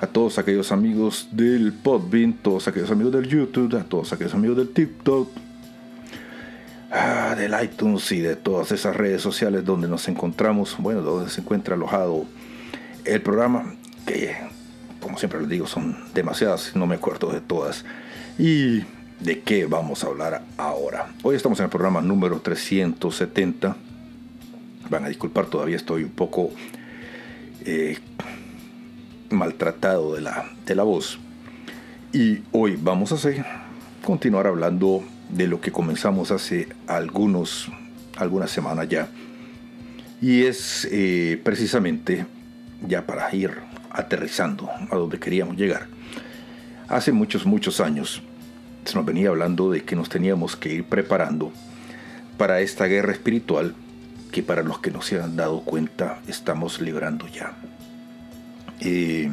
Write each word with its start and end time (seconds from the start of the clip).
a 0.00 0.06
todos 0.06 0.38
aquellos 0.38 0.72
amigos 0.72 1.28
del 1.30 1.74
Podbean, 1.74 2.32
todos 2.32 2.66
aquellos 2.68 2.90
amigos 2.90 3.12
del 3.12 3.28
YouTube, 3.28 3.76
a 3.76 3.84
todos 3.84 4.12
aquellos 4.12 4.32
amigos 4.32 4.56
del 4.56 4.70
TikTok, 4.70 5.28
ah, 6.90 7.34
del 7.36 7.54
iTunes 7.62 8.10
y 8.12 8.20
de 8.20 8.34
todas 8.34 8.72
esas 8.72 8.96
redes 8.96 9.20
sociales 9.20 9.64
donde 9.64 9.88
nos 9.88 10.08
encontramos, 10.08 10.76
bueno, 10.78 11.02
donde 11.02 11.30
se 11.30 11.42
encuentra 11.42 11.74
alojado 11.74 12.24
el 13.04 13.20
programa, 13.20 13.74
que 14.06 14.36
como 15.00 15.18
siempre 15.18 15.40
les 15.40 15.48
digo, 15.50 15.66
son 15.66 15.96
demasiadas, 16.14 16.74
no 16.74 16.86
me 16.86 16.94
acuerdo 16.94 17.32
de 17.32 17.40
todas. 17.40 17.84
¿Y 18.38 18.84
de 19.20 19.40
qué 19.44 19.66
vamos 19.66 20.02
a 20.02 20.06
hablar 20.06 20.42
ahora? 20.56 21.12
Hoy 21.22 21.36
estamos 21.36 21.58
en 21.58 21.64
el 21.64 21.70
programa 21.70 22.00
número 22.00 22.40
370. 22.40 23.76
Van 24.88 25.04
a 25.04 25.08
disculpar, 25.08 25.46
todavía 25.46 25.76
estoy 25.76 26.04
un 26.04 26.10
poco 26.10 26.50
eh, 27.64 27.98
maltratado 29.30 30.14
de 30.14 30.20
la, 30.20 30.50
de 30.66 30.74
la 30.74 30.82
voz. 30.82 31.18
Y 32.12 32.40
hoy 32.52 32.76
vamos 32.80 33.12
a 33.12 33.14
hacer, 33.14 33.44
continuar 34.04 34.46
hablando 34.46 35.02
de 35.28 35.46
lo 35.46 35.60
que 35.60 35.70
comenzamos 35.70 36.30
hace 36.30 36.68
algunos, 36.86 37.70
algunas 38.16 38.50
semanas 38.50 38.88
ya. 38.88 39.08
Y 40.20 40.42
es 40.44 40.88
eh, 40.90 41.40
precisamente, 41.42 42.26
ya 42.86 43.06
para 43.06 43.34
ir 43.34 43.52
aterrizando 43.90 44.68
a 44.90 44.96
donde 44.96 45.18
queríamos 45.18 45.56
llegar. 45.56 45.86
Hace 46.88 47.12
muchos, 47.12 47.46
muchos 47.46 47.80
años 47.80 48.22
se 48.84 48.94
nos 48.96 49.04
venía 49.04 49.28
hablando 49.28 49.70
de 49.70 49.84
que 49.84 49.96
nos 49.96 50.08
teníamos 50.08 50.56
que 50.56 50.74
ir 50.74 50.84
preparando 50.84 51.52
para 52.36 52.60
esta 52.60 52.86
guerra 52.86 53.12
espiritual 53.12 53.74
que 54.32 54.42
para 54.42 54.62
los 54.62 54.78
que 54.78 54.90
no 54.90 55.02
se 55.02 55.20
han 55.20 55.36
dado 55.36 55.60
cuenta 55.60 56.20
estamos 56.26 56.80
librando 56.80 57.26
ya. 57.28 57.52
Eh, 58.80 59.30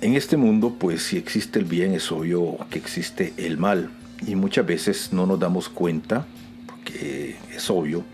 en 0.00 0.14
este 0.14 0.36
mundo, 0.36 0.76
pues 0.78 1.02
si 1.02 1.16
existe 1.16 1.58
el 1.58 1.64
bien, 1.64 1.94
es 1.94 2.12
obvio 2.12 2.58
que 2.70 2.78
existe 2.78 3.32
el 3.36 3.58
mal. 3.58 3.90
Y 4.26 4.34
muchas 4.34 4.66
veces 4.66 5.12
no 5.12 5.26
nos 5.26 5.40
damos 5.40 5.68
cuenta, 5.68 6.26
porque 6.66 7.36
es 7.54 7.70
obvio, 7.70 8.04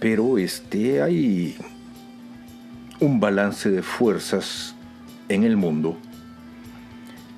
pero 0.00 0.38
este, 0.38 1.02
hay 1.02 1.56
un 3.00 3.20
balance 3.20 3.70
de 3.70 3.82
fuerzas 3.82 4.74
en 5.28 5.44
el 5.44 5.56
mundo 5.56 5.98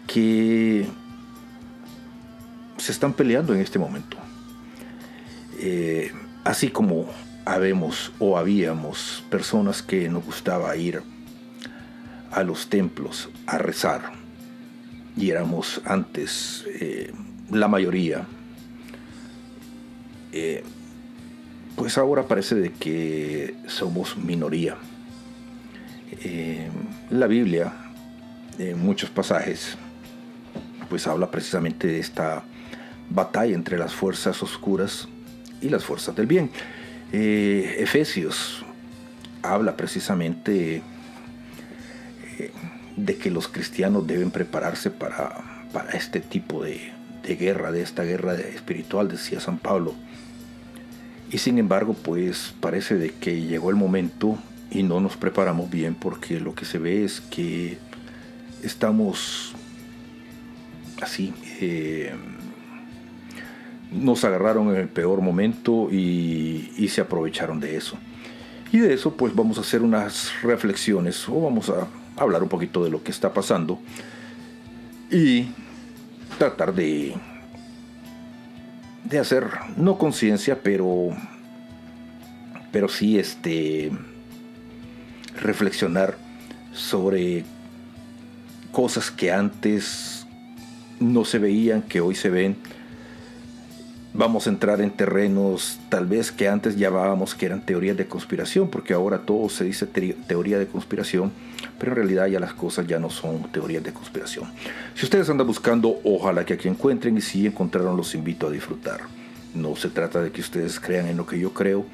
que 0.06 0.86
se 2.76 2.92
están 2.92 3.12
peleando 3.12 3.54
en 3.54 3.60
este 3.60 3.78
momento. 3.78 4.16
Eh, 5.58 6.12
así 6.44 6.68
como 6.68 7.06
habemos 7.46 8.12
o 8.18 8.36
habíamos 8.36 9.24
personas 9.30 9.82
que 9.82 10.10
nos 10.10 10.24
gustaba 10.24 10.76
ir 10.76 11.02
a 12.32 12.42
los 12.42 12.68
templos 12.68 13.30
a 13.46 13.56
rezar 13.56 14.12
y 15.16 15.30
éramos 15.30 15.80
antes 15.86 16.66
eh, 16.80 17.12
la 17.50 17.68
mayoría, 17.68 18.26
eh, 20.32 20.62
pues 21.76 21.96
ahora 21.96 22.28
parece 22.28 22.56
de 22.56 22.72
que 22.72 23.54
somos 23.66 24.16
minoría. 24.18 24.76
Eh, 26.22 26.68
la 27.10 27.26
Biblia, 27.26 27.72
en 28.58 28.78
muchos 28.78 29.08
pasajes, 29.08 29.78
pues 30.90 31.06
habla 31.06 31.30
precisamente 31.30 31.86
de 31.86 32.00
esta 32.00 32.44
batalla 33.08 33.54
entre 33.54 33.78
las 33.78 33.94
fuerzas 33.94 34.42
oscuras 34.42 35.08
y 35.60 35.68
las 35.68 35.84
fuerzas 35.84 36.14
del 36.16 36.26
bien. 36.26 36.50
Eh, 37.12 37.76
Efesios 37.78 38.64
habla 39.42 39.76
precisamente 39.76 40.82
eh, 42.38 42.50
de 42.96 43.16
que 43.16 43.30
los 43.30 43.48
cristianos 43.48 44.06
deben 44.06 44.30
prepararse 44.30 44.90
para, 44.90 45.68
para 45.72 45.92
este 45.92 46.20
tipo 46.20 46.64
de, 46.64 46.92
de, 47.22 47.36
guerra, 47.36 47.70
de 47.70 47.82
esta 47.82 48.02
guerra 48.02 48.34
espiritual, 48.34 49.08
decía 49.08 49.40
San 49.40 49.58
Pablo. 49.58 49.94
Y 51.30 51.38
sin 51.38 51.58
embargo, 51.58 51.94
pues 51.94 52.54
parece 52.60 52.96
de 52.96 53.10
que 53.10 53.42
llegó 53.42 53.70
el 53.70 53.76
momento 53.76 54.38
y 54.70 54.82
no 54.82 55.00
nos 55.00 55.16
preparamos 55.16 55.70
bien 55.70 55.94
porque 55.94 56.40
lo 56.40 56.54
que 56.54 56.64
se 56.64 56.78
ve 56.78 57.04
es 57.04 57.20
que 57.20 57.78
estamos 58.62 59.54
así. 61.00 61.34
Eh, 61.60 62.12
nos 63.96 64.24
agarraron 64.24 64.70
en 64.70 64.76
el 64.76 64.88
peor 64.88 65.20
momento 65.20 65.88
y, 65.90 66.88
se 66.88 67.00
aprovecharon 67.00 67.60
de 67.60 67.76
eso. 67.76 67.96
Y 68.72 68.78
de 68.78 68.94
eso 68.94 69.16
pues 69.16 69.34
vamos 69.34 69.58
a 69.58 69.62
hacer 69.62 69.82
unas 69.82 70.32
reflexiones 70.42 71.28
o 71.28 71.40
vamos 71.40 71.70
a 71.70 71.86
hablar 72.16 72.42
un 72.42 72.48
poquito 72.48 72.82
de 72.84 72.90
lo 72.90 73.02
que 73.02 73.10
está 73.10 73.32
pasando 73.32 73.80
y 75.10 75.46
tratar 76.38 76.74
de, 76.74 77.14
de 79.04 79.18
hacer, 79.18 79.46
no 79.76 79.98
conciencia, 79.98 80.62
pero, 80.62 81.10
pero 82.72 82.88
sí 82.88 83.18
este 83.18 83.92
reflexionar 85.40 86.16
sobre 86.72 87.44
cosas 88.72 89.10
que 89.10 89.32
antes 89.32 90.26
no 91.00 91.24
se 91.24 91.38
veían, 91.38 91.82
que 91.82 92.00
hoy 92.00 92.14
se 92.14 92.30
ven. 92.30 92.56
Vamos 94.18 94.46
a 94.46 94.50
entrar 94.50 94.80
en 94.80 94.90
terrenos 94.90 95.78
tal 95.90 96.06
vez 96.06 96.32
que 96.32 96.48
antes 96.48 96.78
llamábamos 96.78 97.34
que 97.34 97.44
eran 97.44 97.60
teorías 97.60 97.98
de 97.98 98.06
conspiración, 98.06 98.70
porque 98.70 98.94
ahora 98.94 99.18
todo 99.18 99.50
se 99.50 99.64
dice 99.64 99.86
teoría 99.86 100.58
de 100.58 100.66
conspiración, 100.66 101.32
pero 101.78 101.92
en 101.92 101.96
realidad 101.96 102.26
ya 102.26 102.40
las 102.40 102.54
cosas 102.54 102.86
ya 102.86 102.98
no 102.98 103.10
son 103.10 103.42
teorías 103.52 103.84
de 103.84 103.92
conspiración. 103.92 104.50
Si 104.94 105.04
ustedes 105.04 105.28
andan 105.28 105.46
buscando, 105.46 106.00
ojalá 106.02 106.46
que 106.46 106.54
aquí 106.54 106.66
encuentren 106.66 107.18
y 107.18 107.20
si 107.20 107.46
encontraron 107.46 107.94
los 107.94 108.14
invito 108.14 108.46
a 108.46 108.50
disfrutar. 108.50 109.00
No 109.54 109.76
se 109.76 109.90
trata 109.90 110.22
de 110.22 110.32
que 110.32 110.40
ustedes 110.40 110.80
crean 110.80 111.08
en 111.08 111.18
lo 111.18 111.26
que 111.26 111.38
yo 111.38 111.52
creo, 111.52 111.84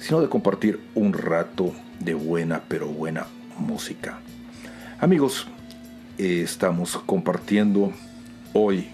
sino 0.00 0.20
de 0.20 0.28
compartir 0.28 0.80
un 0.96 1.12
rato 1.12 1.72
de 2.00 2.14
buena 2.14 2.60
pero 2.66 2.88
buena 2.88 3.28
música. 3.56 4.18
Amigos, 4.98 5.46
eh, 6.18 6.40
estamos 6.42 6.96
compartiendo 7.06 7.92
hoy, 8.52 8.88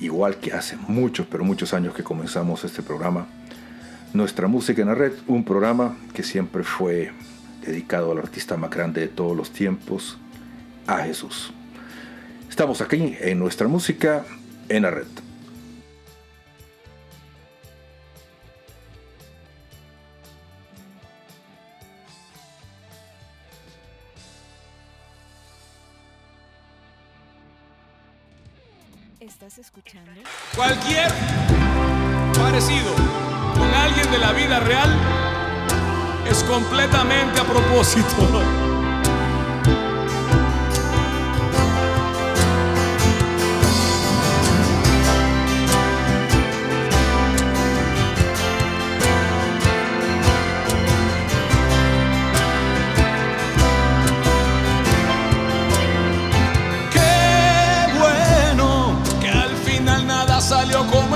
igual 0.00 0.36
que 0.36 0.52
hace 0.52 0.76
muchos 0.88 1.26
pero 1.30 1.44
muchos 1.44 1.72
años 1.74 1.94
que 1.94 2.02
comenzamos 2.02 2.64
este 2.64 2.82
programa, 2.82 3.26
nuestra 4.12 4.48
música 4.48 4.82
en 4.82 4.88
la 4.88 4.94
red, 4.94 5.12
un 5.26 5.44
programa 5.44 5.96
que 6.14 6.22
siempre 6.22 6.62
fue 6.62 7.12
dedicado 7.64 8.12
al 8.12 8.18
artista 8.18 8.56
más 8.56 8.70
grande 8.70 9.00
de 9.02 9.08
todos 9.08 9.36
los 9.36 9.50
tiempos, 9.50 10.18
a 10.86 10.98
Jesús. 10.98 11.52
Estamos 12.48 12.80
aquí 12.80 13.16
en 13.20 13.38
nuestra 13.38 13.68
música 13.68 14.24
en 14.68 14.82
la 14.82 14.90
red. 14.90 15.25
¿Estás 29.56 29.68
escuchando? 29.68 30.10
Cualquier 30.54 31.08
parecido 32.34 32.94
con 33.54 33.72
alguien 33.72 34.10
de 34.10 34.18
la 34.18 34.32
vida 34.32 34.60
real 34.60 34.90
es 36.30 36.44
completamente 36.44 37.40
a 37.40 37.44
propósito. 37.44 38.75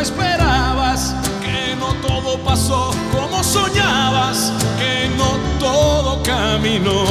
esperabas, 0.00 1.14
que 1.42 1.76
no 1.76 1.92
todo 2.06 2.38
pasó 2.38 2.90
como 3.12 3.44
soñabas, 3.44 4.52
que 4.78 5.10
no 5.16 5.30
todo 5.58 6.22
caminó. 6.22 7.04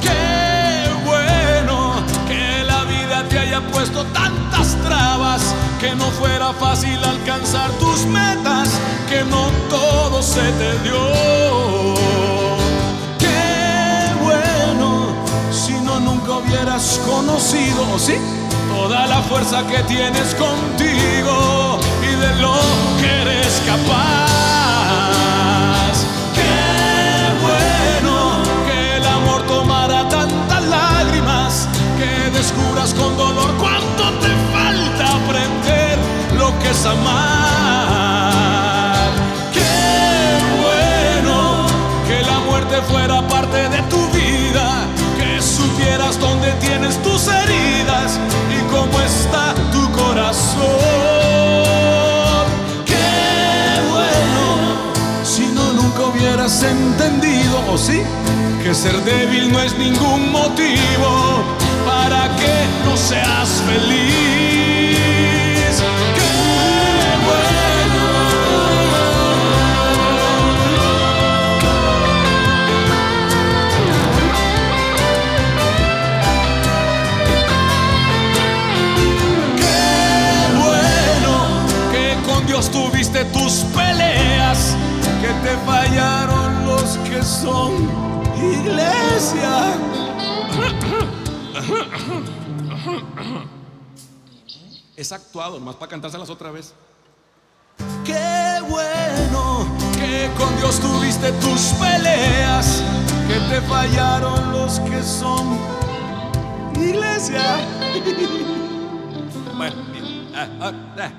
Qué 0.00 0.90
bueno 1.04 1.94
que 2.28 2.64
la 2.64 2.84
vida 2.84 3.24
te 3.28 3.38
haya 3.38 3.60
puesto 3.72 4.04
tantas 4.06 4.76
trabas, 4.82 5.54
que 5.80 5.94
no 5.94 6.06
fuera 6.10 6.52
fácil 6.52 6.98
alcanzar 7.02 7.70
tus 7.72 8.04
metas, 8.04 8.68
que 9.08 9.24
no 9.24 9.50
todo 9.70 10.22
se 10.22 10.42
te 10.60 10.78
dio. 10.80 11.94
Qué 13.18 14.14
bueno 14.22 15.06
si 15.50 15.72
no 15.72 16.00
nunca 16.00 16.32
hubieras 16.32 17.00
conocido, 17.06 17.98
¿sí? 17.98 18.41
Toda 18.74 19.06
la 19.06 19.20
fuerza 19.22 19.66
que 19.66 19.82
tienes 19.84 20.34
contigo 20.34 21.78
y 22.02 22.14
de 22.16 22.34
lo 22.40 22.58
que 23.00 23.22
eres 23.22 23.62
capaz. 23.66 24.32
Qué 26.34 27.32
bueno 27.42 28.42
que 28.66 28.96
el 28.96 29.06
amor 29.06 29.42
tomara 29.46 30.08
tantas 30.08 30.64
lágrimas, 30.64 31.68
que 31.98 32.30
descubras 32.30 32.94
con 32.94 33.16
dolor 33.16 33.54
cuánto 33.58 34.04
te 34.20 34.32
falta 34.52 35.16
aprender 35.16 35.98
lo 36.38 36.58
que 36.58 36.70
es 36.70 36.86
amar. 36.86 37.61
Que 58.62 58.74
ser 58.74 58.96
débil 59.02 59.50
no 59.50 59.60
es 59.60 59.76
ningún 59.76 60.30
motivo 60.30 61.42
para 61.84 62.28
que 62.36 62.66
no 62.84 62.96
seas 62.96 63.60
feliz. 63.66 64.92
Qué 66.14 66.30
bueno. 67.26 68.02
Qué 79.56 79.80
bueno 80.62 81.34
que 81.90 82.16
con 82.30 82.46
Dios 82.46 82.70
tuviste 82.70 83.24
tus 83.26 83.64
peleas, 83.74 84.76
que 85.20 85.32
te 85.48 85.56
fallaron 85.66 86.66
los 86.66 86.98
que 86.98 87.22
son 87.24 88.11
iglesia. 88.42 89.78
Es 94.96 95.12
actuado, 95.12 95.58
más 95.60 95.76
para 95.76 95.90
cantárselas 95.90 96.30
otra 96.30 96.50
vez. 96.50 96.74
Qué 98.04 98.60
bueno 98.68 99.66
que 99.94 100.30
con 100.36 100.56
Dios 100.58 100.78
tuviste 100.80 101.32
tus 101.32 101.60
peleas, 101.80 102.82
que 103.26 103.34
te 103.54 103.60
fallaron 103.62 104.52
los 104.52 104.80
que 104.80 105.02
son 105.02 105.58
iglesia. 106.76 107.42
Bueno, 109.54 109.76
ah, 110.34 110.48
ah, 110.60 110.72
ah, 110.98 111.12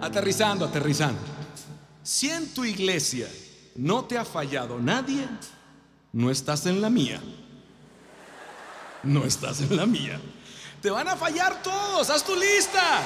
aterrizando, 0.00 0.64
aterrizando. 0.64 1.20
Si 2.02 2.28
en 2.28 2.52
tu 2.52 2.64
iglesia 2.64 3.28
no 3.76 4.04
te 4.04 4.18
ha 4.18 4.24
fallado 4.24 4.80
nadie, 4.80 5.28
no 6.14 6.30
estás 6.30 6.64
en 6.66 6.80
la 6.80 6.88
mía. 6.88 7.20
No 9.02 9.24
estás 9.24 9.60
en 9.60 9.76
la 9.76 9.84
mía. 9.84 10.20
Te 10.80 10.88
van 10.88 11.08
a 11.08 11.16
fallar 11.16 11.60
todos, 11.60 12.08
haz 12.08 12.24
tu 12.24 12.36
lista. 12.36 13.02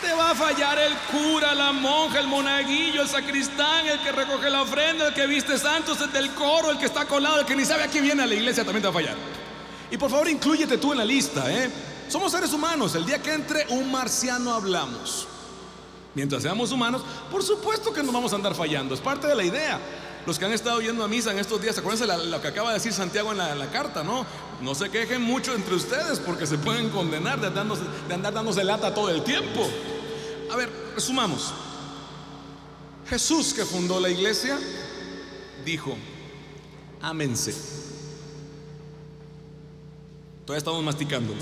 Te 0.00 0.12
va 0.14 0.30
a 0.30 0.34
fallar 0.34 0.78
el 0.78 0.96
cura, 1.12 1.54
la 1.54 1.72
monja, 1.72 2.20
el 2.20 2.26
monaguillo, 2.26 3.02
el 3.02 3.08
sacristán, 3.08 3.86
el 3.86 4.00
que 4.00 4.12
recoge 4.12 4.48
la 4.48 4.62
ofrenda, 4.62 5.08
el 5.08 5.14
que 5.14 5.26
viste 5.26 5.58
santos, 5.58 6.00
el 6.00 6.10
del 6.10 6.30
coro, 6.34 6.70
el 6.70 6.78
que 6.78 6.86
está 6.86 7.04
colado, 7.04 7.40
el 7.40 7.46
que 7.46 7.54
ni 7.54 7.66
sabe 7.66 7.82
a 7.82 7.88
quién 7.88 8.04
viene 8.04 8.22
a 8.22 8.26
la 8.26 8.34
iglesia, 8.34 8.64
también 8.64 8.82
te 8.82 8.88
va 8.88 8.92
a 8.92 9.02
fallar. 9.02 9.16
Y 9.90 9.98
por 9.98 10.10
favor, 10.10 10.28
inclúyete 10.28 10.78
tú 10.78 10.92
en 10.92 10.98
la 10.98 11.04
lista, 11.04 11.52
¿eh? 11.52 11.70
Somos 12.08 12.32
seres 12.32 12.52
humanos. 12.54 12.94
El 12.94 13.04
día 13.04 13.20
que 13.20 13.34
entre 13.34 13.66
un 13.68 13.90
marciano 13.90 14.54
hablamos. 14.54 15.28
Mientras 16.14 16.42
seamos 16.42 16.70
humanos, 16.70 17.02
por 17.30 17.42
supuesto 17.42 17.92
que 17.92 18.02
nos 18.02 18.12
vamos 18.12 18.32
a 18.32 18.36
andar 18.36 18.54
fallando. 18.54 18.94
Es 18.94 19.00
parte 19.00 19.26
de 19.26 19.34
la 19.34 19.44
idea. 19.44 19.80
Los 20.26 20.38
que 20.38 20.46
han 20.46 20.52
estado 20.52 20.80
yendo 20.80 21.04
a 21.04 21.08
misa 21.08 21.32
en 21.32 21.38
estos 21.38 21.60
días, 21.60 21.76
acuérdense 21.76 22.06
lo 22.06 22.40
que 22.40 22.48
acaba 22.48 22.70
de 22.70 22.74
decir 22.74 22.92
Santiago 22.92 23.32
en 23.32 23.38
la, 23.38 23.70
carta, 23.70 24.02
¿no? 24.02 24.24
No 24.62 24.74
se 24.74 24.88
quejen 24.88 25.20
mucho 25.20 25.54
entre 25.54 25.74
ustedes 25.74 26.18
porque 26.18 26.46
se 26.46 26.56
pueden 26.56 26.88
condenar 26.90 27.40
de 27.40 27.48
andar 28.14 28.32
dándose 28.32 28.64
lata 28.64 28.94
todo 28.94 29.10
el 29.10 29.22
tiempo. 29.22 29.68
A 30.50 30.56
ver, 30.56 30.70
resumamos. 30.94 31.52
Jesús 33.08 33.52
que 33.52 33.66
fundó 33.66 34.00
la 34.00 34.08
iglesia 34.08 34.58
dijo, 35.64 35.94
ámense. 37.02 37.54
Todavía 40.46 40.58
estamos 40.58 40.82
masticando. 40.82 41.34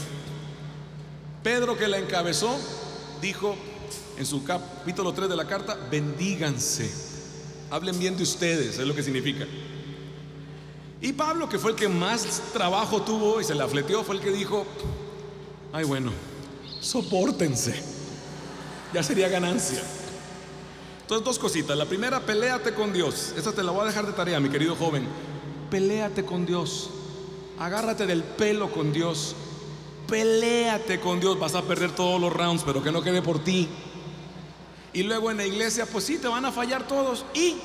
Pedro 1.43 1.76
que 1.76 1.88
la 1.88 1.99
encabezó 1.99 2.57
dijo 3.21 3.57
en 4.16 4.26
su 4.26 4.45
capítulo 4.45 5.12
3 5.12 5.28
de 5.28 5.37
la 5.37 5.47
carta, 5.47 5.76
bendíganse. 5.90 6.90
Hablen 7.71 7.99
bien 7.99 8.16
de 8.16 8.23
ustedes, 8.23 8.78
es 8.78 8.87
lo 8.87 8.95
que 8.95 9.02
significa. 9.02 9.47
Y 11.00 11.12
Pablo, 11.12 11.49
que 11.49 11.59
fue 11.59 11.73
el 11.73 11.76
que 11.76 11.88
más 11.88 12.42
trabajo 12.52 13.02
tuvo 13.02 13.40
y 13.40 13.45
se 13.45 13.54
la 13.54 13.66
fleteó, 13.66 14.04
fue 14.04 14.14
el 14.14 14.21
que 14.21 14.31
dijo, 14.31 14.64
ay 15.73 15.85
bueno, 15.85 16.12
soportense. 16.81 17.83
Ya 18.92 19.02
sería 19.02 19.28
ganancia. 19.28 19.83
Entonces, 21.00 21.25
dos 21.25 21.38
cositas. 21.38 21.76
La 21.76 21.87
primera, 21.87 22.21
peléate 22.21 22.75
con 22.75 22.92
Dios. 22.92 23.35
Esta 23.37 23.52
te 23.52 23.62
la 23.62 23.73
voy 23.73 23.83
a 23.83 23.87
dejar 23.87 24.07
de 24.07 24.12
tarea, 24.12 24.38
mi 24.38 24.49
querido 24.49 24.76
joven. 24.76 25.07
Peléate 25.71 26.25
con 26.25 26.47
Dios. 26.47 26.90
Agárrate 27.59 28.07
del 28.07 28.23
pelo 28.23 28.71
con 28.71 28.92
Dios. 28.92 29.35
Peléate 30.09 31.00
con 31.00 31.21
Dios. 31.21 31.38
Vas 31.38 31.54
a 31.54 31.62
perder 31.62 31.92
todos 31.92 32.21
los 32.21 32.33
rounds, 32.33 32.62
pero 32.64 32.83
que 32.83 32.92
no 32.92 33.02
quede 33.02 33.23
por 33.23 33.38
ti. 33.42 33.69
Y 34.92 35.02
luego 35.02 35.30
en 35.30 35.38
la 35.38 35.46
iglesia, 35.46 35.87
pues 35.87 36.04
sí, 36.04 36.18
te 36.18 36.28
van 36.28 36.44
a 36.44 36.52
fallar 36.52 36.87
todos. 36.87 37.25
Y 37.34 37.56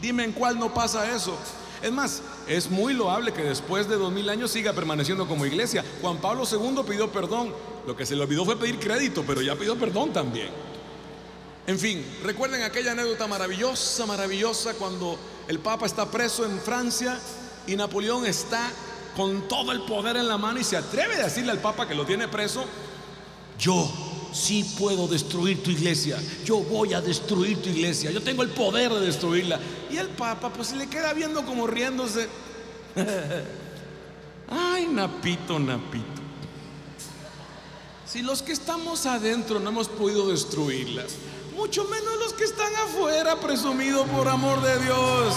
dime 0.00 0.24
en 0.24 0.32
cuál 0.32 0.58
no 0.58 0.74
pasa 0.74 1.14
eso. 1.14 1.36
Es 1.82 1.92
más, 1.92 2.22
es 2.48 2.70
muy 2.70 2.94
loable 2.94 3.32
que 3.32 3.42
después 3.42 3.88
de 3.88 3.96
dos 3.96 4.12
mil 4.12 4.28
años 4.28 4.50
siga 4.50 4.72
permaneciendo 4.72 5.28
como 5.28 5.46
iglesia. 5.46 5.84
Juan 6.00 6.16
Pablo 6.18 6.44
II 6.50 6.82
pidió 6.88 7.12
perdón. 7.12 7.52
Lo 7.86 7.94
que 7.94 8.06
se 8.06 8.16
le 8.16 8.22
olvidó 8.22 8.44
fue 8.44 8.58
pedir 8.58 8.78
crédito, 8.78 9.22
pero 9.26 9.42
ya 9.42 9.54
pidió 9.54 9.78
perdón 9.78 10.12
también. 10.12 10.48
En 11.66 11.78
fin, 11.78 12.04
recuerden 12.22 12.62
aquella 12.62 12.92
anécdota 12.92 13.26
maravillosa, 13.26 14.04
maravillosa, 14.06 14.74
cuando 14.74 15.18
el 15.48 15.58
Papa 15.58 15.86
está 15.86 16.10
preso 16.10 16.44
en 16.44 16.58
Francia 16.58 17.18
y 17.66 17.76
Napoleón 17.76 18.26
está 18.26 18.70
con 19.16 19.48
todo 19.48 19.72
el 19.72 19.82
poder 19.82 20.16
en 20.16 20.28
la 20.28 20.36
mano 20.36 20.60
y 20.60 20.64
se 20.64 20.76
atreve 20.76 21.14
a 21.14 21.24
decirle 21.24 21.52
al 21.52 21.60
Papa 21.60 21.86
que 21.86 21.94
lo 21.94 22.04
tiene 22.04 22.28
preso, 22.28 22.64
yo 23.58 23.90
sí 24.34 24.64
puedo 24.78 25.06
destruir 25.06 25.62
tu 25.62 25.70
iglesia, 25.70 26.20
yo 26.44 26.58
voy 26.58 26.92
a 26.92 27.00
destruir 27.00 27.62
tu 27.62 27.68
iglesia, 27.68 28.10
yo 28.10 28.20
tengo 28.20 28.42
el 28.42 28.50
poder 28.50 28.92
de 28.92 29.00
destruirla. 29.00 29.60
Y 29.90 29.96
el 29.96 30.08
Papa 30.08 30.52
pues 30.52 30.68
se 30.68 30.76
le 30.76 30.88
queda 30.88 31.12
viendo 31.12 31.46
como 31.46 31.66
riéndose. 31.66 32.28
Ay, 34.50 34.86
Napito, 34.86 35.58
Napito. 35.58 36.22
Si 38.06 38.22
los 38.22 38.42
que 38.42 38.52
estamos 38.52 39.06
adentro 39.06 39.58
no 39.60 39.70
hemos 39.70 39.88
podido 39.88 40.28
destruirlas, 40.28 41.14
mucho 41.56 41.84
menos 41.84 42.18
los 42.18 42.32
que 42.32 42.44
están 42.44 42.74
afuera, 42.76 43.40
presumido 43.40 44.04
por 44.06 44.28
amor 44.28 44.60
de 44.60 44.78
Dios. 44.80 45.34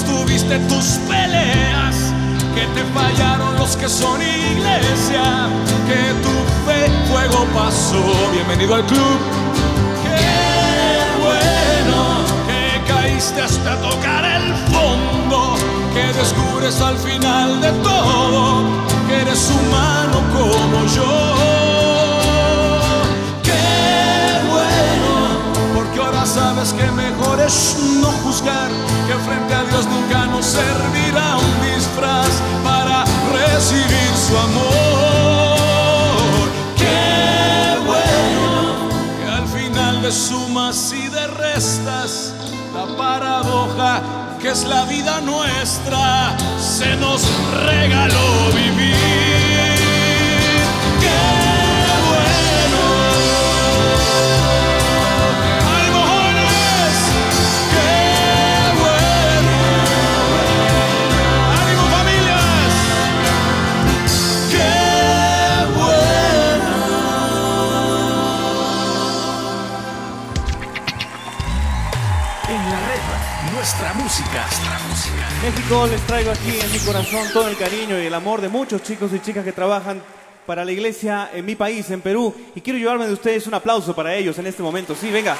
Tuviste 0.00 0.58
tus 0.60 0.98
peleas! 1.06 1.96
Que 2.54 2.66
te 2.74 2.84
fallaron 2.94 3.56
los 3.56 3.76
que 3.76 3.88
son 3.88 4.20
iglesia, 4.22 5.48
que 5.86 6.02
tu 6.24 6.34
fe 6.64 6.90
fuego 7.10 7.46
pasó. 7.54 8.02
Bienvenido 8.32 8.74
al 8.74 8.84
club. 8.86 9.18
Qué 10.02 11.20
bueno 11.20 12.24
que 12.46 12.92
caíste 12.92 13.42
hasta 13.42 13.76
tocar 13.80 14.24
el 14.24 14.54
fondo, 14.72 15.56
que 15.92 16.18
descubres 16.18 16.80
al 16.80 16.96
final 16.96 17.60
de 17.60 17.70
todo 17.82 18.82
que 19.06 19.20
eres 19.20 19.50
humano 19.50 20.22
como 20.32 20.86
yo. 20.86 21.81
Que 26.70 26.88
mejor 26.92 27.40
es 27.40 27.76
no 28.00 28.12
juzgar, 28.22 28.70
que 29.08 29.14
frente 29.26 29.52
a 29.52 29.64
Dios 29.64 29.84
nunca 29.86 30.26
nos 30.26 30.46
servirá 30.46 31.36
un 31.36 31.74
disfraz 31.74 32.30
para 32.62 33.04
recibir 33.32 34.12
su 34.14 34.38
amor. 34.38 35.58
Qué 36.76 37.78
bueno 37.84 38.88
que 39.18 39.28
al 39.28 39.48
final 39.48 40.02
de 40.02 40.12
sumas 40.12 40.92
y 40.92 41.08
de 41.08 41.26
restas 41.26 42.32
La 42.72 42.86
paradoja 42.96 44.00
que 44.40 44.50
es 44.50 44.64
la 44.64 44.84
vida 44.84 45.20
nuestra, 45.20 46.36
se 46.58 46.96
nos 46.96 47.22
regaló 47.64 48.52
vivir. 48.54 49.41
México 75.72 75.86
les 75.86 76.06
traigo 76.06 76.30
aquí 76.30 76.50
en 76.62 76.70
mi 76.70 76.78
corazón 76.80 77.26
todo 77.32 77.48
el 77.48 77.56
cariño 77.56 77.98
y 77.98 78.04
el 78.04 78.12
amor 78.12 78.42
de 78.42 78.50
muchos 78.50 78.82
chicos 78.82 79.10
y 79.14 79.20
chicas 79.20 79.42
que 79.42 79.52
trabajan 79.52 80.02
para 80.44 80.66
la 80.66 80.72
iglesia 80.72 81.30
en 81.32 81.46
mi 81.46 81.54
país, 81.54 81.90
en 81.90 82.02
Perú. 82.02 82.34
Y 82.54 82.60
quiero 82.60 82.78
llevarme 82.78 83.06
de 83.06 83.14
ustedes 83.14 83.46
un 83.46 83.54
aplauso 83.54 83.94
para 83.94 84.14
ellos 84.14 84.38
en 84.38 84.46
este 84.46 84.62
momento. 84.62 84.94
Sí, 84.94 85.10
venga. 85.10 85.34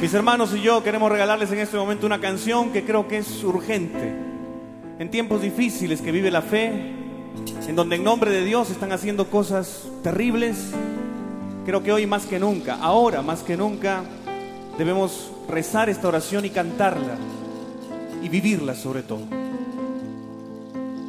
Mis 0.00 0.14
hermanos 0.14 0.54
y 0.54 0.60
yo 0.60 0.84
queremos 0.84 1.10
regalarles 1.10 1.50
en 1.50 1.58
este 1.58 1.76
momento 1.76 2.06
una 2.06 2.20
canción 2.20 2.72
que 2.72 2.84
creo 2.84 3.08
que 3.08 3.18
es 3.18 3.42
urgente. 3.42 4.14
En 5.00 5.10
tiempos 5.10 5.42
difíciles 5.42 6.00
que 6.00 6.12
vive 6.12 6.30
la 6.30 6.42
fe, 6.42 6.68
en 7.66 7.74
donde 7.74 7.96
en 7.96 8.04
nombre 8.04 8.30
de 8.30 8.44
Dios 8.44 8.70
están 8.70 8.92
haciendo 8.92 9.28
cosas 9.30 9.88
terribles, 10.04 10.72
creo 11.64 11.82
que 11.82 11.92
hoy 11.92 12.06
más 12.06 12.26
que 12.26 12.38
nunca, 12.38 12.76
ahora 12.80 13.22
más 13.22 13.42
que 13.42 13.56
nunca, 13.56 14.02
debemos 14.78 15.30
rezar 15.48 15.88
esta 15.88 16.08
oración 16.08 16.44
y 16.44 16.50
cantarla 16.50 17.16
y 18.22 18.28
vivirla 18.28 18.74
sobre 18.74 19.02
todo. 19.02 19.22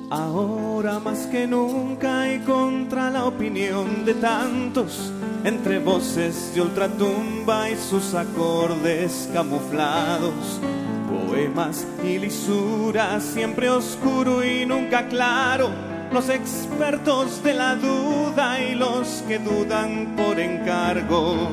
Ahora 0.09 0.99
más 0.99 1.25
que 1.27 1.47
nunca 1.47 2.31
y 2.31 2.39
contra 2.39 3.09
la 3.09 3.25
opinión 3.25 4.05
de 4.05 4.13
tantos, 4.13 5.11
entre 5.43 5.79
voces 5.79 6.53
de 6.53 6.61
ultratumba 6.61 7.69
y 7.69 7.75
sus 7.75 8.13
acordes 8.13 9.29
camuflados, 9.33 10.61
poemas 11.09 11.85
y 12.03 12.19
lisuras, 12.19 13.23
siempre 13.23 13.69
oscuro 13.69 14.45
y 14.45 14.65
nunca 14.65 15.07
claro 15.07 15.94
los 16.11 16.29
expertos 16.29 17.43
de 17.43 17.53
la 17.53 17.75
duda 17.75 18.61
y 18.61 18.75
los 18.75 19.23
que 19.27 19.39
dudan 19.39 20.15
por 20.15 20.39
encargo. 20.39 21.49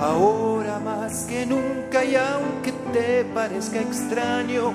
Ahora 0.00 0.80
más 0.80 1.24
que 1.24 1.46
nunca 1.46 2.04
y 2.04 2.16
aunque 2.16 2.72
te 2.92 3.24
parezca 3.26 3.80
extraño, 3.80 4.72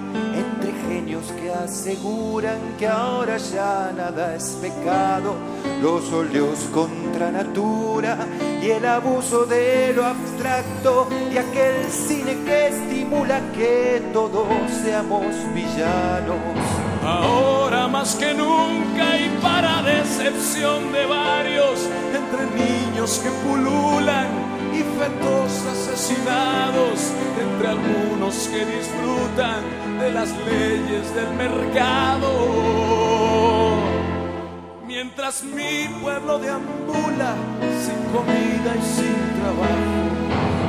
que 1.16 1.50
aseguran 1.50 2.76
que 2.78 2.86
ahora 2.86 3.38
ya 3.38 3.94
nada 3.96 4.36
es 4.36 4.58
pecado, 4.62 5.36
los 5.82 6.12
óleos 6.12 6.60
contra 6.74 7.32
natura 7.32 8.18
y 8.62 8.72
el 8.72 8.86
abuso 8.86 9.46
de 9.46 9.94
lo 9.94 10.06
abstracto 10.06 11.08
y 11.32 11.38
aquel 11.38 11.90
cine 11.90 12.44
que 12.44 12.68
estimula 12.68 13.40
que 13.56 14.04
todos 14.12 14.48
seamos 14.84 15.34
villanos. 15.56 16.38
Ahora 17.06 17.88
más 17.88 18.16
que 18.16 18.34
nunca 18.34 19.18
y 19.18 19.30
para 19.42 19.82
decepción 19.84 20.92
de 20.92 21.06
varios, 21.06 21.88
entre 22.14 22.46
niños 22.54 23.20
que 23.20 23.30
pululan 23.48 24.57
y 24.78 24.84
fetos 25.00 25.52
asesinados, 25.74 27.12
entre 27.40 27.68
algunos 27.68 28.36
que 28.50 28.66
disfrutan 28.66 29.62
de 30.00 30.12
las 30.12 30.30
leyes 30.46 31.16
del 31.16 31.32
mercado. 31.34 32.32
Mientras 34.86 35.44
mi 35.44 35.88
pueblo 36.02 36.38
deambula 36.40 37.34
sin 37.86 38.00
comida 38.16 38.70
y 38.76 38.84
sin 38.98 39.20
trabajo. 39.40 39.98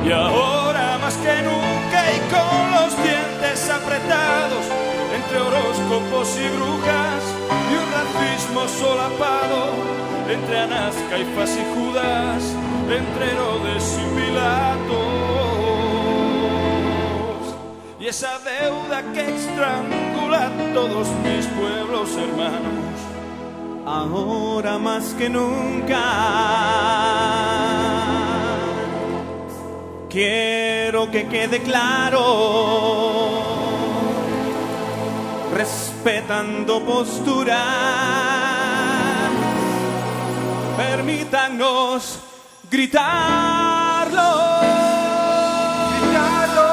Y 0.07 0.13
ahora 0.13 0.99
más 0.99 1.17
que 1.17 1.43
nunca 1.43 1.99
y 2.17 2.19
con 2.33 2.63
los 2.77 2.91
dientes 3.03 3.71
apretados, 3.71 4.65
entre 5.17 5.39
horóscopos 5.39 6.29
y 6.39 6.49
brujas 6.57 7.23
y 7.71 7.75
un 7.83 7.89
racismo 7.99 8.69
solapado 8.69 9.59
entre 10.31 10.59
Anás, 10.61 10.95
Caifás 11.11 11.57
y 11.57 11.65
Judas, 11.75 12.43
entre 12.91 13.33
Herodes 13.33 13.99
y. 13.99 14.09
Y 18.01 18.07
esa 18.07 18.39
deuda 18.39 19.03
que 19.13 19.35
estrangula 19.35 20.47
a 20.47 20.51
todos 20.73 21.09
mis 21.23 21.47
pueblos 21.47 22.17
hermanos, 22.17 22.95
ahora 23.85 24.79
más 24.79 25.15
que 25.15 25.29
nunca. 25.29 26.03
Quiero 30.09 31.11
que 31.11 31.27
quede 31.29 31.61
claro 31.63 32.25
respetando 35.55 36.81
postura. 36.85 37.59
Permítanos 40.77 42.28
gritarlo. 42.71 44.31
gritarlo. 46.01 46.69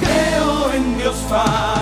Creo 0.00 0.72
en 0.72 0.98
Dios 0.98 1.16
Padre, 1.28 1.73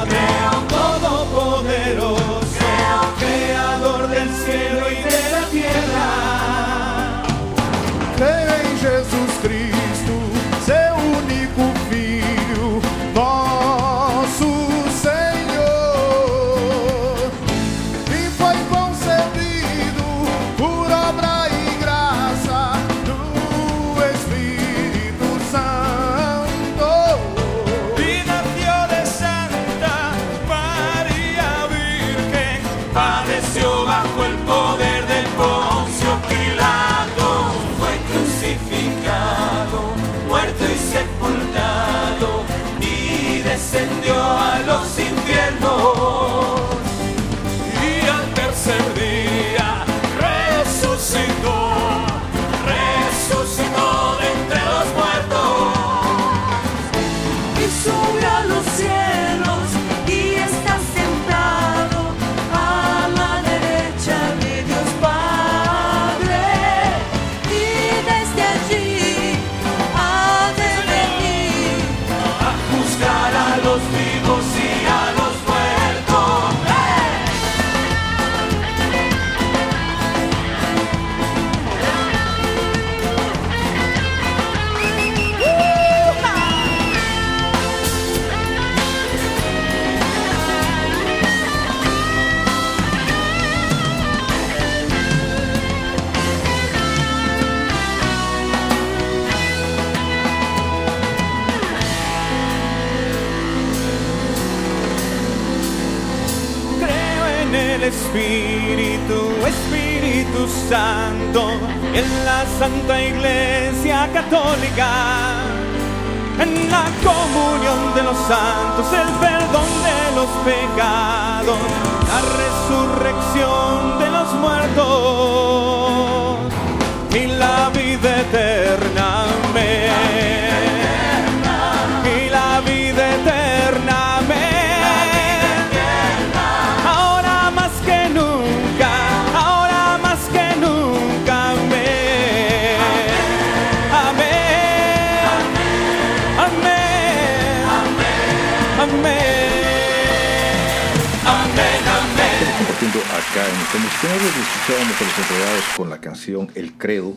escuchábamos 154.41 155.01
a 155.01 155.05
los 155.05 155.19
enredados 155.19 155.65
con 155.77 155.91
la 155.91 156.01
canción 156.01 156.51
El 156.55 156.73
Credo 156.73 157.17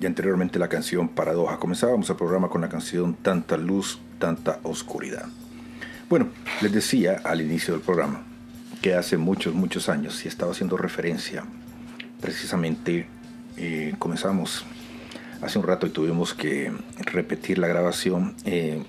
y 0.00 0.06
anteriormente 0.06 0.58
la 0.58 0.68
canción 0.68 1.08
Paradoja. 1.08 1.58
Comenzábamos 1.58 2.10
el 2.10 2.16
programa 2.16 2.48
con 2.48 2.60
la 2.60 2.68
canción 2.68 3.14
Tanta 3.14 3.56
Luz, 3.56 4.00
Tanta 4.18 4.58
Oscuridad. 4.64 5.26
Bueno, 6.08 6.28
les 6.60 6.72
decía 6.72 7.20
al 7.22 7.42
inicio 7.42 7.74
del 7.74 7.82
programa 7.82 8.22
que 8.82 8.94
hace 8.94 9.16
muchos, 9.16 9.54
muchos 9.54 9.88
años, 9.88 10.24
y 10.24 10.28
estaba 10.28 10.50
haciendo 10.50 10.76
referencia, 10.76 11.44
precisamente 12.20 13.06
eh, 13.56 13.94
comenzamos 13.98 14.64
hace 15.40 15.58
un 15.58 15.64
rato 15.64 15.86
y 15.86 15.90
tuvimos 15.90 16.34
que 16.34 16.72
repetir 16.98 17.58
la 17.58 17.68
grabación, 17.68 18.34
eh, 18.44 18.82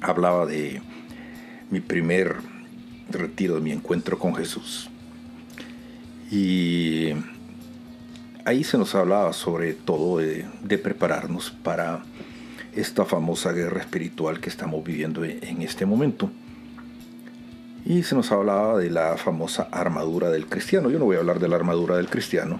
hablaba 0.00 0.46
de 0.46 0.82
mi 1.70 1.80
primer 1.80 2.36
retiro, 3.10 3.54
de 3.54 3.60
mi 3.60 3.70
encuentro 3.70 4.18
con 4.18 4.34
Jesús. 4.34 4.90
Y 6.30 7.12
ahí 8.44 8.64
se 8.64 8.78
nos 8.78 8.94
hablaba 8.94 9.32
sobre 9.32 9.74
todo 9.74 10.18
de, 10.18 10.46
prepararnos 10.78 11.50
para 11.50 12.02
esta 12.74 13.04
famosa 13.04 13.52
guerra 13.52 13.80
espiritual 13.80 14.40
que 14.40 14.48
estamos 14.48 14.82
viviendo 14.84 15.24
en 15.24 15.62
este 15.62 15.86
momento. 15.86 16.30
Y 17.86 18.02
se 18.02 18.14
nos 18.14 18.32
hablaba 18.32 18.78
de 18.78 18.90
la 18.90 19.16
famosa 19.16 19.68
armadura 19.70 20.30
del 20.30 20.46
cristiano. 20.46 20.90
Yo 20.90 20.98
no 20.98 21.04
voy 21.04 21.16
a 21.16 21.20
hablar 21.20 21.38
de 21.38 21.48
la 21.48 21.56
armadura 21.56 21.96
del 21.96 22.08
cristiano, 22.08 22.58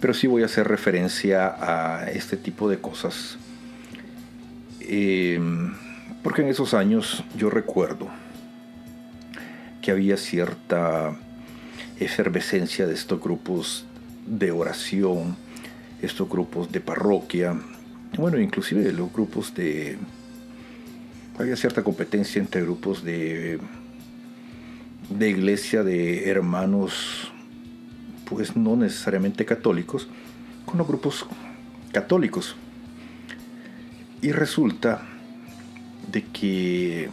pero 0.00 0.14
sí 0.14 0.26
voy 0.26 0.42
a 0.42 0.46
hacer 0.46 0.66
referencia 0.66 1.54
a 1.60 2.10
este 2.10 2.36
tipo 2.36 2.68
de 2.68 2.78
cosas. 2.78 3.38
Eh, 4.80 5.40
porque 6.22 6.42
en 6.42 6.48
esos 6.48 6.74
años 6.74 7.24
yo 7.36 7.50
recuerdo 7.50 8.08
que 9.80 9.92
había 9.92 10.16
cierta 10.16 11.16
efervescencia 12.00 12.86
de 12.86 12.94
estos 12.94 13.20
grupos 13.20 13.84
de 14.26 14.50
oración, 14.50 15.36
estos 16.02 16.28
grupos 16.28 16.70
de 16.70 16.80
parroquia, 16.80 17.56
bueno, 18.16 18.40
inclusive 18.40 18.92
los 18.92 19.12
grupos 19.12 19.54
de... 19.54 19.98
Había 21.38 21.56
cierta 21.56 21.84
competencia 21.84 22.40
entre 22.40 22.62
grupos 22.62 23.04
de, 23.04 23.60
de 25.08 25.30
iglesia, 25.30 25.84
de 25.84 26.28
hermanos, 26.28 27.30
pues 28.24 28.56
no 28.56 28.74
necesariamente 28.74 29.44
católicos, 29.44 30.08
con 30.64 30.78
los 30.78 30.88
grupos 30.88 31.26
católicos. 31.92 32.56
Y 34.20 34.32
resulta 34.32 35.02
de 36.10 36.24
que 36.24 37.08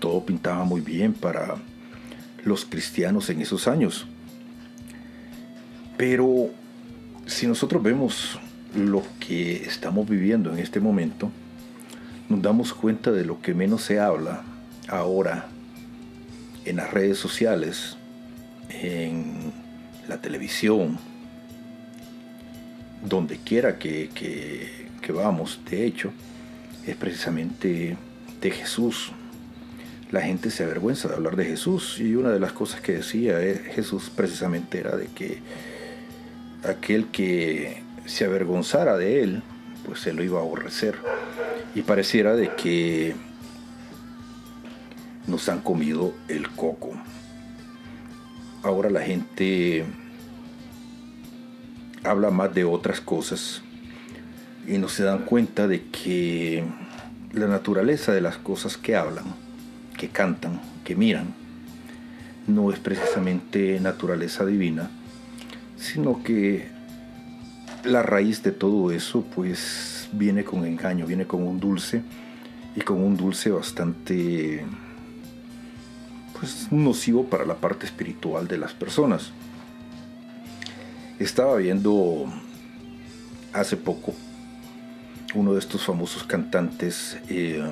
todo 0.00 0.24
pintaba 0.24 0.64
muy 0.64 0.80
bien 0.80 1.12
para 1.12 1.56
los 2.48 2.64
cristianos 2.64 3.30
en 3.30 3.40
esos 3.40 3.68
años. 3.68 4.06
Pero 5.96 6.50
si 7.26 7.46
nosotros 7.46 7.82
vemos 7.82 8.38
lo 8.74 9.02
que 9.20 9.64
estamos 9.64 10.08
viviendo 10.08 10.52
en 10.52 10.58
este 10.58 10.80
momento, 10.80 11.30
nos 12.28 12.42
damos 12.42 12.74
cuenta 12.74 13.10
de 13.10 13.24
lo 13.24 13.40
que 13.40 13.54
menos 13.54 13.82
se 13.82 14.00
habla 14.00 14.42
ahora 14.88 15.48
en 16.64 16.76
las 16.76 16.90
redes 16.90 17.18
sociales, 17.18 17.96
en 18.68 19.52
la 20.08 20.20
televisión, 20.20 20.98
donde 23.04 23.38
quiera 23.38 23.78
que, 23.78 24.10
que, 24.14 24.88
que 25.00 25.12
vamos, 25.12 25.60
de 25.70 25.86
hecho, 25.86 26.12
es 26.86 26.96
precisamente 26.96 27.96
de 28.40 28.50
Jesús. 28.50 29.12
La 30.10 30.22
gente 30.22 30.50
se 30.50 30.64
avergüenza 30.64 31.08
de 31.08 31.14
hablar 31.14 31.36
de 31.36 31.44
Jesús 31.44 31.98
y 32.00 32.14
una 32.14 32.30
de 32.30 32.40
las 32.40 32.52
cosas 32.52 32.80
que 32.80 32.92
decía 32.92 33.38
Jesús 33.74 34.10
precisamente 34.14 34.78
era 34.78 34.96
de 34.96 35.06
que 35.08 35.38
aquel 36.64 37.06
que 37.08 37.82
se 38.06 38.24
avergonzara 38.24 38.96
de 38.96 39.22
él, 39.22 39.42
pues 39.84 40.00
se 40.00 40.12
lo 40.12 40.24
iba 40.24 40.38
a 40.38 40.42
aborrecer. 40.42 40.96
Y 41.74 41.82
pareciera 41.82 42.34
de 42.34 42.54
que 42.54 43.14
nos 45.26 45.48
han 45.48 45.60
comido 45.60 46.14
el 46.28 46.48
coco. 46.50 46.92
Ahora 48.62 48.90
la 48.90 49.02
gente 49.02 49.84
habla 52.02 52.30
más 52.30 52.54
de 52.54 52.64
otras 52.64 53.00
cosas 53.00 53.62
y 54.66 54.78
no 54.78 54.88
se 54.88 55.04
dan 55.04 55.24
cuenta 55.24 55.68
de 55.68 55.84
que 55.84 56.64
la 57.32 57.46
naturaleza 57.46 58.12
de 58.12 58.20
las 58.20 58.38
cosas 58.38 58.76
que 58.76 58.96
hablan, 58.96 59.24
que 59.98 60.08
cantan, 60.08 60.60
que 60.84 60.96
miran, 60.96 61.34
no 62.46 62.72
es 62.72 62.78
precisamente 62.78 63.78
naturaleza 63.80 64.46
divina, 64.46 64.88
sino 65.76 66.22
que 66.22 66.68
la 67.84 68.02
raíz 68.02 68.42
de 68.42 68.52
todo 68.52 68.90
eso 68.90 69.22
pues 69.34 70.08
viene 70.12 70.44
con 70.44 70.64
engaño, 70.64 71.06
viene 71.06 71.26
con 71.26 71.42
un 71.42 71.60
dulce 71.60 72.02
y 72.74 72.80
con 72.80 73.02
un 73.02 73.16
dulce 73.16 73.50
bastante 73.50 74.64
pues 76.38 76.70
nocivo 76.70 77.24
para 77.24 77.44
la 77.44 77.56
parte 77.56 77.84
espiritual 77.84 78.48
de 78.48 78.58
las 78.58 78.72
personas. 78.72 79.32
Estaba 81.18 81.56
viendo 81.56 82.26
hace 83.52 83.76
poco 83.76 84.14
uno 85.34 85.52
de 85.52 85.58
estos 85.58 85.84
famosos 85.84 86.24
cantantes 86.24 87.18
eh, 87.28 87.62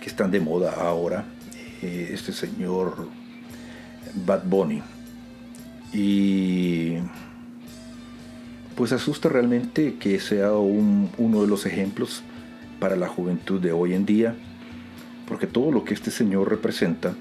que 0.00 0.08
están 0.08 0.30
de 0.30 0.40
moda 0.40 0.72
ahora, 0.80 1.24
eh, 1.82 2.10
este 2.12 2.32
señor 2.32 3.08
Bad 4.26 4.44
Bunny. 4.44 4.82
Y 5.92 6.96
pues 8.76 8.92
asusta 8.92 9.28
realmente 9.28 9.96
que 9.96 10.20
sea 10.20 10.54
un, 10.54 11.10
uno 11.18 11.42
de 11.42 11.48
los 11.48 11.66
ejemplos 11.66 12.22
para 12.78 12.96
la 12.96 13.08
juventud 13.08 13.60
de 13.60 13.72
hoy 13.72 13.94
en 13.94 14.06
día, 14.06 14.34
porque 15.28 15.46
todo 15.46 15.70
lo 15.70 15.84
que 15.84 15.94
este 15.94 16.10
señor 16.10 16.48
representa, 16.48 17.14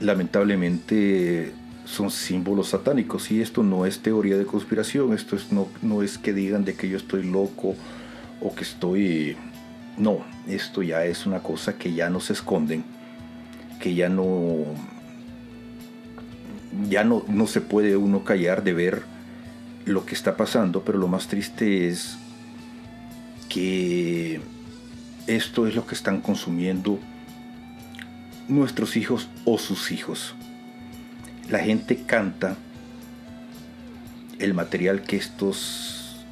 lamentablemente 0.00 1.52
son 1.84 2.10
símbolos 2.10 2.68
satánicos 2.68 3.30
y 3.30 3.40
esto 3.40 3.62
no 3.62 3.86
es 3.86 4.00
teoría 4.00 4.36
de 4.36 4.44
conspiración, 4.44 5.12
esto 5.12 5.34
es, 5.34 5.50
no, 5.50 5.68
no 5.82 6.02
es 6.02 6.18
que 6.18 6.32
digan 6.32 6.64
de 6.64 6.74
que 6.74 6.88
yo 6.88 6.96
estoy 6.96 7.24
loco 7.24 7.74
o 8.40 8.54
que 8.54 8.62
estoy... 8.62 9.36
No, 10.00 10.24
esto 10.48 10.82
ya 10.82 11.04
es 11.04 11.26
una 11.26 11.40
cosa 11.40 11.76
que 11.76 11.92
ya 11.92 12.08
no 12.08 12.20
se 12.20 12.32
esconden, 12.32 12.84
que 13.78 13.94
ya 13.94 14.08
no... 14.08 14.64
Ya 16.88 17.04
no, 17.04 17.22
no 17.28 17.46
se 17.46 17.60
puede 17.60 17.98
uno 17.98 18.24
callar 18.24 18.64
de 18.64 18.72
ver 18.72 19.02
lo 19.84 20.06
que 20.06 20.14
está 20.14 20.38
pasando, 20.38 20.84
pero 20.84 20.96
lo 20.96 21.06
más 21.06 21.28
triste 21.28 21.86
es 21.86 22.16
que 23.50 24.40
esto 25.26 25.66
es 25.66 25.74
lo 25.74 25.86
que 25.86 25.94
están 25.94 26.22
consumiendo 26.22 26.98
nuestros 28.48 28.96
hijos 28.96 29.28
o 29.44 29.58
sus 29.58 29.92
hijos. 29.92 30.34
La 31.50 31.58
gente 31.58 32.04
canta 32.06 32.56
el 34.38 34.54
material 34.54 35.02
que 35.02 35.16
estos, 35.16 36.24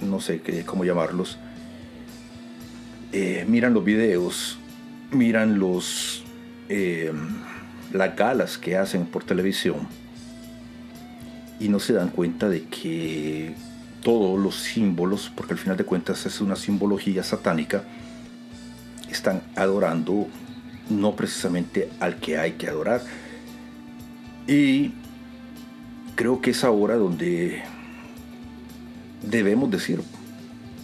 no 0.00 0.20
sé 0.20 0.40
cómo 0.64 0.86
llamarlos, 0.86 1.38
eh, 3.18 3.46
miran 3.48 3.72
los 3.72 3.82
videos, 3.82 4.58
miran 5.10 5.58
los, 5.58 6.22
eh, 6.68 7.10
las 7.90 8.14
galas 8.14 8.58
que 8.58 8.76
hacen 8.76 9.06
por 9.06 9.24
televisión 9.24 9.88
y 11.58 11.70
no 11.70 11.80
se 11.80 11.94
dan 11.94 12.10
cuenta 12.10 12.50
de 12.50 12.64
que 12.64 13.54
todos 14.02 14.38
los 14.38 14.56
símbolos, 14.56 15.32
porque 15.34 15.54
al 15.54 15.58
final 15.58 15.78
de 15.78 15.84
cuentas 15.84 16.26
es 16.26 16.42
una 16.42 16.56
simbología 16.56 17.22
satánica, 17.22 17.84
están 19.10 19.40
adorando 19.54 20.26
no 20.90 21.16
precisamente 21.16 21.88
al 22.00 22.16
que 22.16 22.36
hay 22.36 22.52
que 22.52 22.68
adorar. 22.68 23.00
Y 24.46 24.92
creo 26.16 26.42
que 26.42 26.50
es 26.50 26.64
ahora 26.64 26.96
donde 26.96 27.62
debemos 29.22 29.70
decir, 29.70 30.02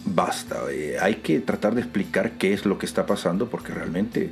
basta, 0.05 0.61
eh, 0.71 0.97
hay 0.99 1.15
que 1.15 1.39
tratar 1.39 1.75
de 1.75 1.81
explicar 1.81 2.31
qué 2.31 2.53
es 2.53 2.65
lo 2.65 2.77
que 2.77 2.85
está 2.85 3.05
pasando 3.05 3.49
porque 3.49 3.73
realmente 3.73 4.31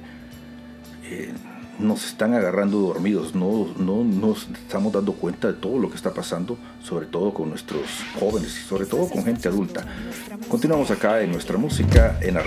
eh, 1.05 1.33
nos 1.79 2.05
están 2.05 2.33
agarrando 2.33 2.79
dormidos, 2.79 3.33
no, 3.33 3.73
no 3.77 4.03
nos 4.03 4.47
estamos 4.49 4.93
dando 4.93 5.13
cuenta 5.13 5.47
de 5.47 5.53
todo 5.53 5.79
lo 5.79 5.89
que 5.89 5.95
está 5.95 6.13
pasando, 6.13 6.57
sobre 6.83 7.07
todo 7.07 7.33
con 7.33 7.49
nuestros 7.49 7.81
jóvenes 8.19 8.57
y 8.57 8.61
sobre 8.67 8.85
todo 8.85 9.07
con 9.09 9.23
gente 9.23 9.47
adulta. 9.47 9.85
Continuamos 10.47 10.91
acá 10.91 11.21
en 11.21 11.31
nuestra 11.31 11.57
música 11.57 12.17
en 12.21 12.35
la 12.35 12.43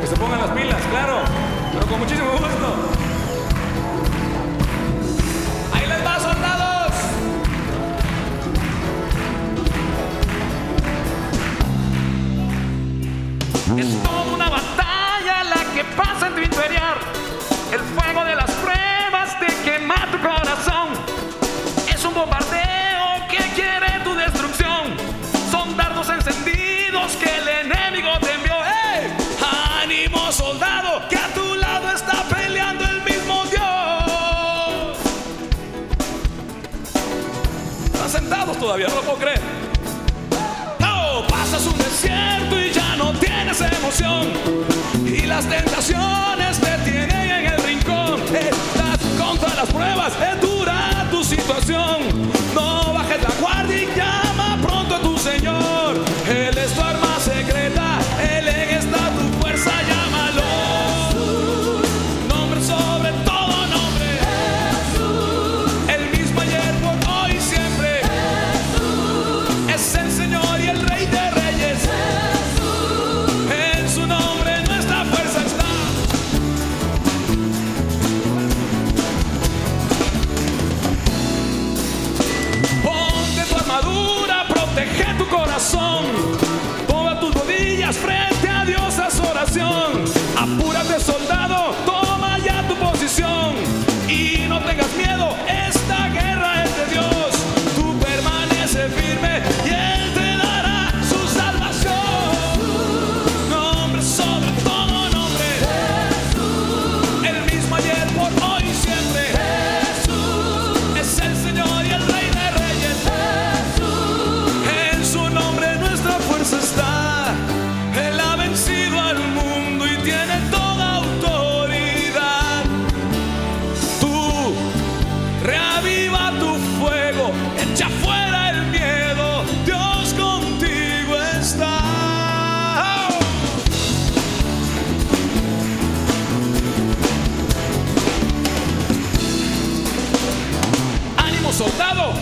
Que 0.00 0.06
se 0.06 0.16
pongan 0.16 0.40
las 0.40 0.50
pilas, 0.50 0.80
claro. 0.90 1.20
Pero 1.72 1.86
con 1.86 1.98
muchísimo 2.00 2.30
gusto. 2.32 2.90
Ahí 5.72 5.86
les 5.86 6.06
va, 6.06 6.20
soldados. 6.20 6.92
Es 13.76 14.02
toda 14.02 14.34
una 14.34 14.48
batalla 14.48 15.44
la 15.44 15.74
que 15.74 15.84
pasa 15.96 16.28
en 16.28 16.34
tu 16.34 16.40
interior. 16.40 16.96
El 17.72 17.80
fuego 17.80 18.24
de 18.24 18.36
las 18.36 18.50
pruebas 18.52 19.38
te 19.40 19.46
quema 19.64 19.96
tu 20.12 20.18
corazón. 20.18 20.45
y 45.06 45.22
las 45.22 45.48
tentaciones 45.48 46.60
te 46.60 46.90
tienen 46.90 47.10
en 47.10 47.46
el 47.46 47.62
rincón. 47.62 48.20
Estás 48.34 48.98
contra 49.18 49.54
las 49.54 49.70
pruebas, 49.70 50.12
es 50.20 50.40
dura 50.42 51.06
tu 51.10 51.24
situación. 51.24 52.25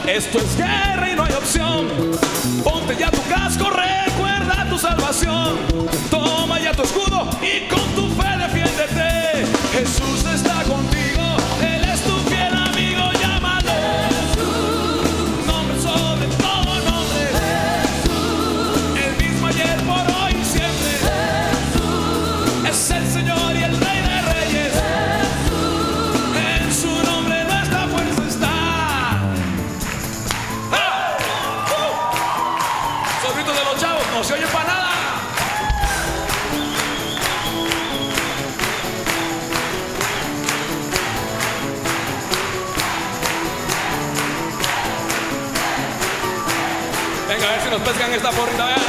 Esto 0.07 0.38
es 0.38 0.57
guerra 0.57 1.11
y 1.11 1.17
no 1.17 1.25
hay 1.25 1.33
opción. 1.33 1.88
Ponte 2.62 2.95
ya 2.97 3.11
tu 3.11 3.23
casco 3.29 3.71
real. 3.71 4.04
por 48.37 48.84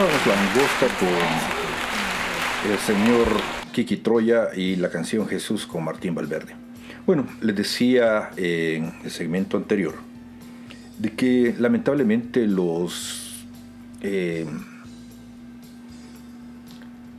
escuchábamos 0.00 0.26
la 0.26 0.40
angosta 0.40 0.86
con 0.98 2.70
el 2.70 2.78
señor 2.78 3.26
Kiki 3.72 3.96
Troya 3.98 4.48
y 4.54 4.76
la 4.76 4.88
canción 4.88 5.28
Jesús 5.28 5.66
con 5.66 5.84
Martín 5.84 6.14
Valverde. 6.14 6.54
Bueno, 7.06 7.26
les 7.42 7.54
decía 7.54 8.30
en 8.36 8.94
el 9.04 9.10
segmento 9.10 9.56
anterior 9.56 9.94
de 10.98 11.12
que 11.12 11.54
lamentablemente 11.58 12.46
los, 12.46 13.44
eh, 14.00 14.46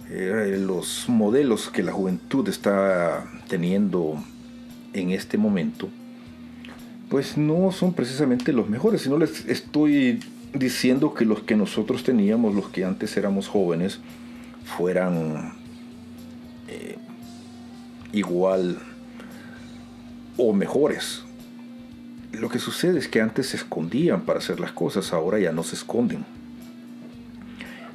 eh, 0.09 0.57
los 0.59 1.07
modelos 1.07 1.69
que 1.69 1.83
la 1.83 1.91
juventud 1.91 2.47
está 2.49 3.25
teniendo 3.47 4.23
en 4.93 5.11
este 5.11 5.37
momento, 5.37 5.89
pues 7.09 7.37
no 7.37 7.71
son 7.71 7.93
precisamente 7.93 8.53
los 8.53 8.67
mejores, 8.69 9.01
si 9.01 9.09
no 9.09 9.17
les 9.17 9.45
estoy 9.45 10.19
diciendo 10.53 11.13
que 11.13 11.25
los 11.25 11.43
que 11.43 11.55
nosotros 11.55 12.03
teníamos, 12.03 12.53
los 12.55 12.69
que 12.69 12.83
antes 12.83 13.15
éramos 13.17 13.47
jóvenes, 13.47 13.99
fueran 14.65 15.53
eh, 16.67 16.97
igual 18.11 18.79
o 20.37 20.53
mejores. 20.53 21.23
Lo 22.31 22.49
que 22.49 22.59
sucede 22.59 22.99
es 22.99 23.07
que 23.07 23.21
antes 23.21 23.47
se 23.47 23.57
escondían 23.57 24.21
para 24.21 24.39
hacer 24.39 24.59
las 24.59 24.71
cosas, 24.71 25.13
ahora 25.13 25.39
ya 25.39 25.51
no 25.51 25.63
se 25.63 25.75
esconden. 25.75 26.25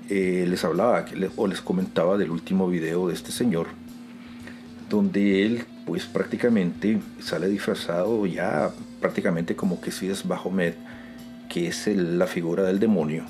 Eh, 0.09 0.47
les 0.49 0.65
hablaba 0.65 1.05
o 1.37 1.47
les 1.47 1.61
comentaba 1.61 2.17
del 2.17 2.31
último 2.31 2.69
video 2.69 3.09
de 3.09 3.15
este 3.15 3.33
señor, 3.33 3.67
donde 4.89 5.45
él 5.45 5.65
pues 5.85 6.05
prácticamente 6.05 7.01
sale 7.21 7.49
disfrazado 7.49 8.25
ya 8.27 8.71
prácticamente 9.01 9.57
como 9.57 9.81
que 9.81 9.91
si 9.91 10.09
es 10.09 10.27
Bajomet 10.27 10.77
que 11.49 11.69
es 11.69 11.87
la 11.87 12.27
figura 12.27 12.65
del 12.65 12.79
demonio. 12.79 13.25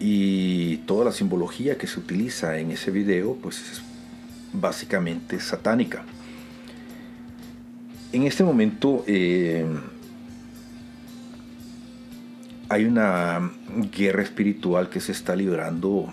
Y 0.00 0.78
toda 0.78 1.04
la 1.04 1.12
simbología 1.12 1.78
que 1.78 1.86
se 1.86 2.00
utiliza 2.00 2.58
en 2.58 2.70
ese 2.70 2.90
video 2.90 3.36
pues 3.40 3.58
es 3.58 3.82
básicamente 4.52 5.40
satánica. 5.40 6.04
En 8.12 8.24
este 8.24 8.44
momento 8.44 9.04
eh, 9.06 9.66
hay 12.68 12.84
una 12.84 13.50
guerra 13.96 14.22
espiritual 14.22 14.88
que 14.88 15.00
se 15.00 15.12
está 15.12 15.34
librando 15.34 16.12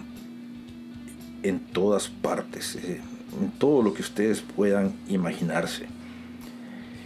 en 1.44 1.60
todas 1.60 2.08
partes, 2.08 2.76
eh, 2.76 3.02
en 3.40 3.52
todo 3.52 3.82
lo 3.82 3.94
que 3.94 4.02
ustedes 4.02 4.42
puedan 4.42 4.94
imaginarse. 5.08 5.86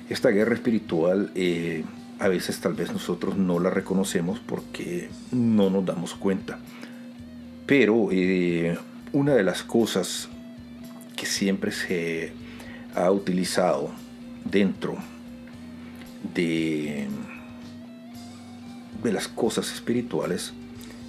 Esta 0.10 0.30
guerra 0.30 0.56
espiritual 0.56 1.32
eh, 1.36 1.84
a 2.20 2.28
veces 2.28 2.60
tal 2.60 2.74
vez 2.74 2.92
nosotros 2.92 3.38
no 3.38 3.60
la 3.60 3.70
reconocemos 3.70 4.40
porque 4.40 5.10
no 5.32 5.70
nos 5.70 5.86
damos 5.86 6.16
cuenta. 6.16 6.60
Pero 7.66 8.10
una 9.12 9.34
de 9.34 9.44
las 9.44 9.64
cosas 9.64 10.30
que 11.16 11.26
siempre 11.26 11.72
se 11.72 12.34
ha 12.96 13.12
utilizado 13.12 13.92
dentro 14.44 14.98
de, 16.34 17.08
de 19.04 19.12
las 19.12 19.28
cosas 19.28 19.74
espirituales 19.74 20.54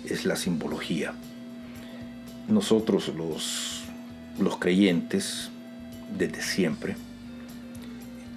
es 0.04 0.24
la 0.24 0.36
simbología. 0.36 1.14
Nosotros 2.48 3.12
los, 3.16 3.84
los 4.38 4.57
creyentes, 4.59 5.50
desde 6.16 6.42
siempre, 6.42 6.96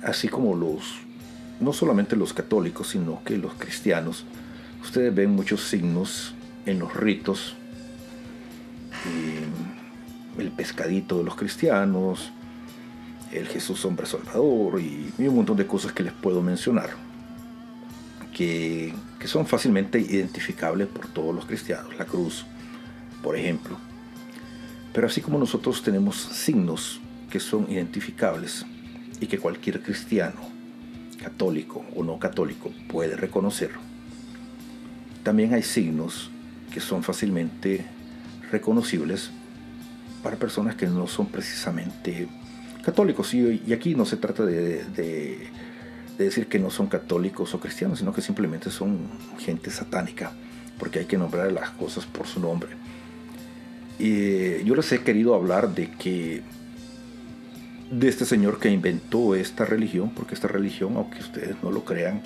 así 0.04 0.28
como 0.28 0.56
los, 0.56 0.84
no 1.60 1.74
solamente 1.74 2.16
los 2.16 2.34
católicos, 2.34 2.90
sino 2.90 3.22
que 3.24 3.38
los 3.38 3.54
cristianos, 3.54 4.26
ustedes 4.82 5.14
ven 5.14 5.32
muchos 5.32 5.62
signos 5.64 6.34
en 6.66 6.80
los 6.80 6.94
ritos, 6.96 7.56
eh, 9.06 9.46
el 10.38 10.52
pescadito 10.52 11.18
de 11.18 11.24
los 11.24 11.36
cristianos, 11.36 12.32
el 13.32 13.48
Jesús 13.48 13.84
hombre 13.86 14.06
salvador 14.06 14.80
y, 14.82 15.14
un 15.20 15.36
montón 15.36 15.58
de 15.58 15.68
cosas 15.68 15.92
que 15.92 16.04
les 16.04 16.14
puedo 16.14 16.42
mencionar 16.42 16.90
que, 18.34 18.94
que, 19.20 19.28
son 19.28 19.46
fácilmente 19.46 20.00
identificables 20.00 20.88
por 20.88 21.08
todos 21.08 21.36
los 21.36 21.46
cristianos. 21.46 21.98
La 21.98 22.06
cruz, 22.06 22.46
por 23.22 23.36
ejemplo. 23.36 23.78
Pero 24.94 25.08
así 25.08 25.22
como 25.22 25.38
nosotros 25.38 25.84
tenemos 25.84 26.16
signos 26.16 27.02
que 27.30 27.40
son 27.40 27.70
identificables 27.70 28.66
y 29.20 29.28
que 29.28 29.38
cualquier 29.38 29.82
cristiano, 29.82 30.59
católico 31.22 31.86
o 31.96 32.04
no 32.04 32.20
católico, 32.20 32.72
puede 32.88 33.16
reconocer, 33.16 33.72
también 35.24 35.54
hay 35.54 35.64
signos 35.64 36.32
que 36.72 36.80
son 36.80 37.04
fácilmente 37.04 37.86
reconocibles 38.52 39.32
para 40.24 40.38
personas 40.38 40.76
que 40.76 40.88
no 40.88 41.08
son 41.08 41.28
precisamente 41.28 42.28
católicos. 42.84 43.34
Y, 43.34 43.74
aquí 43.74 43.96
no 43.96 44.06
se 44.06 44.18
trata 44.18 44.46
de, 44.46 45.50
decir 46.18 46.48
que 46.48 46.60
no 46.60 46.70
son 46.70 46.88
católicos 46.88 47.54
o 47.54 47.60
cristianos, 47.60 48.00
sino 48.00 48.14
que 48.14 48.22
simplemente 48.22 48.72
son 48.72 49.08
gente 49.40 49.72
satánica, 49.72 50.32
porque 50.78 51.00
hay 51.00 51.06
que 51.06 51.18
nombrar 51.18 51.52
las 51.52 51.70
cosas 51.72 52.06
por 52.06 52.28
su 52.28 52.40
nombre. 52.40 52.72
Y 54.00 54.64
yo 54.64 54.76
les 54.76 54.92
he 54.92 55.02
querido 55.02 55.36
hablar 55.36 55.74
de 55.74 55.92
que 55.92 56.42
de 57.92 58.08
este 58.08 58.26
señor 58.26 58.60
que 58.60 58.70
inventó 58.70 59.36
esta 59.36 59.66
religión, 59.66 60.12
porque 60.16 60.36
esta 60.36 60.48
religión, 60.48 60.96
aunque 60.96 61.20
ustedes 61.20 61.56
no 61.64 61.72
lo 61.72 61.84
crean, 61.86 62.22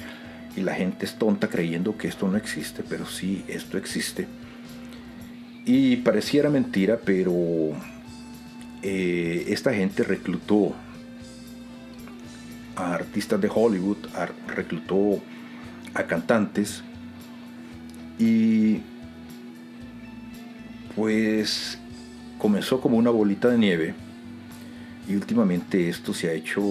y 0.55 0.61
la 0.61 0.73
gente 0.73 1.05
es 1.05 1.15
tonta 1.15 1.47
creyendo 1.47 1.97
que 1.97 2.07
esto 2.07 2.27
no 2.27 2.37
existe, 2.37 2.83
pero 2.87 3.05
sí, 3.05 3.43
esto 3.47 3.77
existe. 3.77 4.27
Y 5.65 5.97
pareciera 5.97 6.49
mentira, 6.49 6.99
pero 7.03 7.33
eh, 8.81 9.45
esta 9.47 9.73
gente 9.73 10.03
reclutó 10.03 10.73
a 12.75 12.93
artistas 12.93 13.39
de 13.39 13.49
Hollywood, 13.53 13.97
reclutó 14.47 15.21
a 15.93 16.03
cantantes 16.03 16.83
y 18.19 18.81
pues 20.95 21.79
comenzó 22.37 22.81
como 22.81 22.97
una 22.97 23.09
bolita 23.09 23.47
de 23.49 23.57
nieve 23.57 23.95
y 25.07 25.15
últimamente 25.15 25.89
esto 25.89 26.13
se 26.13 26.29
ha 26.29 26.33
hecho 26.33 26.61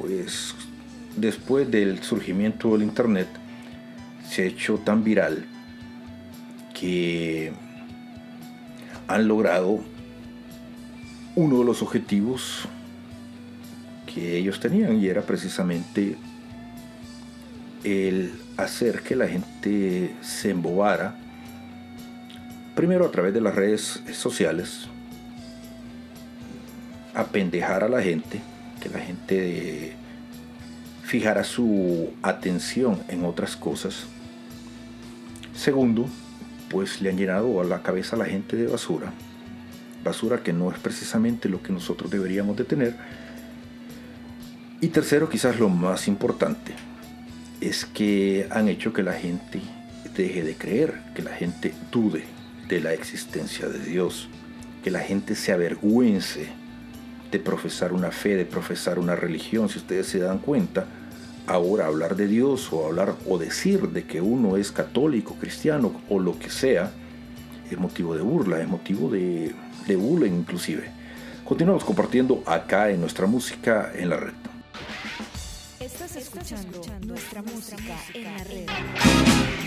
pues 0.00 0.54
después 1.16 1.70
del 1.70 2.02
surgimiento 2.02 2.72
del 2.72 2.82
internet 2.82 3.28
se 4.28 4.42
ha 4.42 4.46
hecho 4.46 4.78
tan 4.78 5.04
viral 5.04 5.46
que 6.78 7.52
han 9.08 9.28
logrado 9.28 9.80
uno 11.34 11.58
de 11.58 11.64
los 11.64 11.82
objetivos 11.82 12.68
que 14.12 14.36
ellos 14.36 14.60
tenían 14.60 15.00
y 15.00 15.06
era 15.06 15.22
precisamente 15.22 16.16
el 17.84 18.32
hacer 18.56 19.02
que 19.02 19.14
la 19.14 19.28
gente 19.28 20.16
se 20.20 20.50
embobara, 20.50 21.14
primero 22.74 23.04
a 23.06 23.10
través 23.10 23.32
de 23.32 23.40
las 23.40 23.54
redes 23.54 24.02
sociales, 24.12 24.88
apendejar 27.16 27.82
a 27.82 27.88
la 27.88 28.02
gente, 28.02 28.40
que 28.80 28.88
la 28.88 29.00
gente 29.00 29.94
fijara 31.02 31.42
su 31.42 32.10
atención 32.22 33.02
en 33.08 33.24
otras 33.24 33.56
cosas. 33.56 34.06
Segundo, 35.54 36.06
pues 36.70 37.00
le 37.00 37.10
han 37.10 37.16
llenado 37.16 37.60
a 37.60 37.64
la 37.64 37.82
cabeza 37.82 38.16
a 38.16 38.18
la 38.18 38.26
gente 38.26 38.56
de 38.56 38.66
basura 38.66 39.12
basura 40.06 40.42
que 40.42 40.52
no 40.52 40.70
es 40.70 40.78
precisamente 40.78 41.48
lo 41.48 41.62
que 41.62 41.72
nosotros 41.72 42.10
deberíamos 42.10 42.56
de 42.56 42.64
tener. 42.64 42.94
Y 44.80 44.88
tercero, 44.88 45.28
quizás 45.28 45.58
lo 45.58 45.68
más 45.68 46.06
importante, 46.08 46.72
es 47.60 47.84
que 47.84 48.46
han 48.50 48.68
hecho 48.68 48.92
que 48.92 49.02
la 49.02 49.14
gente 49.14 49.60
deje 50.16 50.42
de 50.42 50.54
creer, 50.54 50.94
que 51.14 51.22
la 51.22 51.32
gente 51.32 51.74
dude 51.90 52.24
de 52.68 52.80
la 52.80 52.92
existencia 52.92 53.68
de 53.68 53.80
Dios, 53.80 54.28
que 54.82 54.90
la 54.90 55.00
gente 55.00 55.34
se 55.34 55.52
avergüence 55.52 56.48
de 57.30 57.38
profesar 57.38 57.92
una 57.92 58.10
fe, 58.10 58.36
de 58.36 58.44
profesar 58.44 58.98
una 58.98 59.16
religión. 59.16 59.68
Si 59.68 59.78
ustedes 59.78 60.06
se 60.06 60.18
dan 60.18 60.38
cuenta, 60.38 60.86
ahora 61.46 61.86
hablar 61.86 62.16
de 62.16 62.26
Dios 62.26 62.72
o 62.72 62.86
hablar 62.86 63.14
o 63.26 63.38
decir 63.38 63.88
de 63.88 64.04
que 64.04 64.20
uno 64.20 64.56
es 64.56 64.72
católico, 64.72 65.36
cristiano 65.40 66.00
o 66.08 66.18
lo 66.18 66.38
que 66.38 66.50
sea, 66.50 66.90
es 67.70 67.78
motivo 67.78 68.14
de 68.14 68.22
burla, 68.22 68.60
es 68.60 68.68
motivo 68.68 69.10
de 69.10 69.54
de 69.86 69.96
bullying 69.96 70.32
inclusive. 70.32 70.90
Continuamos 71.44 71.84
compartiendo 71.84 72.42
acá 72.46 72.90
en 72.90 73.00
nuestra 73.00 73.26
música 73.26 73.92
en 73.94 74.10
la 74.10 74.16
red. 74.16 74.32
Estás 75.78 76.16
escuchando 76.16 76.82
nuestra 77.06 77.42
música 77.42 77.96
en 78.14 78.24
la 78.24 78.44
red. 78.44 79.65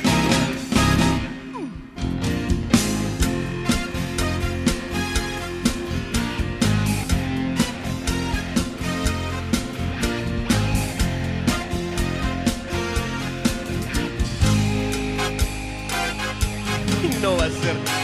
Va 17.38 17.46
a 17.46 17.50
ser 17.50 18.00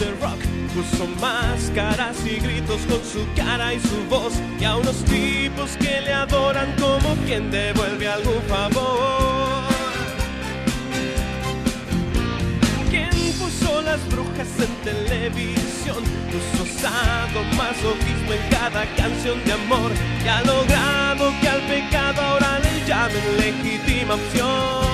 de 0.00 0.10
rock 0.20 0.40
puso 0.74 1.06
máscaras 1.20 2.16
y 2.24 2.40
gritos 2.40 2.80
con 2.88 3.04
su 3.04 3.26
cara 3.34 3.74
y 3.74 3.80
su 3.80 4.04
voz 4.08 4.34
y 4.58 4.64
a 4.64 4.76
unos 4.76 5.04
tipos 5.04 5.76
que 5.78 6.00
le 6.00 6.12
adoran 6.12 6.74
como 6.78 7.14
quien 7.26 7.50
devuelve 7.50 8.08
algún 8.08 8.40
favor. 8.48 9.64
¿Quién 12.88 13.10
puso 13.38 13.82
las 13.82 14.00
brujas 14.08 14.48
en 14.58 14.74
televisión? 14.84 16.04
Puso 16.30 16.60
masoquismo 17.56 18.32
en 18.32 18.50
cada 18.50 18.84
canción 18.96 19.42
de 19.44 19.52
amor 19.52 19.92
y 20.24 20.28
ha 20.28 20.40
logrado 20.42 21.32
que 21.40 21.48
al 21.48 21.60
pecado 21.62 22.20
ahora 22.22 22.58
le 22.58 22.86
llamen 22.86 23.36
legítima 23.38 24.14
opción. 24.14 24.90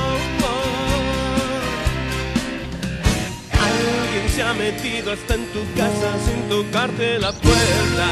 Alguien 4.16 4.34
se 4.34 4.42
ha 4.42 4.54
metido 4.54 5.12
hasta 5.12 5.34
en 5.34 5.44
tu 5.48 5.60
casa 5.76 6.08
sin 6.24 6.48
tocarte 6.48 7.18
la 7.18 7.32
puerta. 7.32 8.06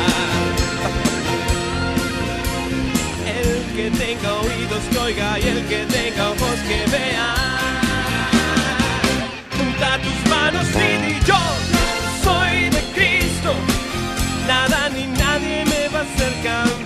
que 3.74 3.90
tenga 3.90 4.34
oídos 4.34 4.82
que 4.90 4.98
oiga 4.98 5.38
y 5.40 5.48
el 5.48 5.66
que 5.66 5.84
tenga 5.86 6.30
ojos 6.30 6.58
que 6.68 6.90
vea. 6.90 7.34
Junta 9.56 9.98
tus 10.02 10.30
manos 10.30 10.66
y 10.68 11.06
di 11.06 11.18
yo 11.26 11.40
soy 12.22 12.68
de 12.68 12.82
Cristo. 12.94 13.54
Nada 14.46 14.90
ni 14.90 15.06
nadie 15.06 15.64
me 15.64 15.88
va 15.88 16.00
a 16.00 16.02
hacer 16.02 16.83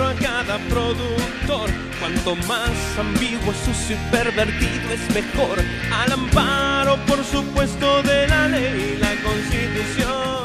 a 0.00 0.14
cada 0.14 0.58
productor? 0.68 1.70
Cuanto 2.00 2.34
más 2.46 2.70
ambiguo, 2.98 3.52
sucio 3.64 3.96
y 3.96 4.10
pervertido 4.10 4.90
es 4.90 5.14
mejor. 5.14 5.58
Al 5.92 6.12
amparo, 6.12 6.96
por 7.06 7.22
supuesto, 7.24 8.02
de 8.02 8.26
la 8.26 8.48
ley 8.48 8.94
y 8.94 8.98
la 8.98 9.14
constitución. 9.22 10.42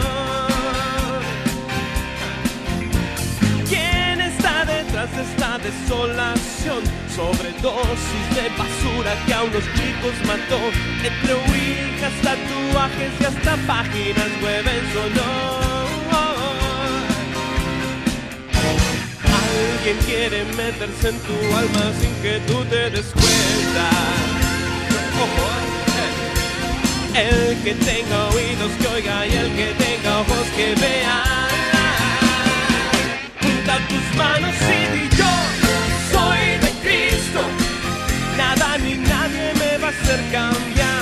¿Quién 3.70 4.22
está 4.22 4.66
detrás 4.66 5.10
de 5.16 5.24
esta 5.24 5.58
desolación? 5.60 6.84
Sobredosis 7.16 8.28
de 8.36 8.50
basura 8.58 9.16
que 9.26 9.34
a 9.34 9.44
unos 9.44 9.64
chicos 9.76 10.16
mató. 10.28 10.60
Entre 11.04 11.34
ouijas, 11.34 12.14
tatuajes 12.22 13.12
y 13.20 13.26
hasta 13.26 13.56
páginas 13.66 14.30
web 14.44 14.66
en 14.68 14.94
su 14.94 16.27
Alguien 19.58 19.98
quiere 20.06 20.44
meterse 20.56 21.10
en 21.10 21.20
tu 21.20 21.34
alma 21.56 21.92
sin 22.00 22.14
que 22.22 22.40
tú 22.48 22.64
te 22.66 22.90
des 22.92 23.06
cuenta. 23.14 23.90
Eh. 27.16 27.28
El 27.30 27.64
que 27.64 27.74
tenga 27.74 28.28
oídos 28.36 28.72
que 28.80 28.88
oiga 28.88 29.26
y 29.26 29.34
el 29.34 29.50
que 29.56 29.68
tenga 29.84 30.20
ojos 30.20 30.48
que 30.56 30.76
vea. 30.76 31.24
Junta 33.42 33.78
tus 33.90 34.18
manos 34.18 34.56
y 34.78 34.80
di 34.94 35.10
yo 35.18 35.34
soy 36.12 36.44
de 36.64 36.72
Cristo. 36.84 37.42
Nada 38.38 38.78
ni 38.78 38.94
nadie 38.96 39.54
me 39.62 39.78
va 39.78 39.88
a 39.88 39.92
hacer 39.92 40.20
cambiar. 40.32 40.97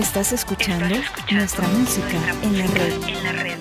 Estás 0.00 0.32
escuchando, 0.32 0.86
nuestra 1.30 1.68
música 1.68 2.08
en 2.42 2.58
la 2.58 2.66
red. 2.68 3.58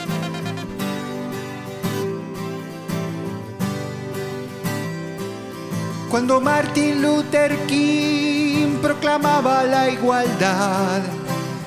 Cuando 6.09 6.39
Martin 6.39 7.01
Luther 7.01 7.57
King 7.67 8.77
proclamaba 8.81 9.63
la 9.63 9.89
igualdad 9.89 11.01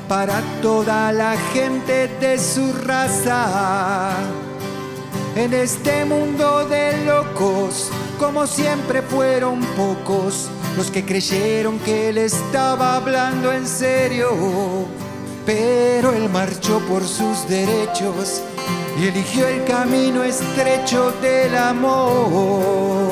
para 0.09 0.41
toda 0.62 1.12
la 1.12 1.37
gente 1.53 2.09
de 2.09 2.39
su 2.39 2.73
raza. 2.73 4.16
En 5.37 5.53
este 5.53 6.07
mundo 6.07 6.66
de 6.66 7.05
locos, 7.05 7.91
como 8.18 8.47
siempre 8.47 9.03
fueron 9.03 9.61
pocos 9.77 10.49
los 10.77 10.91
que 10.91 11.05
creyeron 11.05 11.79
que 11.81 12.09
él 12.09 12.18
estaba 12.18 12.97
hablando 12.97 13.53
en 13.53 13.66
serio. 13.66 14.31
Pero 15.45 16.12
él 16.12 16.29
marchó 16.31 16.81
por 16.89 17.03
sus 17.03 17.49
derechos 17.49 18.43
y 19.01 19.09
eligió 19.09 19.49
el 19.49 19.64
camino 19.64 20.23
estrecho 20.23 21.12
del 21.20 21.57
amor. 21.57 23.11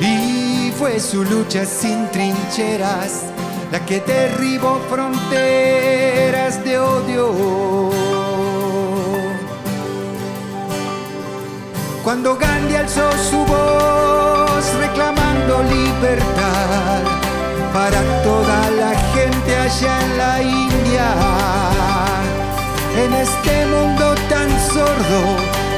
Y 0.00 0.72
fue 0.78 0.98
su 1.00 1.24
lucha 1.24 1.64
sin 1.64 2.10
trincheras 2.10 3.22
la 3.72 3.84
que 3.84 4.00
derribó 4.00 4.80
fronteras 4.90 6.62
de 6.64 6.78
odio. 6.78 7.90
Cuando 12.04 12.36
Gandhi 12.36 12.76
alzó 12.76 13.10
su 13.30 13.38
voz 13.44 14.15
libertad 15.46 17.02
para 17.72 18.00
toda 18.24 18.70
la 18.70 18.92
gente 19.14 19.56
allá 19.56 20.00
en 20.04 20.18
la 20.18 20.42
India, 20.42 21.08
en 23.04 23.14
este 23.14 23.66
mundo 23.66 24.14
tan 24.28 24.50
sordo, 24.74 25.20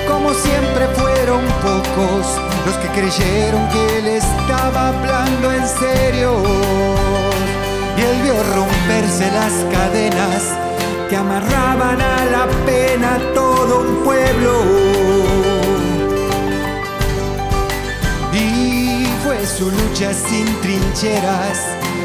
como 0.09 0.33
siempre 0.33 0.87
fueron 0.97 1.43
pocos 1.63 2.27
los 2.67 2.77
que 2.77 2.89
creyeron 2.89 3.69
que 3.69 3.99
él 3.99 4.07
estaba 4.07 4.89
hablando 4.89 5.53
en 5.53 5.67
serio. 5.67 6.33
Y 7.97 8.01
él 8.01 8.23
vio 8.23 8.35
romperse 8.55 9.31
las 9.33 9.53
cadenas 9.75 10.43
que 11.11 11.17
amarraban 11.17 12.01
a 12.01 12.25
la 12.27 12.47
pena 12.65 13.19
todo 13.35 13.81
un 13.81 14.05
pueblo. 14.05 15.28
Su 19.49 19.71
lucha 19.71 20.13
sin 20.13 20.47
trincheras 20.61 21.59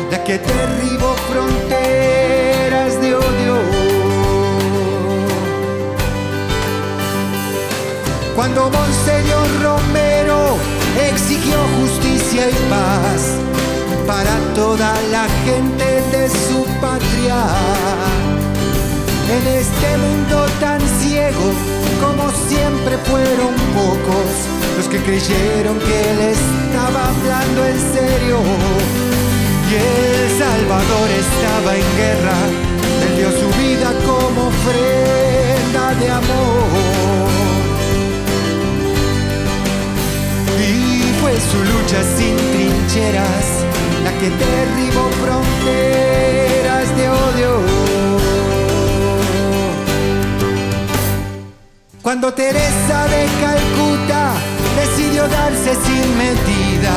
la 0.10 0.24
que 0.24 0.38
derribó 0.38 1.14
fronteras 1.30 3.02
de 3.02 3.16
odio. 3.16 3.56
Cuando 8.36 8.70
Monseñor 8.70 9.48
Romero 9.62 10.56
exigió 11.12 11.58
justicia 11.80 12.50
y 12.50 12.70
paz 12.70 13.22
para 14.08 14.36
toda 14.56 14.94
la 15.12 15.28
gente 15.46 15.86
de 16.16 16.30
su 16.30 16.66
patria. 16.80 17.44
En 19.36 19.48
este 19.48 19.98
mundo 19.98 20.46
tan 20.60 20.80
ciego, 21.00 21.52
como 22.02 22.32
siempre 22.48 22.98
fueron 23.10 23.54
pocos 23.76 24.62
los 24.78 24.88
que 24.88 24.97
creyeron 24.97 25.78
que 25.80 26.11
él 26.11 26.19
estaba 26.19 27.09
hablando 27.09 27.65
en 27.65 27.80
serio. 27.93 28.38
Y 29.69 29.76
El 29.76 30.30
Salvador 30.38 31.09
estaba 31.09 31.76
en 31.76 31.97
guerra, 31.97 32.38
él 33.03 33.15
dio 33.17 33.32
su 33.32 33.47
vida 33.59 33.93
como 34.05 34.47
ofrenda 34.47 35.93
de 35.99 36.09
amor. 36.09 37.30
Y 40.59 41.13
fue 41.21 41.34
su 41.51 41.59
lucha 41.71 41.99
sin 42.17 42.36
trincheras 42.53 43.63
la 44.03 44.11
que 44.19 44.30
derribó 44.30 45.09
fronteras 45.24 46.97
de 46.97 47.09
odio. 47.09 47.53
Cuando 52.01 52.34
Teresa 52.34 53.07
de 53.07 53.26
Calcuta 53.41 54.33
darse 55.28 55.76
sin 55.86 56.17
medida 56.17 56.93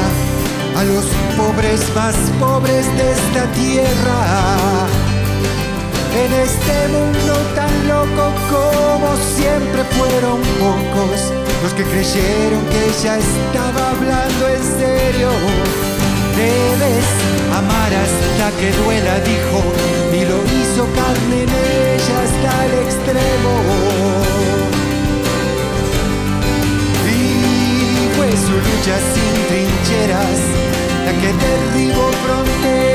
a 0.76 0.84
los 0.84 1.04
pobres 1.36 1.80
más 1.94 2.14
pobres 2.40 2.86
de 2.96 3.12
esta 3.12 3.44
tierra. 3.52 4.18
En 6.16 6.32
este 6.32 6.76
mundo 6.88 7.34
tan 7.54 7.88
loco 7.88 8.32
como 8.50 9.16
siempre 9.36 9.84
fueron 9.96 10.40
pocos 10.58 11.32
los 11.62 11.72
que 11.74 11.84
creyeron 11.84 12.64
que 12.70 12.80
ella 12.90 13.18
estaba 13.18 13.90
hablando 13.90 14.48
en 14.48 14.62
serio. 14.78 15.30
Debes 16.36 17.06
amar 17.54 17.92
hasta 17.94 18.56
que 18.58 18.72
duela, 18.82 19.20
dijo, 19.20 19.58
y 20.12 20.24
lo 20.24 20.38
hizo 20.56 20.84
carne 20.94 21.42
en 21.44 21.50
ella 21.50 22.16
hasta 22.24 22.66
el 22.66 22.72
extremo. 22.86 24.25
Su 28.36 28.52
lucha 28.52 28.98
sin 29.14 29.34
trincheras 29.48 30.40
la 31.04 31.12
que 31.20 31.32
derribó 31.32 32.10
fronteras 32.24 32.85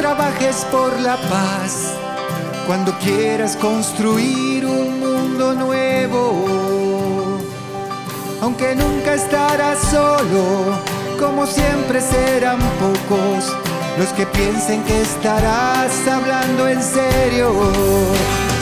trabajes 0.00 0.66
por 0.72 0.98
la 1.00 1.16
paz, 1.28 1.92
cuando 2.66 2.90
quieras 3.00 3.54
construir 3.54 4.64
un 4.64 4.98
mundo 4.98 5.52
nuevo. 5.52 7.38
Aunque 8.40 8.74
nunca 8.74 9.12
estarás 9.12 9.78
solo, 9.90 10.42
como 11.18 11.46
siempre 11.46 12.00
serán 12.00 12.60
pocos 12.80 13.54
los 13.98 14.08
que 14.16 14.24
piensen 14.24 14.82
que 14.84 15.02
estarás 15.02 15.92
hablando 16.08 16.66
en 16.66 16.82
serio. 16.82 17.52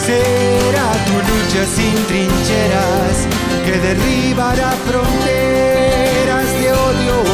Será 0.04 0.88
tu 1.06 1.16
lucha 1.30 1.62
sin 1.76 1.94
trincheras 2.08 3.16
que 3.64 3.78
derribará 3.86 4.72
fronteras 4.88 6.48
de 6.60 6.72
odio. 6.72 7.27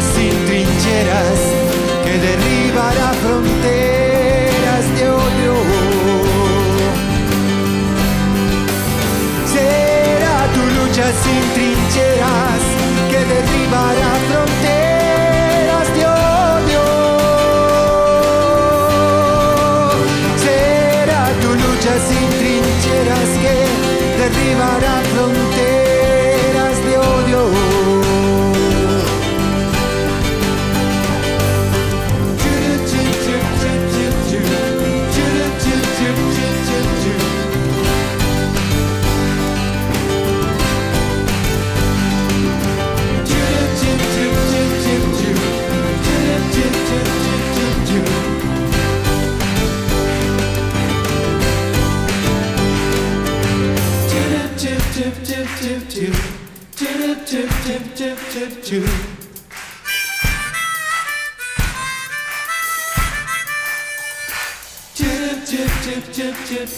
Sin 0.00 0.32
trincheras 0.46 1.40
que 2.04 2.18
derribará 2.18 3.12
fronteras 3.22 4.84
de 4.96 5.08
odio. 5.10 5.54
Será 9.52 10.38
tu 10.54 10.62
lucha 10.76 11.06
sin 11.22 11.42
trincheras 11.54 12.62
que 13.10 13.18
derribará 13.32 14.10
fronteras 14.28 14.51
choo, 57.96 58.16
choo, 58.32 58.62
choo. 58.62 58.86
Chip, 64.94 65.46
chip, 65.46 65.70
chip, 65.82 66.12
chip, 66.12 66.34
chip, 66.46 66.68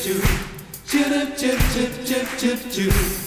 chip, 0.86 1.36
chip, 1.36 1.58
chip, 1.72 2.04
chip, 2.04 2.28
chip, 2.38 2.70
chip. 2.70 3.23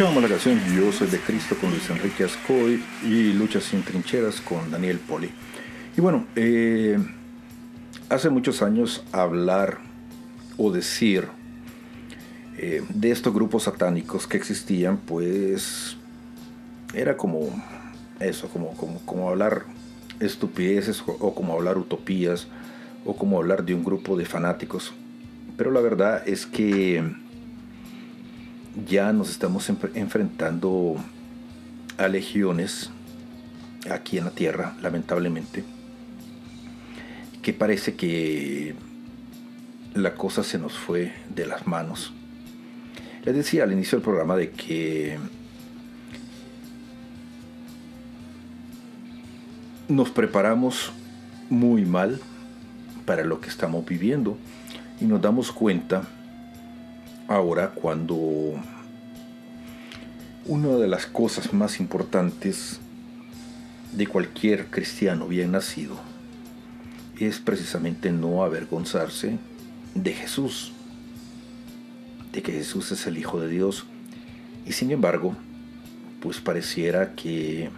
Escuchábamos 0.00 0.30
la 0.30 0.34
canción 0.34 0.58
Yo 0.74 0.90
soy 0.92 1.08
de 1.08 1.18
Cristo 1.18 1.56
con 1.60 1.68
Luis 1.68 1.90
Enrique 1.90 2.24
Ascoy 2.24 2.82
y 3.04 3.34
Luchas 3.34 3.64
sin 3.64 3.82
trincheras 3.82 4.40
con 4.40 4.70
Daniel 4.70 4.98
Poli. 4.98 5.30
Y 5.94 6.00
bueno, 6.00 6.24
eh, 6.36 6.98
hace 8.08 8.30
muchos 8.30 8.62
años 8.62 9.04
hablar 9.12 9.76
o 10.56 10.72
decir 10.72 11.28
eh, 12.56 12.82
de 12.88 13.10
estos 13.10 13.34
grupos 13.34 13.64
satánicos 13.64 14.26
que 14.26 14.38
existían, 14.38 14.96
pues 14.96 15.98
era 16.94 17.18
como 17.18 17.62
eso, 18.20 18.48
como, 18.48 18.70
como, 18.78 19.00
como 19.00 19.28
hablar 19.28 19.66
estupideces 20.18 21.04
o 21.06 21.34
como 21.34 21.52
hablar 21.52 21.76
utopías 21.76 22.48
o 23.04 23.14
como 23.14 23.36
hablar 23.36 23.66
de 23.66 23.74
un 23.74 23.84
grupo 23.84 24.16
de 24.16 24.24
fanáticos. 24.24 24.94
Pero 25.58 25.70
la 25.70 25.82
verdad 25.82 26.26
es 26.26 26.46
que 26.46 27.04
ya 28.86 29.12
nos 29.12 29.30
estamos 29.30 29.68
enfrentando 29.94 30.96
a 31.98 32.08
legiones 32.08 32.90
aquí 33.90 34.18
en 34.18 34.24
la 34.24 34.30
tierra, 34.30 34.76
lamentablemente, 34.80 35.64
que 37.42 37.52
parece 37.52 37.94
que 37.94 38.74
la 39.94 40.14
cosa 40.14 40.42
se 40.42 40.58
nos 40.58 40.74
fue 40.74 41.12
de 41.34 41.46
las 41.46 41.66
manos. 41.66 42.12
Les 43.24 43.34
decía 43.34 43.64
al 43.64 43.72
inicio 43.72 43.98
del 43.98 44.04
programa 44.04 44.36
de 44.36 44.50
que 44.50 45.18
nos 49.88 50.10
preparamos 50.10 50.92
muy 51.50 51.84
mal 51.84 52.20
para 53.04 53.24
lo 53.24 53.40
que 53.40 53.48
estamos 53.48 53.84
viviendo 53.84 54.38
y 55.00 55.04
nos 55.04 55.20
damos 55.20 55.50
cuenta 55.50 56.08
ahora 57.30 57.70
cuando 57.70 58.16
una 60.46 60.68
de 60.68 60.88
las 60.88 61.06
cosas 61.06 61.52
más 61.52 61.78
importantes 61.78 62.80
de 63.92 64.08
cualquier 64.08 64.66
cristiano 64.66 65.28
bien 65.28 65.52
nacido 65.52 65.94
es 67.20 67.38
precisamente 67.38 68.10
no 68.10 68.42
avergonzarse 68.42 69.38
de 69.94 70.12
Jesús, 70.12 70.72
de 72.32 72.42
que 72.42 72.50
Jesús 72.50 72.90
es 72.90 73.06
el 73.06 73.16
Hijo 73.16 73.38
de 73.40 73.48
Dios. 73.48 73.86
Y 74.66 74.72
sin 74.72 74.90
embargo, 74.90 75.36
pues 76.20 76.40
pareciera 76.40 77.14
que 77.14 77.70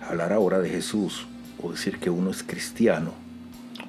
hablar 0.00 0.32
ahora 0.32 0.60
de 0.60 0.70
Jesús 0.70 1.26
o 1.62 1.72
decir 1.72 1.98
que 1.98 2.08
uno 2.08 2.30
es 2.30 2.42
cristiano 2.42 3.12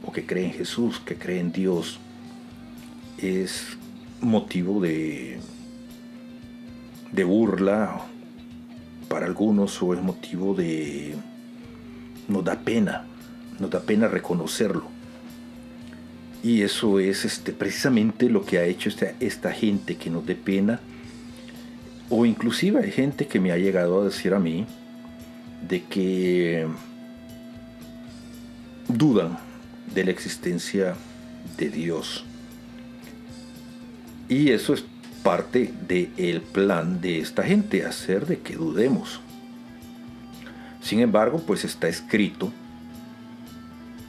o 0.03 0.11
que 0.11 0.25
cree 0.25 0.47
en 0.47 0.53
Jesús, 0.53 0.99
que 0.99 1.15
cree 1.15 1.39
en 1.39 1.53
Dios, 1.53 1.99
es 3.17 3.77
motivo 4.23 4.81
de, 4.81 5.39
de 7.11 7.23
burla 7.23 8.01
para 9.07 9.25
algunos 9.25 9.81
o 9.83 9.93
es 9.93 10.01
motivo 10.01 10.55
de... 10.55 11.15
nos 12.27 12.43
da 12.43 12.59
pena, 12.59 13.05
nos 13.59 13.69
da 13.69 13.81
pena 13.81 14.07
reconocerlo. 14.07 14.85
Y 16.41 16.61
eso 16.61 16.99
es 16.99 17.23
este, 17.23 17.53
precisamente 17.53 18.29
lo 18.29 18.43
que 18.43 18.57
ha 18.57 18.65
hecho 18.65 18.89
esta, 18.89 19.13
esta 19.19 19.51
gente 19.51 19.95
que 19.95 20.09
nos 20.09 20.25
dé 20.25 20.35
pena. 20.35 20.79
O 22.09 22.25
inclusive 22.25 22.83
hay 22.83 22.91
gente 22.91 23.27
que 23.27 23.39
me 23.39 23.51
ha 23.51 23.57
llegado 23.57 24.01
a 24.01 24.05
decir 24.05 24.33
a 24.33 24.39
mí 24.39 24.65
de 25.67 25.83
que 25.83 26.67
dudan 28.87 29.37
de 29.93 30.03
la 30.03 30.11
existencia 30.11 30.95
de 31.57 31.69
Dios. 31.69 32.25
Y 34.33 34.49
eso 34.49 34.73
es 34.73 34.83
parte 35.21 35.71
del 35.87 36.41
plan 36.41 37.01
de 37.01 37.19
esta 37.19 37.43
gente, 37.43 37.85
hacer 37.85 38.25
de 38.25 38.39
que 38.39 38.55
dudemos. 38.55 39.21
Sin 40.81 41.01
embargo, 41.01 41.43
pues 41.45 41.63
está 41.63 41.87
escrito 41.87 42.51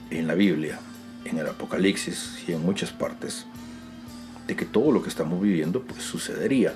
en 0.09 0.27
la 0.27 0.35
Biblia, 0.35 0.81
en 1.27 1.37
el 1.37 1.47
Apocalipsis 1.47 2.43
y 2.49 2.53
en 2.53 2.63
muchas 2.63 2.91
partes, 2.91 3.45
de 4.47 4.57
que 4.57 4.65
todo 4.65 4.93
lo 4.93 5.03
que 5.03 5.11
estamos 5.11 5.43
viviendo 5.43 5.83
pues 5.83 6.03
sucedería. 6.03 6.73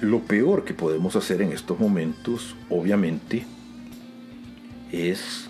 Lo 0.00 0.22
peor 0.22 0.64
que 0.64 0.74
podemos 0.74 1.14
hacer 1.14 1.40
en 1.42 1.52
estos 1.52 1.78
momentos, 1.78 2.56
obviamente, 2.68 3.46
es, 4.90 5.46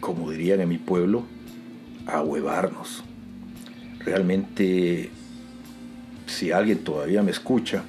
como 0.00 0.30
dirían 0.30 0.60
en 0.60 0.68
mi 0.68 0.78
pueblo, 0.78 1.24
ahuevarnos. 2.06 3.02
Realmente 4.00 5.10
si 6.26 6.52
alguien 6.52 6.78
todavía 6.78 7.22
me 7.22 7.30
escucha, 7.30 7.84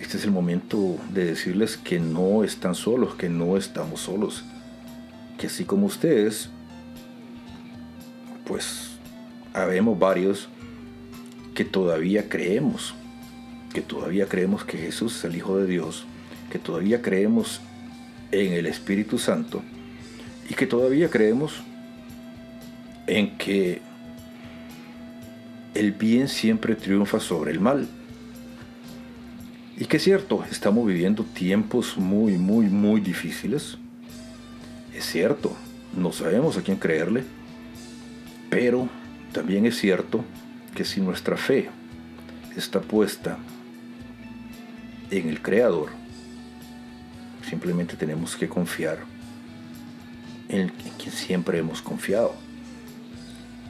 este 0.00 0.16
es 0.16 0.24
el 0.24 0.30
momento 0.30 0.98
de 1.10 1.26
decirles 1.26 1.76
que 1.76 2.00
no 2.00 2.44
están 2.44 2.74
solos, 2.74 3.14
que 3.14 3.28
no 3.28 3.56
estamos 3.56 4.00
solos, 4.00 4.44
que 5.38 5.46
así 5.46 5.64
como 5.64 5.86
ustedes, 5.86 6.50
pues 8.44 8.90
habemos 9.52 9.98
varios 9.98 10.48
que 11.54 11.64
todavía 11.64 12.28
creemos, 12.28 12.94
que 13.72 13.80
todavía 13.80 14.26
creemos 14.26 14.64
que 14.64 14.78
Jesús 14.78 15.16
es 15.16 15.24
el 15.24 15.36
Hijo 15.36 15.58
de 15.58 15.66
Dios, 15.66 16.04
que 16.50 16.58
todavía 16.58 17.02
creemos 17.02 17.60
en 18.30 18.52
el 18.54 18.66
Espíritu 18.66 19.18
Santo 19.18 19.62
y 20.48 20.54
que 20.54 20.66
todavía 20.66 21.08
creemos 21.10 21.62
en 23.06 23.36
que 23.38 23.82
el 25.74 25.92
bien 25.92 26.28
siempre 26.28 26.74
triunfa 26.74 27.20
sobre 27.20 27.52
el 27.52 27.60
mal. 27.60 27.88
Y 29.76 29.86
que 29.86 29.96
es 29.96 30.04
cierto, 30.04 30.44
estamos 30.50 30.86
viviendo 30.86 31.24
tiempos 31.24 31.96
muy, 31.96 32.36
muy, 32.38 32.66
muy 32.66 33.00
difíciles. 33.00 33.78
Es 34.94 35.06
cierto, 35.06 35.56
no 35.96 36.12
sabemos 36.12 36.56
a 36.56 36.62
quién 36.62 36.76
creerle, 36.76 37.24
pero 38.50 38.88
también 39.32 39.66
es 39.66 39.78
cierto 39.78 40.24
que 40.74 40.84
si 40.84 41.00
nuestra 41.00 41.36
fe 41.36 41.70
está 42.56 42.80
puesta 42.80 43.38
en 45.10 45.28
el 45.28 45.40
Creador, 45.40 45.88
simplemente 47.48 47.96
tenemos 47.96 48.36
que 48.36 48.48
confiar 48.48 48.98
en, 50.48 50.68
quien 50.68 51.12
siempre 51.12 51.58
hemos 51.58 51.82
confiado. 51.82 52.34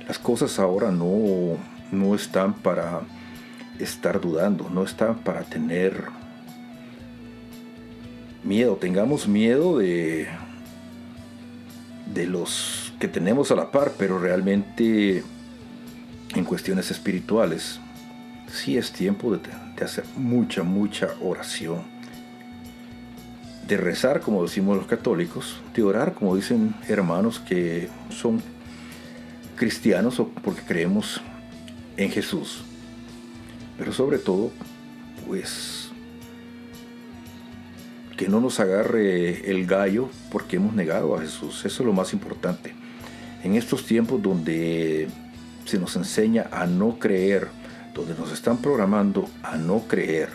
Las 0.07 0.19
cosas 0.19 0.59
ahora 0.59 0.91
no 0.91 1.57
no 1.93 2.15
están 2.15 2.55
para 2.55 3.03
estar 3.79 4.21
dudando, 4.21 4.69
no 4.71 4.83
están 4.83 5.19
para 5.19 5.43
tener 5.43 6.05
miedo. 8.43 8.77
Tengamos 8.77 9.29
miedo 9.29 9.79
de, 9.79 10.27
de 12.13 12.27
los 12.27 12.93
que 12.99 13.09
tenemos 13.09 13.51
a 13.51 13.57
la 13.57 13.71
par, 13.71 13.93
pero 13.99 14.19
realmente 14.19 15.23
en 16.35 16.45
cuestiones 16.45 16.91
espirituales 16.91 17.81
sí 18.51 18.77
es 18.77 18.93
tiempo 18.93 19.33
de, 19.33 19.41
de 19.77 19.85
hacer 19.85 20.05
mucha, 20.17 20.63
mucha 20.63 21.09
oración. 21.21 21.83
De 23.67 23.77
rezar, 23.77 24.21
como 24.21 24.43
decimos 24.43 24.77
los 24.77 24.87
católicos, 24.87 25.61
de 25.75 25.83
orar, 25.83 26.15
como 26.15 26.35
dicen 26.35 26.75
hermanos 26.89 27.39
que 27.39 27.89
son 28.11 28.43
cristianos 29.57 30.19
o 30.19 30.29
porque 30.29 30.63
creemos 30.63 31.23
en 31.97 32.11
Jesús. 32.11 32.63
Pero 33.79 33.93
sobre 33.93 34.19
todo, 34.19 34.51
pues, 35.27 35.91
que 38.17 38.29
no 38.29 38.41
nos 38.41 38.61
agarre 38.61 39.51
el 39.51 39.67
gallo 39.67 40.09
porque 40.31 40.57
hemos 40.57 40.75
negado 40.75 41.17
a 41.17 41.21
Jesús. 41.21 41.65
Eso 41.65 41.83
es 41.83 41.87
lo 41.87 41.93
más 41.93 42.13
importante. 42.13 42.75
En 43.43 43.57
estos 43.57 43.85
tiempos 43.87 44.23
donde 44.23 45.09
se 45.65 45.79
nos 45.79 45.97
enseña 45.97 46.47
a 46.53 46.67
no 46.67 46.99
creer, 46.99 47.49
donde 47.95 48.15
nos 48.15 48.33
están 48.33 48.59
programando 48.59 49.29
a 49.43 49.57
no 49.57 49.81
creer, 49.89 50.29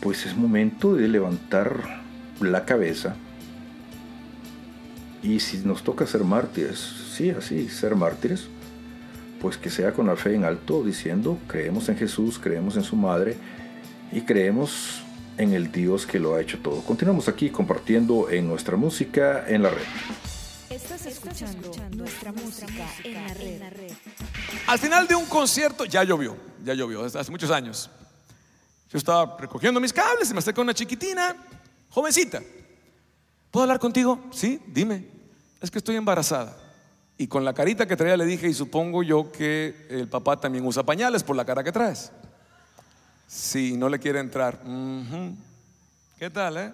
pues 0.00 0.26
es 0.26 0.36
momento 0.36 0.94
de 0.94 1.08
levantar 1.08 2.02
la 2.40 2.64
cabeza 2.64 3.16
y 5.22 5.40
si 5.40 5.58
nos 5.58 5.82
toca 5.82 6.06
ser 6.06 6.22
mártires, 6.22 6.78
sí, 7.12 7.30
así, 7.30 7.68
ser 7.68 7.96
mártires, 7.96 8.48
pues 9.40 9.56
que 9.56 9.70
sea 9.70 9.92
con 9.92 10.06
la 10.06 10.16
fe 10.16 10.34
en 10.34 10.44
alto, 10.44 10.82
diciendo, 10.82 11.38
creemos 11.46 11.88
en 11.88 11.96
Jesús, 11.96 12.38
creemos 12.38 12.76
en 12.76 12.82
su 12.82 12.96
madre 12.96 13.36
y 14.12 14.22
creemos 14.22 15.02
en 15.38 15.52
el 15.52 15.70
Dios 15.70 16.06
que 16.06 16.18
lo 16.18 16.34
ha 16.34 16.40
hecho 16.40 16.58
todo. 16.58 16.82
Continuamos 16.82 17.28
aquí 17.28 17.50
compartiendo 17.50 18.30
en 18.30 18.48
nuestra 18.48 18.76
música 18.76 19.44
en 19.46 19.62
la 19.62 19.70
red. 19.70 19.84
Estás 20.70 21.06
escuchando 21.06 21.72
nuestra 21.94 22.32
música 22.32 22.86
en 23.04 23.14
la 23.60 23.70
red. 23.70 23.92
Al 24.66 24.78
final 24.78 25.06
de 25.06 25.14
un 25.14 25.26
concierto, 25.26 25.84
ya 25.84 26.02
llovió, 26.02 26.36
ya 26.64 26.74
llovió, 26.74 27.04
hace 27.04 27.30
muchos 27.30 27.50
años. 27.50 27.90
Yo 28.90 28.98
estaba 28.98 29.36
recogiendo 29.38 29.80
mis 29.80 29.92
cables 29.92 30.30
y 30.30 30.32
me 30.32 30.38
acerca 30.38 30.60
una 30.60 30.74
chiquitina, 30.74 31.36
jovencita. 31.90 32.42
¿Puedo 33.50 33.64
hablar 33.64 33.78
contigo? 33.78 34.24
Sí, 34.32 34.60
dime. 34.66 35.06
Es 35.60 35.70
que 35.70 35.78
estoy 35.78 35.96
embarazada. 35.96 36.65
Y 37.18 37.28
con 37.28 37.44
la 37.44 37.54
carita 37.54 37.86
que 37.86 37.96
traía 37.96 38.16
le 38.16 38.26
dije, 38.26 38.46
y 38.48 38.54
supongo 38.54 39.02
yo 39.02 39.32
que 39.32 39.86
el 39.88 40.08
papá 40.08 40.38
también 40.38 40.66
usa 40.66 40.82
pañales 40.82 41.22
por 41.22 41.34
la 41.34 41.44
cara 41.44 41.64
que 41.64 41.72
traes. 41.72 42.12
Sí, 43.26 43.76
no 43.76 43.88
le 43.88 43.98
quiere 43.98 44.20
entrar. 44.20 44.60
¿Qué 46.18 46.30
tal, 46.30 46.56
eh? 46.58 46.72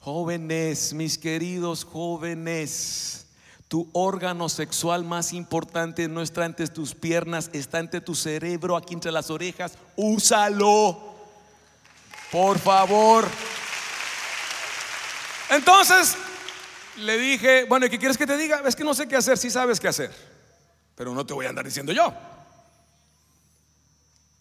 Jóvenes, 0.00 0.92
mis 0.92 1.18
queridos 1.18 1.84
jóvenes, 1.84 3.26
tu 3.68 3.88
órgano 3.92 4.48
sexual 4.48 5.02
más 5.02 5.32
importante 5.32 6.08
no 6.08 6.20
está 6.20 6.44
entre 6.44 6.68
tus 6.68 6.94
piernas, 6.94 7.50
está 7.52 7.80
entre 7.80 8.00
tu 8.00 8.14
cerebro, 8.14 8.76
aquí 8.76 8.94
entre 8.94 9.10
las 9.10 9.30
orejas. 9.30 9.76
Úsalo. 9.96 11.14
Por 12.30 12.58
favor. 12.58 13.26
Entonces, 15.50 16.16
le 16.98 17.18
dije, 17.18 17.64
bueno, 17.64 17.86
¿y 17.86 17.90
qué 17.90 17.98
quieres 17.98 18.16
que 18.16 18.26
te 18.26 18.36
diga? 18.36 18.62
Es 18.66 18.76
que 18.76 18.84
no 18.84 18.94
sé 18.94 19.08
qué 19.08 19.16
hacer, 19.16 19.38
sí 19.38 19.50
sabes 19.50 19.80
qué 19.80 19.88
hacer, 19.88 20.14
pero 20.94 21.14
no 21.14 21.24
te 21.26 21.34
voy 21.34 21.46
a 21.46 21.48
andar 21.48 21.64
diciendo 21.64 21.92
yo. 21.92 22.12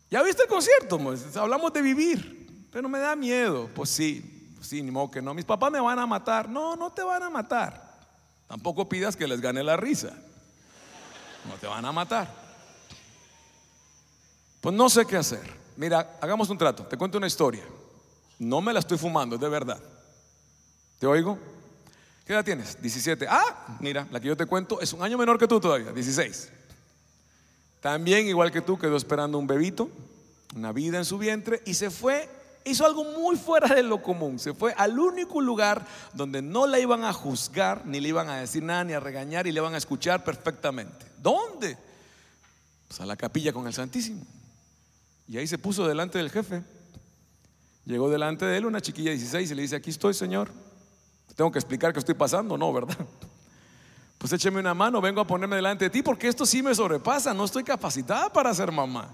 ¿Ya 0.10 0.22
viste 0.22 0.44
el 0.44 0.48
concierto? 0.48 1.00
Hablamos 1.40 1.74
de 1.74 1.82
vivir, 1.82 2.68
pero 2.72 2.88
me 2.88 3.00
da 3.00 3.16
miedo. 3.16 3.68
Pues 3.74 3.90
sí, 3.90 4.52
pues 4.56 4.68
sí, 4.68 4.84
ni 4.84 4.92
modo 4.92 5.10
que 5.10 5.24
no. 5.24 5.34
Mis 5.34 5.46
papás 5.46 5.72
me 5.72 5.80
van 5.80 5.98
a 5.98 6.06
matar. 6.06 6.48
No, 6.48 6.76
no 6.76 6.92
te 6.92 7.02
van 7.02 7.24
a 7.24 7.32
matar. 7.32 7.98
Tampoco 8.48 8.88
pidas 8.88 9.16
que 9.16 9.28
les 9.28 9.42
gane 9.42 9.64
la 9.64 9.76
risa. 9.76 10.12
No 11.50 11.56
te 11.56 11.66
van 11.66 11.84
a 11.84 11.92
matar. 11.92 12.32
Pues 14.62 14.76
no 14.76 14.88
sé 14.88 15.06
qué 15.08 15.18
hacer. 15.18 15.52
Mira, 15.76 16.18
hagamos 16.22 16.48
un 16.50 16.60
trato. 16.60 16.86
Te 16.86 16.96
cuento 16.96 17.18
una 17.18 17.26
historia. 17.26 17.64
No 18.38 18.62
me 18.62 18.72
la 18.72 18.80
estoy 18.82 19.00
fumando, 19.00 19.36
es 19.36 19.42
de 19.42 19.50
verdad. 19.50 19.82
¿Te 21.00 21.08
oigo? 21.08 21.40
¿Qué 22.26 22.34
edad 22.34 22.46
tienes? 22.46 22.82
17. 22.82 23.26
Ah, 23.30 23.78
mira, 23.80 24.08
la 24.10 24.20
que 24.20 24.28
yo 24.28 24.38
te 24.38 24.46
cuento 24.46 24.80
es 24.80 24.94
un 24.94 25.04
año 25.04 25.18
menor 25.18 25.38
que 25.38 25.48
tú 25.48 25.60
todavía, 25.60 25.92
16. 25.92 26.50
También, 27.82 28.28
igual 28.28 28.52
que 28.52 28.62
tú, 28.62 28.78
quedó 28.78 28.96
esperando 28.96 29.38
un 29.38 29.46
bebito, 29.46 29.90
una 30.56 30.72
vida 30.72 30.98
en 30.98 31.06
su 31.06 31.18
vientre, 31.18 31.62
y 31.66 31.74
se 31.74 31.90
fue, 31.90 32.30
hizo 32.64 32.86
algo 32.86 33.04
muy 33.04 33.36
fuera 33.36 33.76
de 33.76 33.84
lo 33.84 34.02
común. 34.02 34.40
Se 34.40 34.54
fue 34.54 34.74
al 34.78 34.98
único 34.98 35.42
lugar 35.42 35.86
donde 36.14 36.42
no 36.42 36.66
la 36.66 36.80
iban 36.80 37.04
a 37.04 37.12
juzgar, 37.12 37.86
ni 37.86 38.00
le 38.00 38.08
iban 38.08 38.30
a 38.30 38.38
decir 38.38 38.64
nada, 38.64 38.86
ni 38.86 38.94
a 38.94 39.02
regañar, 39.02 39.46
y 39.46 39.52
le 39.52 39.60
iban 39.60 39.74
a 39.74 39.78
escuchar 39.78 40.24
perfectamente. 40.24 41.06
¿Dónde? 41.18 41.78
Pues 42.88 43.02
a 43.02 43.06
la 43.06 43.18
capilla 43.18 43.52
con 43.52 43.68
el 43.68 43.74
Santísimo. 43.74 44.26
Y 45.28 45.38
ahí 45.38 45.48
se 45.48 45.58
puso 45.58 45.86
delante 45.86 46.20
del 46.20 46.30
jefe. 46.30 46.64
Llegó 47.86 48.10
delante 48.10 48.46
de 48.46 48.58
él 48.58 48.66
una 48.66 48.80
chiquilla 48.80 49.12
de 49.12 49.18
16 49.18 49.52
y 49.52 49.56
le 49.56 49.62
dice, 49.62 49.76
aquí 49.76 49.90
estoy, 49.90 50.14
Señor. 50.14 50.50
Tengo 51.36 51.52
que 51.52 51.60
explicar 51.60 51.94
qué 51.94 52.00
estoy 52.00 52.16
pasando, 52.16 52.58
no, 52.58 52.72
¿verdad? 52.72 52.98
Pues 54.18 54.32
écheme 54.32 54.62
una 54.62 54.74
mano, 54.74 55.02
vengo 55.02 55.20
a 55.20 55.28
ponerme 55.28 55.58
delante 55.58 55.84
de 55.84 55.90
ti 55.90 56.02
porque 56.02 56.30
esto 56.30 56.46
sí 56.46 56.64
me 56.64 56.74
sobrepasa, 56.74 57.34
no 57.34 57.44
estoy 57.44 57.64
capacitada 57.64 58.32
para 58.32 58.54
ser 58.54 58.72
mamá. 58.72 59.14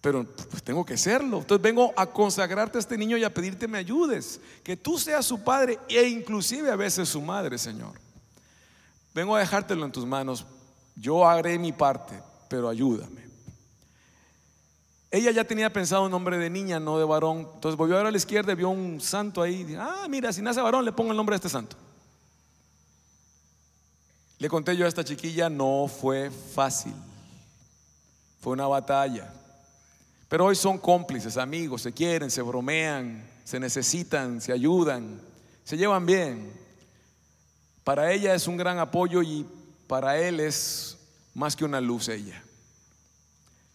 Pero 0.00 0.26
pues 0.50 0.60
tengo 0.64 0.84
que 0.84 0.98
serlo. 0.98 1.38
Entonces 1.38 1.62
vengo 1.62 1.92
a 1.96 2.06
consagrarte 2.06 2.78
a 2.78 2.80
este 2.80 2.98
niño 2.98 3.16
y 3.16 3.22
a 3.22 3.32
pedirte 3.32 3.68
me 3.68 3.78
ayudes, 3.78 4.40
que 4.64 4.76
tú 4.76 4.98
seas 4.98 5.24
su 5.24 5.44
padre 5.44 5.78
e 5.88 6.02
inclusive 6.08 6.68
a 6.70 6.74
veces 6.76 7.08
su 7.08 7.22
madre, 7.22 7.58
Señor. 7.58 7.92
Vengo 9.14 9.36
a 9.36 9.38
dejártelo 9.38 9.84
en 9.84 9.92
tus 9.92 10.04
manos. 10.04 10.44
Yo 10.96 11.24
haré 11.24 11.56
mi 11.58 11.70
parte, 11.70 12.20
pero 12.48 12.68
ayúdame. 12.68 13.31
Ella 15.14 15.30
ya 15.30 15.44
tenía 15.44 15.70
pensado 15.70 16.06
un 16.06 16.10
nombre 16.10 16.38
de 16.38 16.48
niña, 16.48 16.80
no 16.80 16.98
de 16.98 17.04
varón. 17.04 17.46
Entonces 17.54 17.76
volvió 17.76 17.96
a 17.96 17.98
ver 17.98 18.06
a 18.06 18.10
la 18.10 18.16
izquierda 18.16 18.52
y 18.52 18.54
vio 18.54 18.70
un 18.70 18.98
santo 18.98 19.42
ahí. 19.42 19.76
Ah, 19.78 20.06
mira, 20.08 20.32
si 20.32 20.40
nace 20.40 20.62
varón, 20.62 20.86
le 20.86 20.92
pongo 20.92 21.10
el 21.10 21.16
nombre 21.18 21.34
de 21.34 21.36
este 21.36 21.50
santo. 21.50 21.76
Le 24.38 24.48
conté 24.48 24.74
yo 24.74 24.86
a 24.86 24.88
esta 24.88 25.04
chiquilla, 25.04 25.50
no 25.50 25.86
fue 25.86 26.30
fácil. 26.30 26.94
Fue 28.40 28.54
una 28.54 28.66
batalla. 28.66 29.30
Pero 30.30 30.46
hoy 30.46 30.56
son 30.56 30.78
cómplices, 30.78 31.36
amigos, 31.36 31.82
se 31.82 31.92
quieren, 31.92 32.30
se 32.30 32.40
bromean, 32.40 33.22
se 33.44 33.60
necesitan, 33.60 34.40
se 34.40 34.50
ayudan, 34.50 35.20
se 35.62 35.76
llevan 35.76 36.06
bien. 36.06 36.50
Para 37.84 38.10
ella 38.12 38.34
es 38.34 38.46
un 38.46 38.56
gran 38.56 38.78
apoyo 38.78 39.22
y 39.22 39.46
para 39.86 40.16
él 40.16 40.40
es 40.40 40.96
más 41.34 41.54
que 41.54 41.66
una 41.66 41.82
luz 41.82 42.08
ella. 42.08 42.42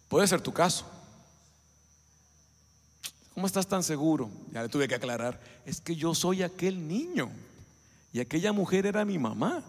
Puede 0.10 0.26
ser 0.26 0.42
tu 0.42 0.52
caso. 0.52 0.97
¿Cómo 3.38 3.46
estás 3.46 3.68
tan 3.68 3.84
seguro? 3.84 4.32
Ya 4.52 4.64
le 4.64 4.68
tuve 4.68 4.88
que 4.88 4.96
aclarar. 4.96 5.40
Es 5.64 5.80
que 5.80 5.96
yo 5.96 6.16
soy 6.16 6.42
aquel 6.42 6.88
niño. 6.88 7.30
Y 8.12 8.20
aquella 8.20 8.52
mujer 8.52 8.88
era 8.88 9.06
mi 9.06 9.20
mamá. 9.20 9.62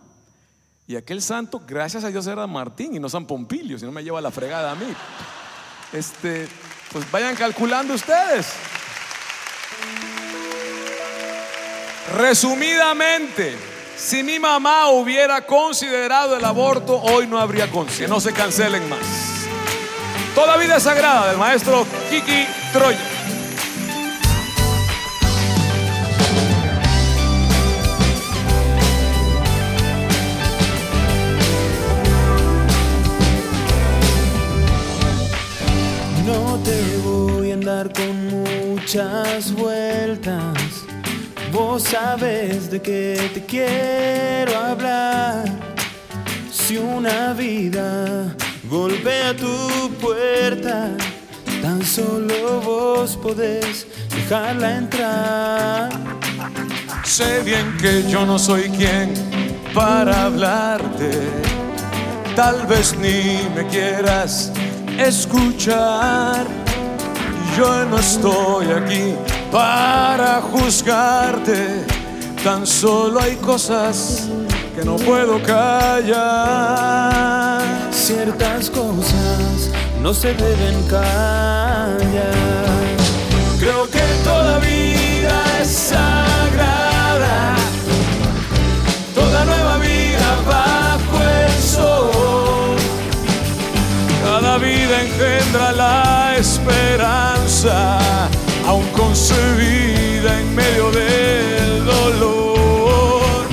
Y 0.87 0.97
aquel 0.97 1.21
santo, 1.21 1.61
gracias 1.69 2.03
a 2.03 2.09
Dios, 2.09 2.27
era 2.27 2.47
Martín 2.47 2.97
y 2.97 2.99
no 2.99 3.11
San 3.11 3.27
Pompilio, 3.27 3.79
si 3.79 3.85
no 3.85 3.93
me 3.93 4.03
lleva 4.03 4.23
la 4.23 4.31
fregada 4.31 4.71
a 4.71 4.75
mí. 4.75 4.87
Este, 5.93 6.49
pues 6.91 7.11
vayan 7.11 7.37
calculando 7.37 7.93
ustedes. 7.93 8.47
Resumidamente, 12.17 13.55
si 13.99 14.23
mi 14.23 14.39
mamá 14.39 14.89
hubiera 14.93 15.45
considerado 15.45 16.39
el 16.39 16.45
aborto, 16.47 17.03
hoy 17.03 17.27
no 17.27 17.39
habría 17.39 17.71
conciencia. 17.71 18.09
No 18.09 18.19
se 18.19 18.33
cancelen 18.33 18.89
más. 18.89 19.01
Toda 20.35 20.57
vida 20.57 20.79
es 20.79 20.85
sagrada 20.85 21.29
del 21.29 21.37
maestro 21.37 21.87
Kiki 22.09 22.47
Troya. 22.73 23.18
Con 37.87 38.27
muchas 38.27 39.53
vueltas. 39.53 40.85
Vos 41.53 41.85
sabes 41.85 42.71
de 42.71 42.83
qué 42.83 43.31
te 43.33 43.45
quiero 43.45 44.59
hablar. 44.59 45.45
Si 46.51 46.77
una 46.77 47.33
vida 47.35 48.35
golpea 48.69 49.37
tu 49.37 49.91
puerta, 50.01 50.91
tan 51.63 51.85
solo 51.85 52.61
vos 52.61 53.17
podés 53.17 53.87
dejarla 54.11 54.77
entrar. 54.77 55.89
Sé 57.05 57.43
bien 57.45 57.77
que 57.81 58.03
yo 58.11 58.27
no 58.27 58.41
soy 58.41 58.69
quien 58.71 59.15
para 59.73 60.25
hablarte. 60.25 61.11
Tal 62.35 62.67
vez 62.67 62.97
ni 62.99 63.49
me 63.55 63.67
quieras 63.69 64.53
escuchar. 64.99 66.68
Yo 67.59 67.85
no 67.87 67.99
estoy 67.99 68.71
aquí 68.71 69.15
para 69.51 70.41
juzgarte. 70.41 71.85
Tan 72.45 72.65
solo 72.65 73.21
hay 73.21 73.35
cosas 73.35 74.29
que 74.77 74.85
no 74.85 74.95
puedo 74.95 75.43
callar. 75.43 76.15
Ciertas 77.91 78.71
cosas 78.71 79.73
no 80.01 80.15
se 80.15 80.35
deben 80.35 80.81
callar. 80.85 81.99
Creo 83.59 83.91
que 83.91 84.03
toda 84.23 84.61
vida 84.61 85.43
es 85.61 85.69
sagrada. 85.69 87.57
Toda 89.17 89.45
nueva 89.45 89.79
vida 89.79 90.37
bajo 90.47 91.21
el 91.45 91.51
sol. 91.61 92.77
Cada 94.23 94.59
vida 94.59 95.03
engendra 95.03 95.73
la 95.73 96.37
esperanza, 96.39 97.38
aún 97.65 98.87
concebida 98.97 100.41
en 100.41 100.55
medio 100.55 100.91
del 100.93 101.85
dolor. 101.85 103.47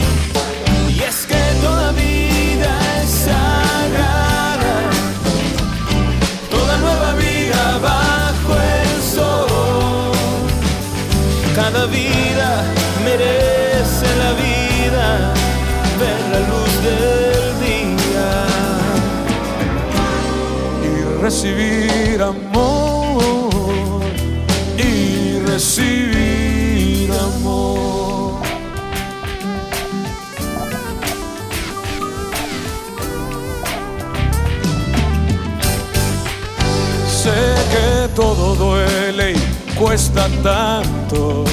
Y 0.89 1.01
es 1.01 1.25
que 1.25 1.41
toda 1.61 1.91
vida 1.91 3.01
es 3.01 3.09
sagrada, 3.09 4.89
Toda 6.51 6.77
nueva 6.77 7.13
vida 7.13 7.79
bajo 7.81 8.53
el 8.53 9.01
sol. 9.01 10.11
cada 11.55 11.85
vida 11.87 12.63
merece 13.03 14.05
la 14.23 14.31
vida, 14.33 15.33
ver 15.99 16.19
la 16.31 16.39
luz 16.51 16.73
del 16.87 17.59
día. 17.65 18.29
y 20.83 21.21
recibir 21.23 22.21
amor 22.21 22.84
recibir 25.55 27.09
amor. 27.13 28.41
Sé 37.07 37.39
que 37.71 38.09
todo 38.13 38.55
duele 38.55 39.31
y 39.31 39.35
cuesta 39.75 40.27
tanto, 40.43 41.45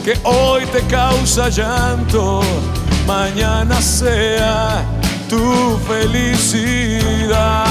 que 0.04 0.16
hoy 0.22 0.66
te 0.66 0.82
causa 0.82 1.48
llanto, 1.48 2.42
mañana 3.08 3.82
sea 3.82 4.95
tu 5.28 5.78
felicidad. 5.86 7.66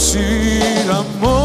σύραμα 0.00 1.39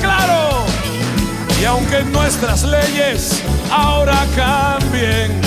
claro. 0.00 0.64
Y 1.60 1.64
aunque 1.64 2.02
nuestras 2.04 2.64
leyes 2.64 3.42
ahora 3.70 4.24
cambien, 4.34 5.40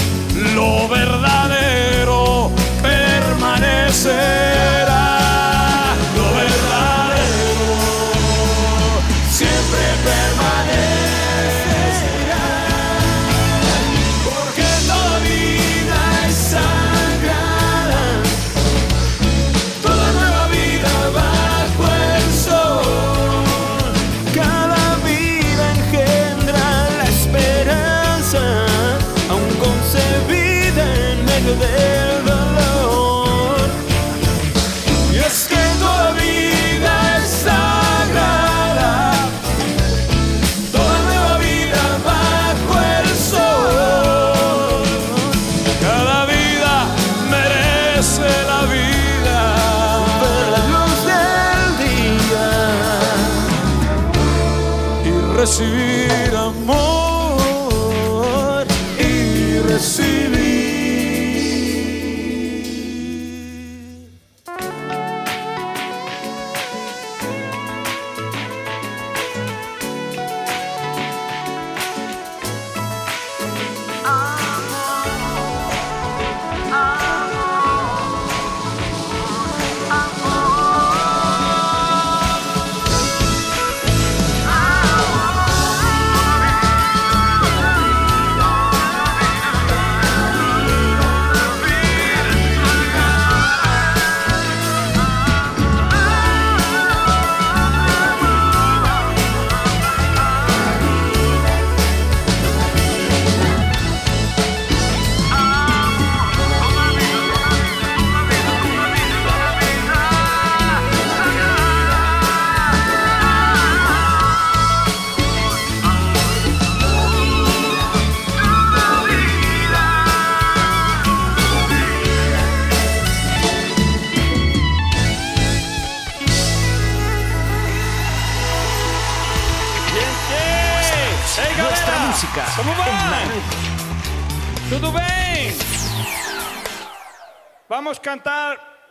lo 0.55 0.87
verdadero 0.87 2.51
permanece. 2.81 4.78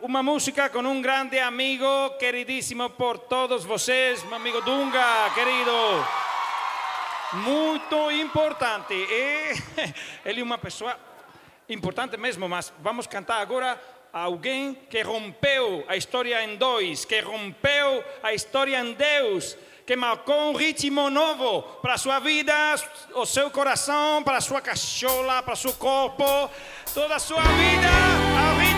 uma 0.08 0.22
música 0.22 0.70
com 0.70 0.78
um 0.78 1.02
grande 1.02 1.38
amigo, 1.38 1.84
queridíssimo 2.18 2.88
por 2.88 3.18
todos 3.18 3.62
vocês, 3.62 4.22
meu 4.22 4.36
amigo 4.36 4.62
Dunga, 4.62 5.30
querido. 5.34 5.70
Muito 7.34 8.10
importante. 8.12 8.94
E 8.94 9.52
ele 10.24 10.40
é 10.40 10.42
uma 10.42 10.56
pessoa 10.56 10.98
importante 11.68 12.16
mesmo, 12.16 12.48
mas 12.48 12.72
vamos 12.78 13.06
cantar 13.06 13.42
agora 13.42 13.78
alguém 14.10 14.74
que 14.88 15.02
rompeu 15.02 15.84
a 15.86 15.94
história 15.94 16.42
em 16.42 16.56
dois, 16.56 17.04
que 17.04 17.20
rompeu 17.20 18.02
a 18.22 18.32
história 18.32 18.80
em 18.80 18.94
Deus, 18.94 19.58
que 19.84 19.94
marcou 19.94 20.52
um 20.52 20.56
ritmo 20.56 21.10
novo 21.10 21.60
para 21.82 21.94
a 21.94 21.98
sua 21.98 22.18
vida, 22.18 22.54
o 23.12 23.26
seu 23.26 23.50
coração, 23.50 24.22
para 24.22 24.38
a 24.38 24.40
sua 24.40 24.62
cachola, 24.62 25.42
para 25.42 25.52
o 25.52 25.56
seu 25.56 25.74
corpo, 25.74 26.24
toda 26.94 27.16
a 27.16 27.18
sua 27.18 27.42
vida, 27.42 27.88
a 28.38 28.54
vida. 28.54 28.77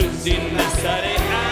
Susie 0.00 0.40
Massaret. 0.56 1.49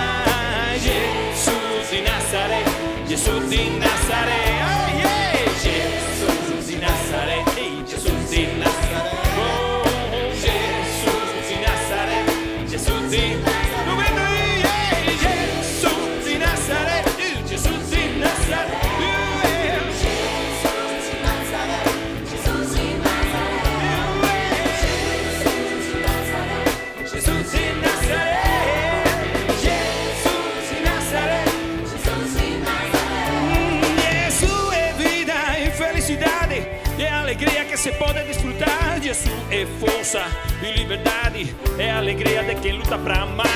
É 39.58 39.66
força 39.66 40.20
e 40.62 40.78
liberdade, 40.78 41.56
é 41.78 41.90
alegria 41.90 42.44
de 42.44 42.54
quem 42.56 42.72
luta 42.72 42.96
pra 42.96 43.22
amar. 43.22 43.46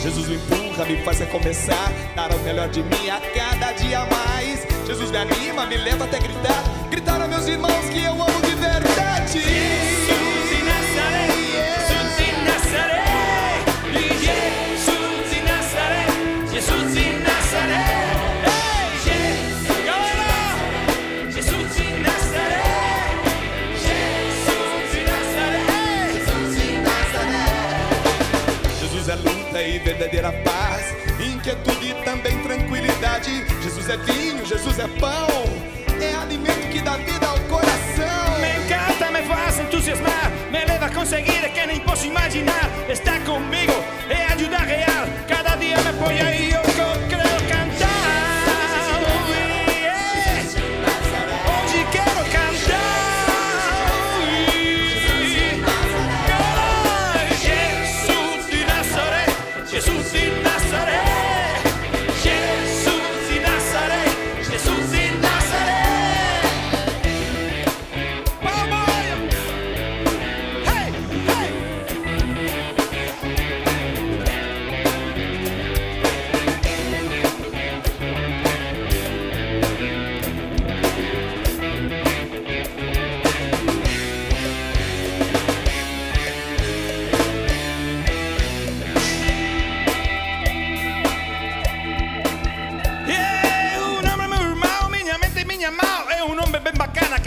Jesus 0.00 0.28
me 0.28 0.36
empurra, 0.36 0.84
me 0.84 1.02
faz 1.02 1.18
recomeçar, 1.18 1.92
dar 2.14 2.32
o 2.32 2.38
melhor 2.40 2.68
de 2.68 2.82
mim 2.82 3.10
a 3.10 3.20
cada 3.20 3.72
dia 3.72 4.04
mais. 4.04 4.66
Jesus 4.86 5.10
me 5.10 5.16
anima, 5.16 5.66
me 5.66 5.76
leva 5.76 6.04
até 6.04 6.20
gritar, 6.20 6.62
gritar 6.90 7.20
a 7.20 7.26
meus 7.26 7.48
irmãos 7.48 7.88
que 7.90 8.02
eu 8.04 8.12
amo 8.12 8.40
de 8.42 8.54
verdade. 8.54 9.91
Verdadeira 29.82 30.32
paz, 30.44 30.94
inquietude 31.20 31.90
e 31.90 31.94
também 32.04 32.38
tranquilidade. 32.38 33.44
Jesus 33.62 33.88
é 33.88 33.96
vinho, 33.98 34.44
Jesus 34.46 34.78
é 34.78 34.88
pão, 34.98 35.28
é 36.00 36.14
alimento 36.14 36.68
que 36.70 36.80
dá 36.80 36.96
vida 36.96 37.26
ao 37.26 37.38
coração. 37.40 38.38
Me 38.40 38.64
encanta, 38.64 39.10
me 39.10 39.22
faz 39.26 39.58
entusiasmar, 39.58 40.30
me 40.50 40.64
leva 40.64 40.86
a 40.86 40.90
conseguir 40.90 41.50
que 41.52 41.66
nem 41.66 41.80
posso 41.80 42.06
imaginar. 42.06 42.70
Está 42.88 43.18
comigo, 43.20 43.72
é 44.08 44.32
ajuda 44.32 44.58
real. 44.58 45.06
Cada 45.28 45.56
dia 45.56 45.76
me 45.78 45.92
põe 45.98 46.20
aí, 46.20 46.52
eu 46.52 46.71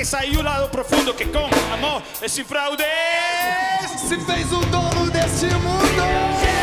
que 0.05 0.09
saiu 0.09 0.43
lá 0.43 0.61
do 0.61 0.69
profundo 0.69 1.15
que 1.15 1.25
com 1.25 1.49
amor 1.73 2.03
esse 2.21 2.43
fraude. 2.43 2.83
Se 3.97 4.19
fez 4.19 4.51
o 4.51 4.59
dono 4.67 5.09
deste 5.09 5.47
mundo. 5.47 6.54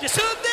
Nazaret, 0.00 0.08
Jesús 0.08 0.42
de 0.42 0.49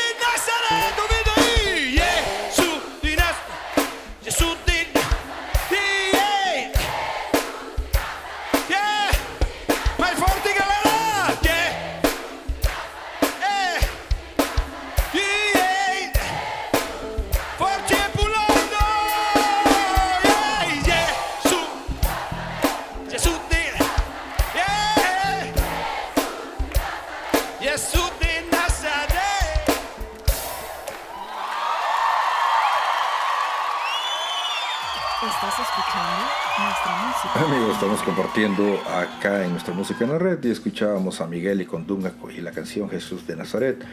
acá 38.91 39.45
en 39.45 39.51
nuestra 39.51 39.73
música 39.73 40.03
en 40.03 40.11
la 40.11 40.17
red 40.17 40.43
y 40.43 40.49
escuchábamos 40.49 41.21
a 41.21 41.27
Miguel 41.27 41.61
y 41.61 41.65
Condunga 41.65 42.13
y 42.35 42.41
la 42.41 42.51
canción 42.51 42.89
Jesús 42.89 43.27
de 43.27 43.35
Nazaret 43.35 43.83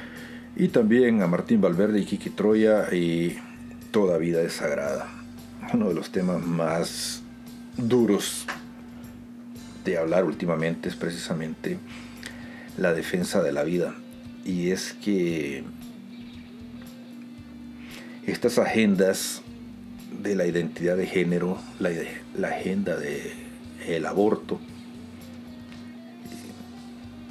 y 0.57 0.69
también 0.69 1.23
a 1.23 1.27
Martín 1.27 1.61
Valverde 1.61 2.01
y 2.01 2.05
Kiki 2.05 2.31
Troya 2.31 2.95
y 2.95 3.39
Toda 3.91 4.19
vida 4.19 4.43
es 4.43 4.55
sagrada. 4.55 5.07
Uno 5.73 5.89
de 5.89 5.95
los 5.95 6.11
temas 6.11 6.45
más 6.45 7.23
duros 7.77 8.47
de 9.85 9.99
hablar 9.99 10.25
últimamente 10.25 10.89
es 10.89 10.97
precisamente 10.97 11.79
la 12.77 12.93
defensa 12.93 13.43
de 13.43 13.53
la 13.53 13.63
vida 13.65 13.95
y 14.45 14.71
es 14.71 14.95
que 14.95 15.63
estas 18.27 18.59
agendas 18.59 19.43
de 20.23 20.35
la 20.35 20.47
identidad 20.47 20.97
de 20.97 21.07
género, 21.07 21.59
la, 21.79 22.49
agenda 22.49 22.97
del 23.93 24.07
aborto, 24.07 24.59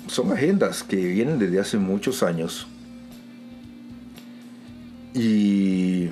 son 0.08 0.32
agendas 0.32 0.84
que 0.84 0.98
vienen 0.98 1.40
desde 1.40 1.60
hace 1.60 1.78
muchos 1.78 2.24
años 2.24 2.68
y 5.14 6.10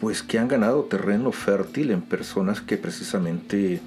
pues 0.00 0.22
que 0.22 0.38
han 0.38 0.48
ganado 0.48 0.84
terreno 0.84 1.32
fértil 1.32 1.90
en 1.90 2.02
personas 2.02 2.60
que 2.60 2.76
precisamente 2.76 3.80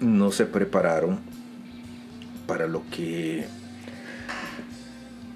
no 0.00 0.30
se 0.30 0.46
prepararon 0.46 1.18
para 2.46 2.66
lo 2.66 2.82
que 2.90 3.46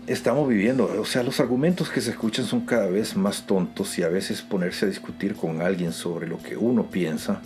estamos 0.07 0.49
viviendo. 0.49 0.91
O 1.01 1.05
sea, 1.05 1.23
los 1.23 1.41
argumentos 1.41 1.91
que 1.91 2.01
se 2.01 2.11
escuchan 2.11 2.45
son 2.45 2.63
cada 2.63 2.87
vez 2.87 3.17
más 3.17 3.47
tontos 3.47 3.99
y 3.99 4.03
a 4.03 4.09
veces 4.09 4.43
ponerse 4.43 4.87
a 4.87 4.89
discutir 4.89 5.35
con 5.35 5.61
alguien 5.61 5.93
sobre 5.93 6.27
lo 6.27 6.39
que 6.39 6.57
uno 6.57 6.91
piensa 6.91 7.41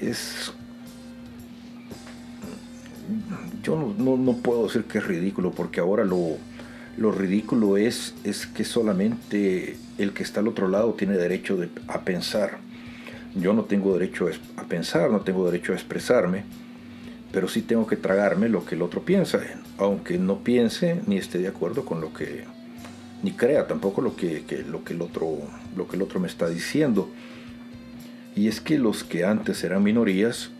es... 0.00 0.52
yo 3.62 3.76
no, 3.76 4.32
puedo 4.36 4.64
decir 4.64 4.84
que 4.84 4.98
es 4.98 5.06
ridículo, 5.06 5.50
porque 5.50 5.80
ahora 5.80 6.04
lo, 6.04 6.36
lo 6.96 7.12
ridículo 7.12 7.76
es, 7.76 8.14
es 8.24 8.46
que 8.46 8.64
solamente 8.64 9.76
el 9.98 10.12
que 10.12 10.22
está 10.22 10.40
al 10.40 10.48
otro 10.48 10.68
lado 10.68 10.94
tiene 10.94 11.16
derecho 11.16 11.56
de- 11.56 11.68
a 11.88 12.00
pensar. 12.02 12.58
Yo 13.34 13.52
no 13.52 13.64
tengo 13.64 13.92
derecho 13.98 14.28
a, 14.56 14.62
pensar, 14.64 15.10
no 15.10 15.20
tengo 15.20 15.44
derecho 15.50 15.72
a 15.72 15.76
expresarme, 15.76 16.44
pero 17.32 17.46
sí 17.48 17.62
tengo 17.62 17.86
que 17.86 17.96
tragarme 17.96 18.48
lo 18.48 18.64
que 18.64 18.74
el 18.74 18.82
otro 18.82 19.02
piensa, 19.02 19.40
aunque 19.76 20.18
no 20.18 20.38
piense 20.38 21.00
ni 21.06 21.18
esté 21.18 21.38
de 21.38 21.48
acuerdo 21.48 21.84
con 21.84 22.00
lo 22.00 22.12
que, 22.12 22.44
ni 23.22 23.32
crea 23.32 23.66
tampoco 23.66 24.00
lo 24.00 24.16
que- 24.16 24.44
lo 24.68 24.82
que 24.84 24.94
el 24.94 25.02
otro, 25.02 25.36
lo 25.76 25.86
que 25.88 25.96
el 25.96 26.02
otro 26.02 26.20
me 26.20 26.28
está 26.28 26.48
diciendo. 26.48 27.10
Y 28.38 28.46
es 28.46 28.60
que 28.60 28.78
los 28.78 29.02
que 29.02 29.24
antes 29.24 29.64
eran 29.64 29.82
minorías, 29.82 30.50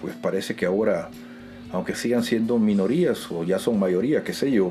pues 0.00 0.14
parece 0.14 0.54
que 0.54 0.64
ahora, 0.64 1.10
aunque 1.72 1.96
sigan 1.96 2.22
siendo 2.22 2.56
minorías 2.56 3.32
o 3.32 3.42
ya 3.42 3.58
son 3.58 3.80
mayoría, 3.80 4.22
qué 4.22 4.32
sé 4.32 4.52
yo, 4.52 4.70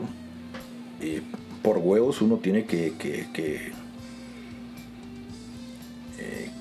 eh, 1.02 1.22
por 1.62 1.80
huevos 1.80 2.22
uno 2.22 2.38
tiene 2.38 2.64
que, 2.64 2.94
eh, 3.04 3.70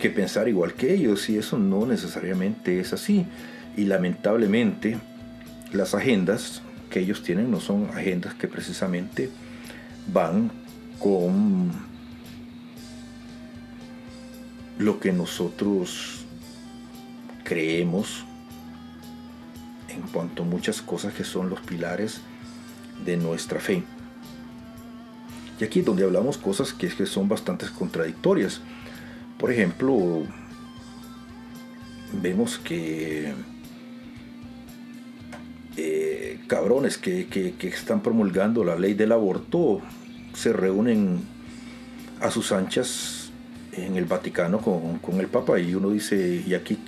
que 0.01 0.11
pensar 0.11 0.49
igual 0.49 0.75
que 0.75 0.93
ellos 0.93 1.31
y 1.31 1.39
eso 1.39 1.61
no 1.61 1.87
necesariamente 1.87 2.81
es 2.81 2.93
así. 2.93 3.25
Y 3.77 3.85
lamentablemente 3.85 4.99
las 5.73 5.95
agendas 5.95 6.61
que 6.91 6.99
ellos 6.99 7.23
tienen 7.23 7.53
no 7.53 7.61
son 7.61 7.89
agendas 7.95 8.35
que 8.35 8.49
precisamente 8.49 9.31
van 10.12 10.51
con 10.99 11.88
lo 14.78 15.00
que 15.00 15.12
nosotros 15.12 16.24
creemos 17.44 18.24
en 19.88 20.02
cuanto 20.02 20.42
a 20.42 20.46
muchas 20.46 20.80
cosas 20.82 21.12
que 21.14 21.24
son 21.24 21.50
los 21.50 21.60
pilares 21.60 22.20
de 23.05 23.16
nuestra 23.16 23.59
fe. 23.60 23.82
Y 25.60 25.64
aquí 25.64 25.80
es 25.80 25.84
donde 25.86 26.05
hablamos 26.05 26.38
cosas 26.38 26.72
que, 26.72 26.88
que 26.88 27.06
son 27.06 27.28
bastante 27.28 27.66
contradictorias. 27.76 28.60
Por 29.38 29.50
ejemplo, 29.50 30.22
vemos 32.12 32.59
que 32.59 33.32
eh, 35.76 36.40
cabrones 36.46 36.98
que, 36.98 37.26
que- 37.26 37.55
que 37.55 37.68
están 37.68 38.02
promulgando 38.02 38.64
la 38.64 38.76
ley 38.76 38.94
del 38.94 39.12
aborto 39.12 39.80
se 40.34 40.52
reúnen 40.52 41.20
a 42.20 42.30
sus 42.30 42.52
anchas 42.52 43.18
en 43.84 43.96
el 43.96 44.05
Vaticano 44.05 44.59
con, 44.59 44.98
con 44.98 45.20
el 45.20 45.26
Papa 45.26 45.59
y 45.59 45.74
uno 45.74 45.90
dice, 45.90 46.42
¿y 46.46 46.55
aquí 46.55 46.78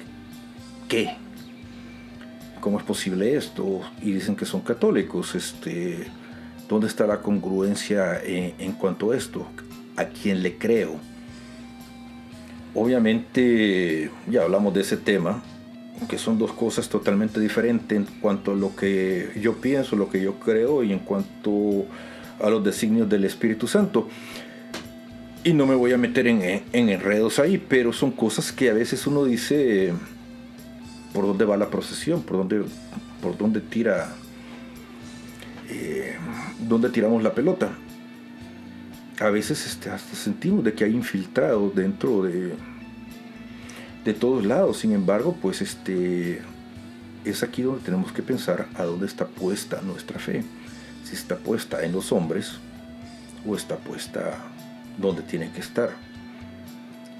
qué? 0.88 1.16
¿Cómo 2.60 2.78
es 2.78 2.84
posible 2.84 3.36
esto? 3.36 3.80
Y 4.02 4.12
dicen 4.12 4.36
que 4.36 4.44
son 4.44 4.60
católicos. 4.60 5.34
Este, 5.34 6.06
¿Dónde 6.68 6.86
está 6.86 7.06
la 7.06 7.20
congruencia 7.20 8.22
en, 8.22 8.54
en 8.58 8.72
cuanto 8.72 9.10
a 9.10 9.16
esto? 9.16 9.46
¿A 9.96 10.04
quién 10.04 10.42
le 10.42 10.56
creo? 10.58 10.96
Obviamente, 12.74 14.10
ya 14.28 14.42
hablamos 14.42 14.72
de 14.74 14.82
ese 14.82 14.96
tema, 14.96 15.42
que 16.08 16.18
son 16.18 16.38
dos 16.38 16.52
cosas 16.52 16.88
totalmente 16.88 17.40
diferentes 17.40 17.96
en 17.96 18.04
cuanto 18.20 18.52
a 18.52 18.54
lo 18.54 18.76
que 18.76 19.30
yo 19.40 19.56
pienso, 19.56 19.96
lo 19.96 20.08
que 20.08 20.22
yo 20.22 20.34
creo 20.38 20.84
y 20.84 20.92
en 20.92 21.00
cuanto 21.00 21.86
a 22.40 22.48
los 22.48 22.64
designios 22.64 23.08
del 23.08 23.24
Espíritu 23.24 23.66
Santo. 23.66 24.08
Y 25.42 25.54
no 25.54 25.66
me 25.66 25.74
voy 25.74 25.92
a 25.92 25.98
meter 25.98 26.26
en, 26.26 26.42
en 26.42 26.88
enredos 26.90 27.38
ahí, 27.38 27.56
pero 27.56 27.94
son 27.94 28.10
cosas 28.10 28.52
que 28.52 28.68
a 28.68 28.74
veces 28.74 29.06
uno 29.06 29.24
dice 29.24 29.94
por 31.14 31.26
dónde 31.26 31.46
va 31.46 31.56
la 31.56 31.70
procesión, 31.70 32.22
por 32.22 32.36
dónde, 32.36 32.62
por 33.22 33.38
dónde 33.38 33.60
tira, 33.60 34.12
eh, 35.68 36.14
dónde 36.68 36.90
tiramos 36.90 37.22
la 37.22 37.32
pelota. 37.34 37.70
A 39.18 39.30
veces 39.30 39.66
este, 39.66 39.90
hasta 39.90 40.14
sentimos 40.14 40.62
de 40.62 40.74
que 40.74 40.84
hay 40.84 40.94
infiltrados 40.94 41.74
dentro 41.74 42.22
de, 42.22 42.52
de 44.04 44.14
todos 44.14 44.44
lados. 44.44 44.78
Sin 44.78 44.92
embargo, 44.92 45.36
pues 45.40 45.62
este, 45.62 46.42
es 47.24 47.42
aquí 47.42 47.62
donde 47.62 47.82
tenemos 47.82 48.12
que 48.12 48.22
pensar 48.22 48.68
a 48.74 48.84
dónde 48.84 49.06
está 49.06 49.26
puesta 49.26 49.80
nuestra 49.80 50.18
fe. 50.18 50.44
Si 51.04 51.14
está 51.14 51.36
puesta 51.36 51.82
en 51.82 51.92
los 51.92 52.12
hombres 52.12 52.58
o 53.46 53.56
está 53.56 53.76
puesta 53.76 54.38
donde 54.98 55.22
tiene 55.22 55.50
que 55.50 55.60
estar. 55.60 55.90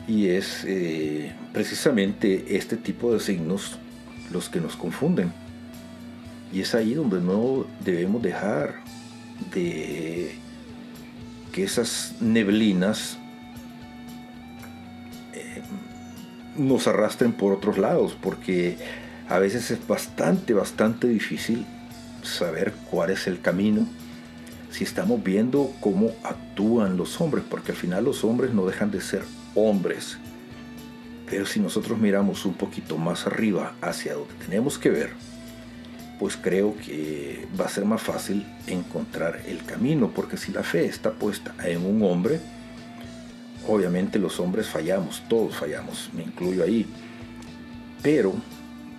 Y 0.07 0.29
es 0.29 0.65
eh, 0.67 1.33
precisamente 1.53 2.57
este 2.57 2.77
tipo 2.77 3.13
de 3.13 3.21
signos 3.21 3.79
los 4.33 4.49
que 4.49 4.61
nos 4.61 4.77
confunden. 4.77 5.33
Y 6.53 6.61
es 6.61 6.75
ahí 6.75 6.95
donde 6.95 7.21
no 7.21 7.67
debemos 7.85 8.23
dejar 8.23 8.81
de 9.55 10.35
que 11.53 11.65
esas 11.65 12.15
neblinas 12.21 13.19
eh, 15.33 15.63
nos 16.57 16.87
arrastren 16.87 17.33
por 17.33 17.53
otros 17.53 17.79
lados, 17.79 18.17
porque 18.21 18.77
a 19.29 19.39
veces 19.39 19.71
es 19.71 19.87
bastante, 19.87 20.55
bastante 20.55 21.07
difícil 21.07 21.65
saber 22.23 22.73
cuál 22.91 23.11
es 23.11 23.27
el 23.27 23.41
camino 23.41 23.87
si 24.71 24.85
estamos 24.85 25.23
viendo 25.23 25.73
cómo 25.81 26.11
actúan 26.23 26.97
los 26.97 27.21
hombres, 27.21 27.45
porque 27.49 27.73
al 27.73 27.79
final 27.79 28.05
los 28.05 28.25
hombres 28.25 28.53
no 28.55 28.67
dejan 28.67 28.91
de 28.91 29.01
ser 29.01 29.23
hombres. 29.55 30.19
Pero 31.29 31.47
si 31.47 31.61
nosotros 31.61 31.99
miramos 31.99 32.45
un 32.45 32.55
poquito 32.55 32.97
más 32.97 33.27
arriba 33.27 33.75
hacia 33.81 34.15
donde 34.15 34.35
tenemos 34.35 34.79
que 34.79 34.91
ver, 34.91 35.11
pues 36.19 36.37
creo 36.37 36.77
que 36.77 37.49
va 37.59 37.65
a 37.65 37.69
ser 37.69 37.85
más 37.85 38.03
fácil 38.03 38.47
encontrar 38.67 39.43
el 39.47 39.65
camino, 39.65 40.11
porque 40.15 40.37
si 40.37 40.53
la 40.53 40.63
fe 40.63 40.87
está 40.87 41.13
puesta 41.13 41.55
en 41.65 41.85
un 41.85 42.03
hombre, 42.03 42.41
obviamente 43.67 44.19
los 44.19 44.39
hombres 44.39 44.69
fallamos, 44.69 45.23
todos 45.29 45.57
fallamos, 45.57 46.11
me 46.13 46.23
incluyo 46.23 46.63
ahí. 46.63 46.87
Pero 48.03 48.35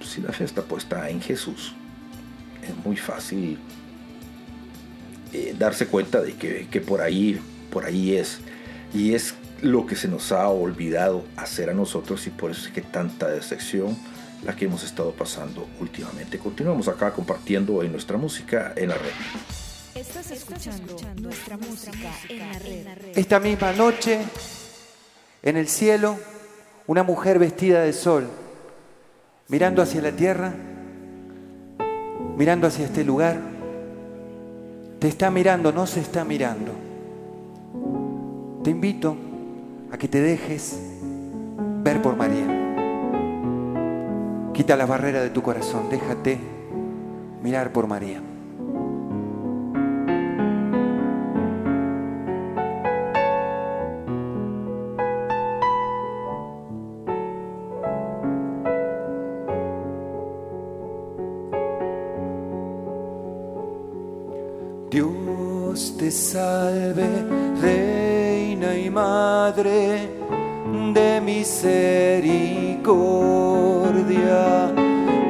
si 0.04 0.22
la 0.22 0.32
fe 0.32 0.46
está 0.46 0.64
puesta 0.64 1.10
en 1.10 1.22
Jesús, 1.22 1.74
es 2.64 2.86
muy 2.86 2.98
fácil 2.98 3.60
eh, 5.34 5.56
darse 5.58 5.88
cuenta 5.88 6.22
de 6.22 6.34
que, 6.34 6.68
que 6.70 6.82
por 6.82 7.02
ahí, 7.02 7.40
por 7.72 7.86
ahí 7.86 8.16
es. 8.16 8.40
Y 8.94 9.14
es 9.14 9.36
lo 9.62 9.86
que 9.86 9.96
se 9.96 10.08
nos 10.08 10.32
ha 10.32 10.48
olvidado 10.50 11.24
hacer 11.38 11.70
a 11.70 11.74
nosotros 11.74 12.26
y 12.28 12.32
por 12.32 12.52
eso 12.52 12.68
es 12.68 12.74
que 12.74 12.82
tanta 12.82 13.30
decepción 13.30 13.98
la 14.44 14.56
que 14.56 14.66
hemos 14.66 14.84
estado 14.84 15.12
pasando 15.12 15.68
últimamente. 15.80 16.40
Continuamos 16.40 16.88
acá 16.88 17.14
compartiendo 17.14 17.84
en 17.84 17.92
nuestra 17.92 18.18
música 18.18 18.74
en 18.76 18.90
la 18.90 18.96
red. 18.96 19.12
Estás 19.94 20.32
escuchando 20.32 20.98
nuestra 21.22 21.58
música 21.58 22.12
en 22.30 22.40
la 22.40 22.96
red. 22.96 23.18
Esta 23.18 23.40
misma 23.40 23.72
noche, 23.74 24.20
en 25.44 25.58
el 25.58 25.68
cielo, 25.68 26.18
una 26.88 27.04
mujer 27.04 27.40
vestida 27.40 27.84
de 27.84 27.94
sol, 27.94 28.28
mirando 29.48 29.82
hacia 29.82 30.02
la 30.02 30.12
tierra, 30.12 30.54
mirando 32.36 32.68
hacia 32.68 32.86
este 32.86 33.04
lugar, 33.04 33.51
te 35.02 35.08
está 35.08 35.32
mirando, 35.32 35.72
no 35.72 35.88
se 35.88 36.00
está 36.00 36.24
mirando. 36.24 36.74
Te 38.64 38.70
invito 38.70 39.18
a 39.92 39.98
que 39.98 40.08
te 40.08 40.22
dejes 40.22 40.80
ver 41.84 42.04
por 42.04 42.16
María. 42.16 42.46
Quita 44.54 44.76
las 44.78 44.88
barreras 44.88 45.24
de 45.24 45.32
tu 45.32 45.42
corazón, 45.42 45.90
déjate 45.90 46.38
mirar 47.42 47.74
por 47.74 47.88
María. 47.88 48.22
Salve, 66.22 67.10
Reina 67.60 68.78
y 68.78 68.90
Madre 68.92 70.08
de 70.94 71.20
misericordia, 71.22 71.92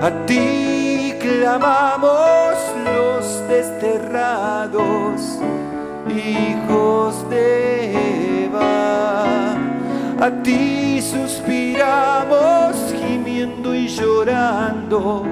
a 0.02 0.10
ti 0.26 1.14
clamamos 1.20 2.56
los 2.86 3.48
desterrados, 3.50 5.40
hijos 6.24 7.30
de 7.30 8.46
Eva. 8.46 9.56
A 10.20 10.32
ti 10.44 11.02
suspiramos 11.02 12.76
gimiendo 13.06 13.76
y 13.76 13.88
llorando 13.88 15.26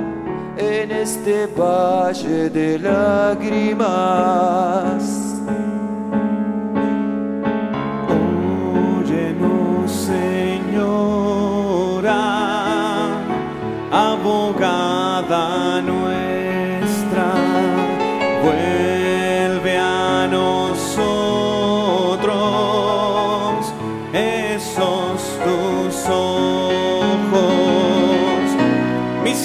en 0.57 0.91
este 0.91 1.47
valle 1.47 2.49
de 2.49 2.77
lágrimas. 2.80 3.81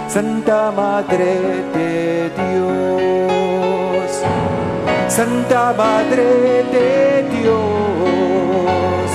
Santa 0.09 0.71
Madre 0.71 1.65
de 1.75 2.31
Dios, 2.31 4.23
Santa 5.09 5.75
Madre 5.77 6.65
de 6.73 7.29
Dios, 7.37 9.11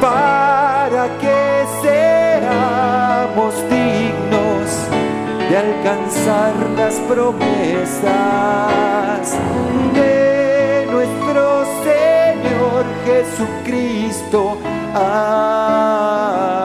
para 0.00 1.08
que 1.20 1.66
seamos 1.82 3.54
dignos 3.68 4.68
de 5.50 5.56
alcanzar 5.58 6.54
las 6.74 6.94
promesas 7.00 8.12
de 9.94 10.86
nuestro 10.90 11.64
Señor 11.84 12.84
Jesucristo. 13.04 14.71
Amén. 14.94 16.61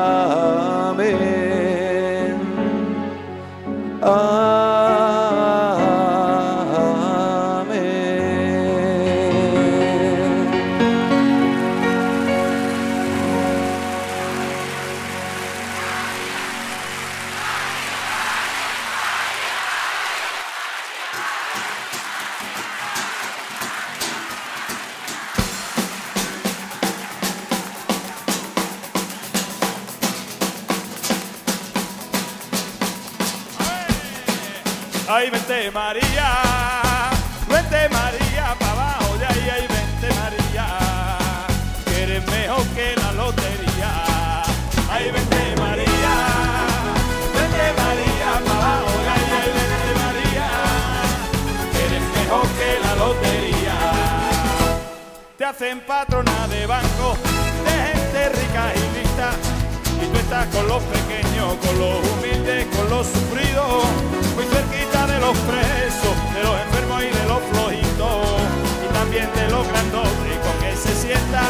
Con 61.55 61.79
los 61.79 61.95
humildes, 62.11 62.65
con 62.75 62.89
los 62.89 63.07
sufridos, 63.07 63.85
muy 64.35 64.45
cerquita 64.45 65.07
de 65.07 65.19
los 65.19 65.37
presos, 65.47 66.13
de 66.35 66.43
los 66.43 66.55
enfermos 66.59 67.03
y 67.03 67.07
de 67.07 67.25
los 67.25 67.39
flojitos, 67.51 68.41
y 68.83 68.93
también 68.93 69.29
de 69.33 69.49
los 69.49 69.65
grandotes, 69.67 70.35
con 70.43 70.55
que 70.59 70.75
se 70.75 70.93
sienta, 70.93 71.43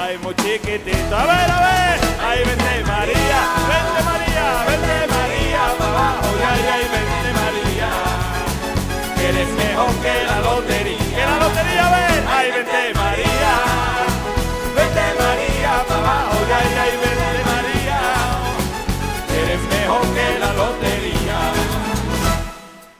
ay, 0.00 0.18
muy 0.18 0.34
chiquitito. 0.34 1.16
A 1.16 1.24
ver, 1.24 1.50
a 1.50 1.60
ver, 1.68 2.00
ay, 2.18 2.38
vente 2.46 2.74
María, 2.84 3.40
vente 3.70 4.00
María, 4.10 4.44
vente 4.66 4.96
María, 5.14 5.62
pa' 5.78 5.86
abajo, 5.86 6.28
ay, 6.50 6.62
ay, 6.74 6.84
vente 6.94 7.30
María, 7.40 7.90
que 9.16 9.28
eres 9.28 9.48
mejor 9.54 9.92
que 10.02 10.14
la 10.26 10.38
lotería, 10.40 10.98
que 11.14 11.24
la 11.30 11.36
lotería, 11.38 11.86
a 11.86 11.90
ver, 11.94 12.24
ay, 12.26 12.46
vente 12.50 12.82
María, 12.94 13.52
vente 14.74 15.04
María, 15.22 15.72
pa' 15.88 15.94
abajo, 15.94 16.36
ay, 16.58 16.70
ay, 16.82 16.94
vente 17.02 17.25
eres 19.96 20.10
mejor 20.10 20.14
que 20.14 20.38
la 20.38 20.52
lotería. 20.52 21.52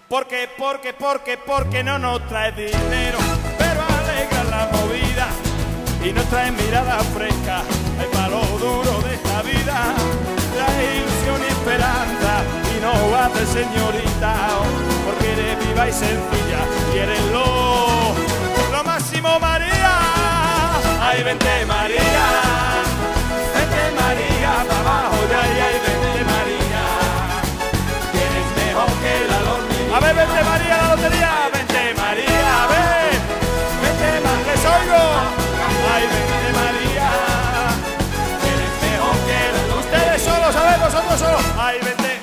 Porque, 0.08 0.48
porque, 0.56 0.92
porque, 0.92 1.36
porque 1.36 1.82
no 1.82 1.98
nos 1.98 2.26
trae 2.28 2.52
dinero, 2.52 3.18
pero 3.58 3.80
alegra 3.82 4.44
la 4.44 4.68
movida 4.72 5.26
y 6.04 6.12
nos 6.12 6.24
trae 6.26 6.52
mirada 6.52 7.00
fresca, 7.14 7.62
el 8.00 8.06
palo 8.06 8.40
duro 8.58 9.00
de 9.02 9.14
esta 9.14 9.42
vida, 9.42 9.94
trae 10.54 10.96
ilusión 10.98 11.40
y 11.42 11.46
esperanza 11.50 12.44
y 12.76 12.80
no 12.80 13.10
va 13.10 13.28
de 13.28 13.46
señorita, 13.46 14.34
porque 15.04 15.32
eres 15.32 15.66
viva 15.66 15.88
y 15.88 15.92
sencilla 15.92 16.60
y 16.94 16.98
eres 16.98 17.24
lo, 17.32 18.14
lo 18.70 18.84
máximo 18.84 19.38
María. 19.40 19.98
Ay, 21.00 21.22
vente 21.24 21.66
María, 21.66 22.26
vente 23.54 24.00
María, 24.00 24.64
pa' 24.68 24.78
abajo 24.80 25.26
de 25.26 25.34
ahí, 25.34 25.60
ay, 25.60 25.80
vente 25.84 26.15
A 29.96 29.98
ver, 29.98 30.14
vente 30.14 30.44
María, 30.44 30.76
la 30.76 30.94
lotería, 30.94 31.30
vente 31.50 31.94
María, 31.96 32.64
a 32.64 32.66
ver, 32.66 33.16
vente 33.80 34.20
más, 34.20 34.46
les 34.46 34.64
oigo. 34.66 35.02
Ay, 35.90 36.02
vente 36.12 36.48
María, 36.52 37.08
eres 38.44 38.74
mejor 38.84 39.16
que. 39.24 39.40
Ustedes 39.78 40.20
solos, 40.20 40.54
a 40.54 40.62
ver, 40.64 40.78
nosotros 40.80 41.18
solos. 41.18 41.40
Ay, 41.56 41.78
vente, 41.82 42.20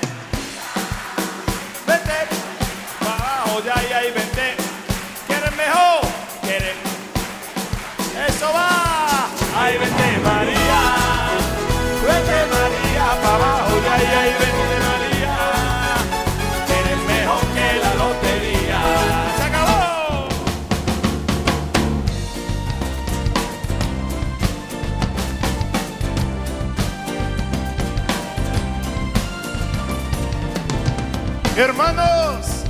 Hermanos, 31.55 32.63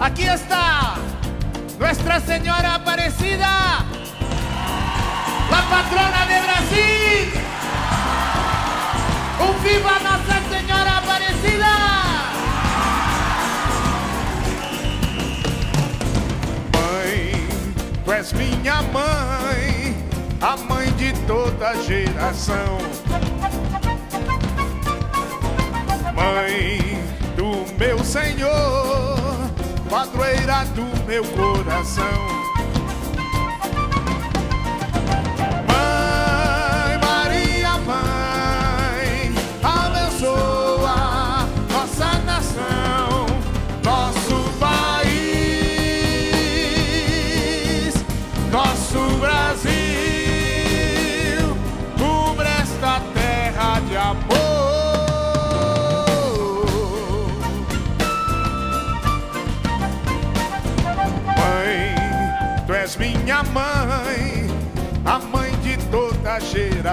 aquí 0.00 0.24
está 0.24 0.96
Nuestra 1.78 2.18
Señora 2.18 2.74
Aparecida, 2.74 3.84
la 5.48 5.62
patrona 5.70 6.26
de 6.26 6.40
Brasil. 6.42 7.32
Um 9.40 9.62
viva 9.62 9.92
Nossa 10.00 10.42
Senhora 10.50 10.98
Aparecida! 10.98 11.74
Mãe, 16.72 17.46
tu 18.04 18.12
és 18.12 18.32
minha 18.32 18.82
mãe, 18.82 19.96
a 20.40 20.56
mãe 20.56 20.90
de 20.94 21.12
toda 21.28 21.80
geração. 21.84 22.78
Mãe 26.16 26.93
meu 27.78 28.04
Senhor, 28.04 29.16
padroeira 29.88 30.64
do 30.74 30.84
meu 31.06 31.24
coração. 31.24 32.43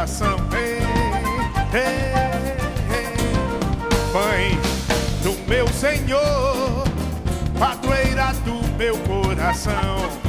Geração. 0.02 0.38
Ei, 0.54 1.80
ei, 1.80 2.56
ei. 2.98 3.14
Mãe 4.12 4.60
do 5.22 5.34
meu 5.48 5.68
Senhor, 5.68 6.84
padroeira 7.60 8.34
do 8.44 8.68
meu 8.78 8.98
coração. 9.00 10.21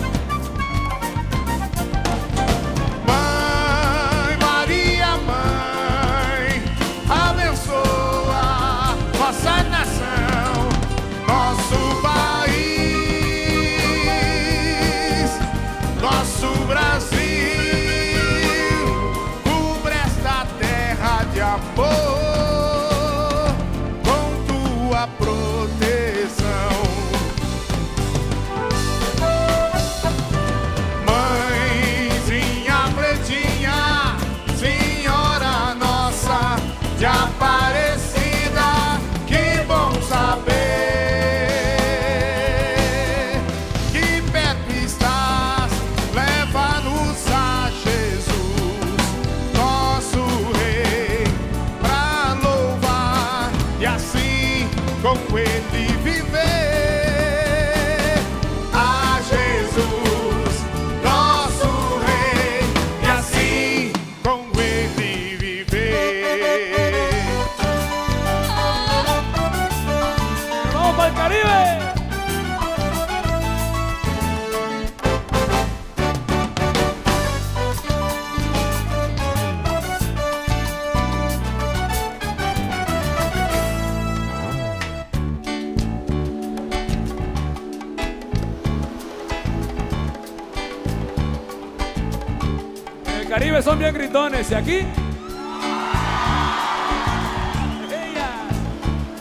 Gritones 94.22 94.50
y 94.50 94.54
aquí. 94.54 94.78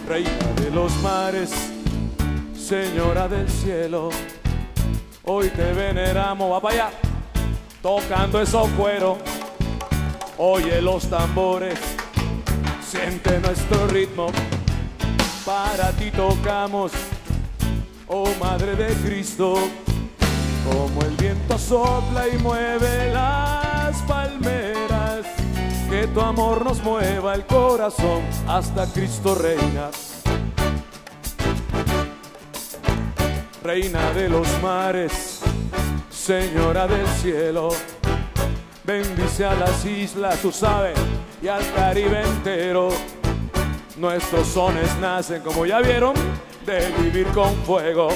Reina 0.07 0.53
de 0.55 0.71
los 0.71 0.91
mares, 1.01 1.51
Señora 2.53 3.27
del 3.27 3.49
cielo, 3.49 4.09
hoy 5.23 5.49
te 5.49 5.73
veneramos, 5.73 6.51
va 6.51 6.61
para 6.61 6.73
allá, 6.73 6.89
tocando 7.81 8.41
esos 8.41 8.69
cueros, 8.71 9.17
oye 10.37 10.81
los 10.81 11.09
tambores, 11.09 11.79
siente 12.81 13.39
nuestro 13.39 13.87
ritmo, 13.87 14.27
para 15.45 15.91
ti 15.91 16.11
tocamos, 16.11 16.91
oh 18.07 18.29
Madre 18.39 18.75
de 18.75 18.93
Cristo, 18.95 19.55
como 20.65 21.01
el 21.03 21.15
viento 21.15 21.57
sopla 21.57 22.27
y 22.27 22.37
mueve 22.37 23.11
que 23.13 23.60
tu 26.13 26.21
amor 26.21 26.65
nos 26.65 26.81
mueva 26.83 27.33
el 27.35 27.45
corazón 27.45 28.23
hasta 28.47 28.85
Cristo 28.87 29.35
reina. 29.35 29.89
Reina 33.63 34.11
de 34.11 34.27
los 34.27 34.47
mares, 34.61 35.41
Señora 36.09 36.87
del 36.87 37.07
cielo, 37.07 37.69
bendice 38.83 39.45
a 39.45 39.53
las 39.53 39.85
islas, 39.85 40.39
tú 40.41 40.51
sabes, 40.51 40.97
y 41.41 41.47
al 41.47 41.63
Caribe 41.73 42.21
entero. 42.21 42.89
Nuestros 43.97 44.47
sones 44.47 44.95
nacen, 44.99 45.41
como 45.41 45.65
ya 45.65 45.79
vieron, 45.79 46.15
de 46.65 46.91
vivir 47.01 47.27
con 47.27 47.53
fuego. 47.63 48.09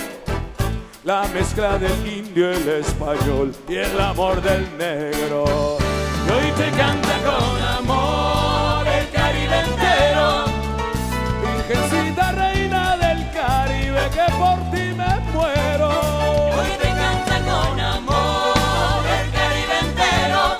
La 1.03 1.27
mezcla 1.27 1.77
del 1.77 2.07
indio, 2.07 2.51
el 2.51 2.67
español 2.67 3.53
y 3.69 3.75
el 3.75 3.99
amor 3.99 4.41
del 4.41 4.77
negro. 4.77 5.77
Y 6.25 6.31
hoy 6.31 6.51
te 6.57 6.71
canta 6.71 7.13
con 7.23 7.61
amor 7.79 8.87
el 8.87 9.09
Caribe 9.11 9.59
entero. 9.59 10.45
Virgencita 11.41 12.31
reina 12.31 12.97
del 12.97 13.29
Caribe, 13.31 14.09
que 14.09 14.25
por 14.33 14.57
ti 14.71 14.93
me 14.99 15.19
muero. 15.33 15.89
Hoy 16.57 16.71
te 16.81 16.89
canta 17.01 17.35
con 17.49 17.79
amor 17.79 19.01
el 19.19 19.31
Caribe 19.31 19.79
entero. 19.81 20.57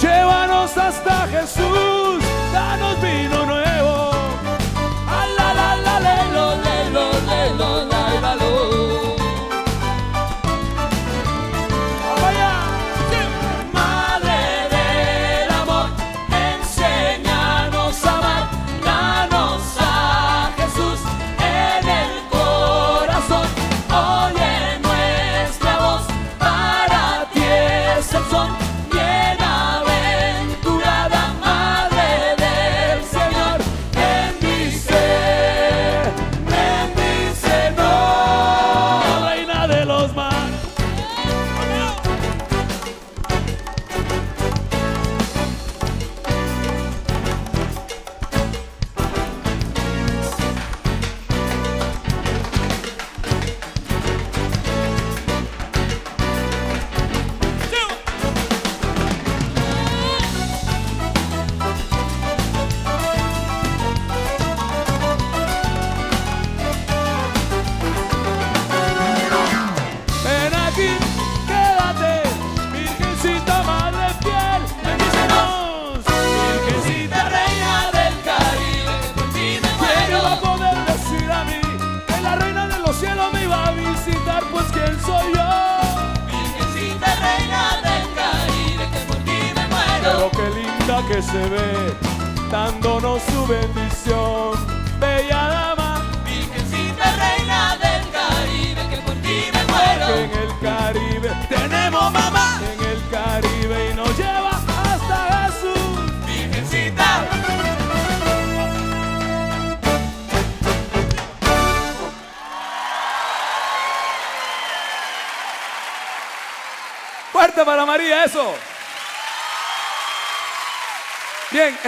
Llévanos 0.00 0.76
hasta 0.76 1.26
Jesús, 1.28 2.22
danos 2.52 3.00
vino 3.02 3.46
nuevo. 3.46 3.59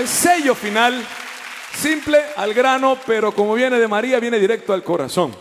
El 0.02 0.08
sello 0.08 0.56
final, 0.56 1.00
simple 1.76 2.18
al 2.36 2.52
grano, 2.52 2.98
pero 3.06 3.32
como 3.32 3.54
viene 3.54 3.78
de 3.78 3.86
María, 3.86 4.18
viene 4.18 4.40
directo 4.40 4.72
al 4.72 4.82
corazón. 4.82 5.32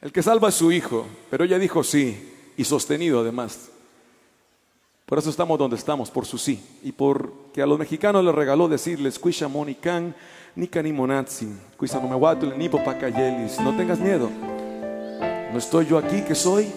El 0.00 0.10
que 0.10 0.22
salva 0.22 0.48
a 0.48 0.50
su 0.50 0.72
hijo, 0.72 1.06
pero 1.28 1.44
ella 1.44 1.58
dijo 1.58 1.84
sí, 1.84 2.32
y 2.56 2.64
sostenido 2.64 3.20
además. 3.20 3.68
Por 5.04 5.18
eso 5.18 5.28
estamos 5.28 5.58
donde 5.58 5.76
estamos, 5.76 6.10
por 6.10 6.24
su 6.24 6.38
sí. 6.38 6.64
Y 6.82 6.92
porque 6.92 7.60
a 7.60 7.66
los 7.66 7.78
mexicanos 7.78 8.24
les 8.24 8.34
regaló 8.34 8.66
decirles, 8.66 9.18
Cuisha 9.18 9.46
monican, 9.46 10.14
ni 10.54 10.92
monatsin, 10.92 11.60
cuisa 11.76 12.00
no 12.00 12.08
me 12.08 12.14
guatul, 12.14 12.54
ni 12.56 12.70
popacayelis. 12.70 13.60
No 13.60 13.76
tengas 13.76 13.98
miedo. 13.98 14.30
No 15.52 15.58
estoy 15.58 15.84
yo 15.84 15.98
aquí 15.98 16.22
que 16.22 16.34
soy. 16.34 16.72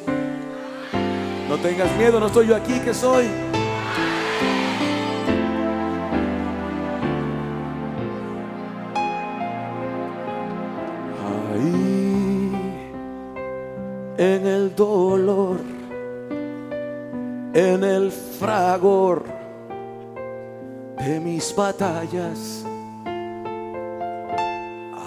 No 1.47 1.57
tengas 1.59 1.95
miedo, 1.95 2.19
no 2.19 2.27
estoy 2.27 2.47
yo 2.47 2.57
aquí 2.57 2.77
que 2.81 2.93
soy. 2.93 3.52
En 14.17 14.45
el 14.45 14.75
dolor, 14.75 15.59
en 17.53 17.83
el 17.83 18.11
fragor 18.11 19.23
de 20.97 21.19
mis 21.19 21.55
batallas, 21.55 22.65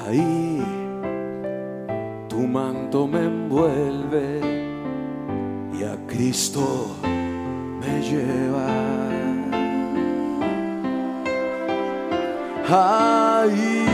ahí 0.07 0.63
tu 2.29 2.39
manto 2.39 3.07
me 3.07 3.25
envuelve 3.25 4.41
y 5.73 5.85
a 5.85 5.97
Cristo 6.07 6.97
me 7.81 8.03
lleva. 8.03 8.67
Ahí 12.69 13.87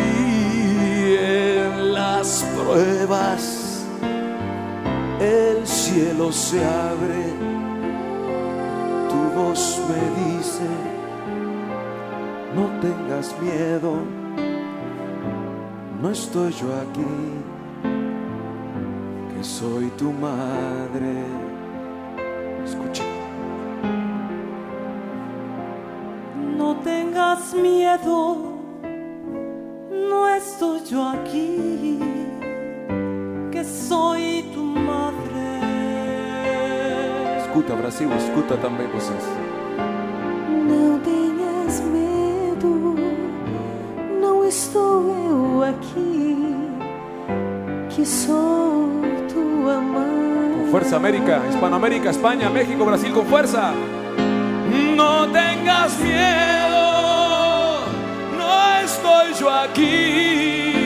en 1.21 1.93
las 1.93 2.43
pruebas 2.57 3.62
el 5.23 5.67
cielo 5.67 6.33
se 6.33 6.65
abre, 6.65 7.25
tu 9.09 9.41
voz 9.41 9.81
me 9.89 10.03
dice, 10.25 10.69
no 12.57 12.65
tengas 12.81 13.35
miedo, 13.41 13.93
no 16.01 16.11
estoy 16.11 16.53
yo 16.53 16.67
aquí, 16.75 17.15
que 19.33 19.45
soy 19.45 19.87
tu 19.97 20.11
madre. 20.13 21.25
Escucha. 22.65 23.05
No 26.57 26.77
tengas 26.77 27.55
miedo, 27.55 28.55
no 29.91 30.29
estoy 30.29 30.81
yo 30.85 31.09
aquí, 31.09 31.99
que 33.51 33.65
soy 33.65 34.51
tu 34.55 34.63
madre. 34.63 34.72
Escuta, 37.53 37.77
Brasil, 37.77 38.09
escuta 38.17 38.57
também 38.57 38.87
vocês. 38.87 39.23
Não 40.67 40.99
tenhas 41.01 41.81
medo, 41.83 42.97
não 44.19 44.43
estou 44.43 45.15
eu 45.15 45.63
aqui, 45.63 46.57
que 47.91 48.07
sou 48.07 48.89
tua 49.31 49.83
mãe. 49.83 50.63
Con 50.63 50.71
fuerza, 50.71 50.97
América, 50.97 51.43
Hispanoamérica, 51.51 52.09
España, 52.09 52.49
México, 52.49 52.87
Brasil, 52.87 53.13
con 53.13 53.27
fuerza. 53.27 53.75
No 54.97 55.29
tengas 55.29 55.99
miedo, 55.99 56.81
no 58.35 58.81
estoy 58.83 59.35
yo 59.39 59.51
aquí, 59.51 60.82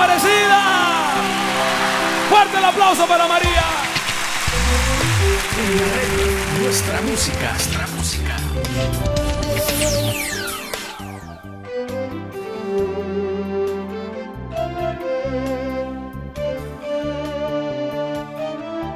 Aparecida! 0.00 1.12
¡Fuerte 2.30 2.56
el 2.56 2.64
aplauso 2.64 3.06
para 3.06 3.28
María! 3.28 3.64
Nuestra 6.62 7.02
música, 7.02 7.52
nuestra 7.52 7.86
música. 7.88 8.36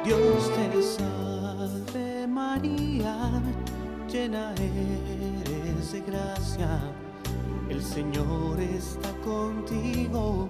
Dios 0.03 0.51
te 0.55 0.81
salve 0.81 2.25
María, 2.27 3.15
llena 4.11 4.55
eres 4.55 5.91
de 5.91 6.01
gracia, 6.01 6.79
el 7.69 7.83
Señor 7.83 8.59
está 8.59 9.11
contigo, 9.23 10.49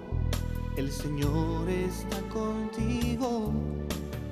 el 0.78 0.92
Señor 0.92 1.70
está 1.70 2.20
contigo, 2.34 3.52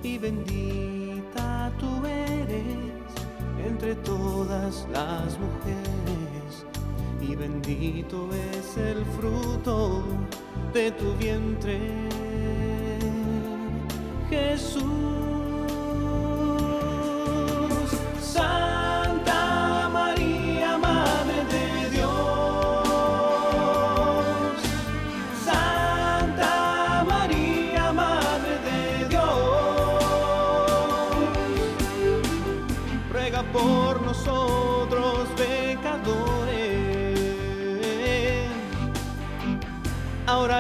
y 0.01 0.17
bendita 0.17 1.71
tú 1.79 2.05
eres 2.05 3.03
entre 3.65 3.95
todas 3.95 4.87
las 4.91 5.37
mujeres, 5.39 6.65
y 7.21 7.35
bendito 7.35 8.29
es 8.33 8.77
el 8.77 9.05
fruto 9.17 10.03
de 10.73 10.91
tu 10.91 11.13
vientre. 11.15 11.79
Jesús. 14.29 15.12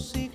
Por 0.00 0.29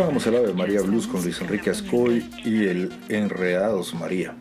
Escuchábamos 0.00 0.26
el 0.28 0.36
Ave 0.36 0.54
María 0.54 0.80
Blues 0.80 1.06
con 1.06 1.22
Luis 1.22 1.42
Enrique 1.42 1.68
Ascoy 1.68 2.24
y 2.42 2.64
el 2.64 2.90
Enredados 3.10 3.92
María. 3.92 4.32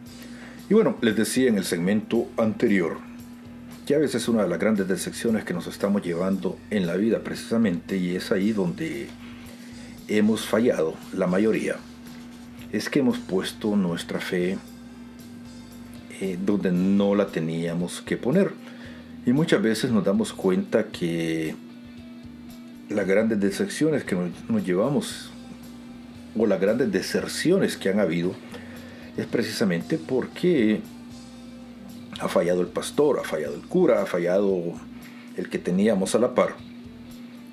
Y 0.70 0.74
bueno, 0.74 0.96
les 1.02 1.18
decía 1.18 1.50
en 1.50 1.58
el 1.58 1.66
segmento 1.66 2.30
anterior 2.38 2.96
que 3.86 3.94
a 3.94 3.98
veces 3.98 4.30
una 4.30 4.44
de 4.44 4.48
las 4.48 4.58
grandes 4.58 4.88
decepciones 4.88 5.44
que 5.44 5.54
nos 5.54 5.68
estamos 5.68 6.02
llevando 6.02 6.58
en 6.70 6.88
la 6.88 6.96
vida 6.96 7.20
precisamente, 7.26 7.98
y 7.98 8.16
es 8.16 8.32
ahí 8.32 8.54
donde 8.54 9.10
hemos 10.08 10.46
fallado 10.46 10.94
la 11.12 11.28
mayoría, 11.28 11.76
es 12.72 12.90
que 12.90 13.00
hemos 13.00 13.18
puesto 13.18 13.76
nuestra 13.76 14.22
fe 14.22 14.58
eh, 16.22 16.40
donde 16.42 16.72
no 16.72 17.16
la 17.16 17.28
teníamos 17.28 18.00
que 18.00 18.16
poner. 18.16 18.54
Y 19.26 19.34
muchas 19.34 19.62
veces 19.62 19.92
nos 19.92 20.06
damos 20.06 20.32
cuenta 20.32 20.86
que 20.86 21.54
las 22.88 23.06
grandes 23.06 23.42
decepciones 23.42 24.06
que 24.06 24.16
nos, 24.16 24.30
nos 24.50 24.66
llevamos 24.66 25.29
o 26.38 26.46
las 26.46 26.60
grandes 26.60 26.92
deserciones 26.92 27.78
que 27.78 27.90
han 27.90 28.00
habido 28.00 28.34
es 29.18 29.26
precisamente 29.26 29.98
porque 29.98 30.82
ha 32.20 32.28
fallado 32.28 32.62
el 32.62 32.68
pastor, 32.68 33.20
ha 33.20 33.24
fallado 33.24 33.56
el 33.56 33.62
cura, 33.62 34.02
ha 34.02 34.06
fallado 34.06 34.74
el 35.38 35.50
que 35.50 35.58
teníamos 35.58 36.16
a 36.16 36.20
la 36.20 36.36
par. 36.36 36.56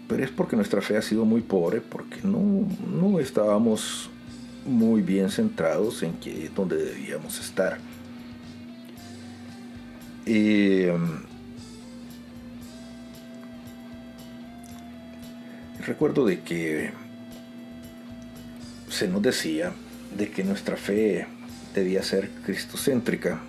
Pero 0.09 0.25
es 0.25 0.31
porque 0.31 0.57
nuestra 0.57 0.83
fe 0.83 0.97
ha 0.97 1.03
sido 1.03 1.25
muy 1.25 1.41
pobre, 1.41 1.81
porque 1.81 2.19
no, 2.23 2.67
no 2.93 3.19
estábamos 3.19 4.11
muy 4.65 5.03
bien 5.03 5.31
centrados 5.31 6.03
en 6.03 6.15
que 6.15 6.51
donde 6.55 6.77
debíamos 6.77 7.41
estar. 7.41 7.79
Eh, 10.27 10.93
recuerdo 15.87 16.25
de 16.25 16.41
que 16.41 16.91
se 18.97 19.09
nos 19.09 19.21
decía 19.21 19.73
de 20.17 20.31
que 20.31 20.43
nuestra 20.43 20.77
fe 20.79 21.27
debía 21.75 22.03
ser 22.03 22.31
cristocéntrica 22.47 23.41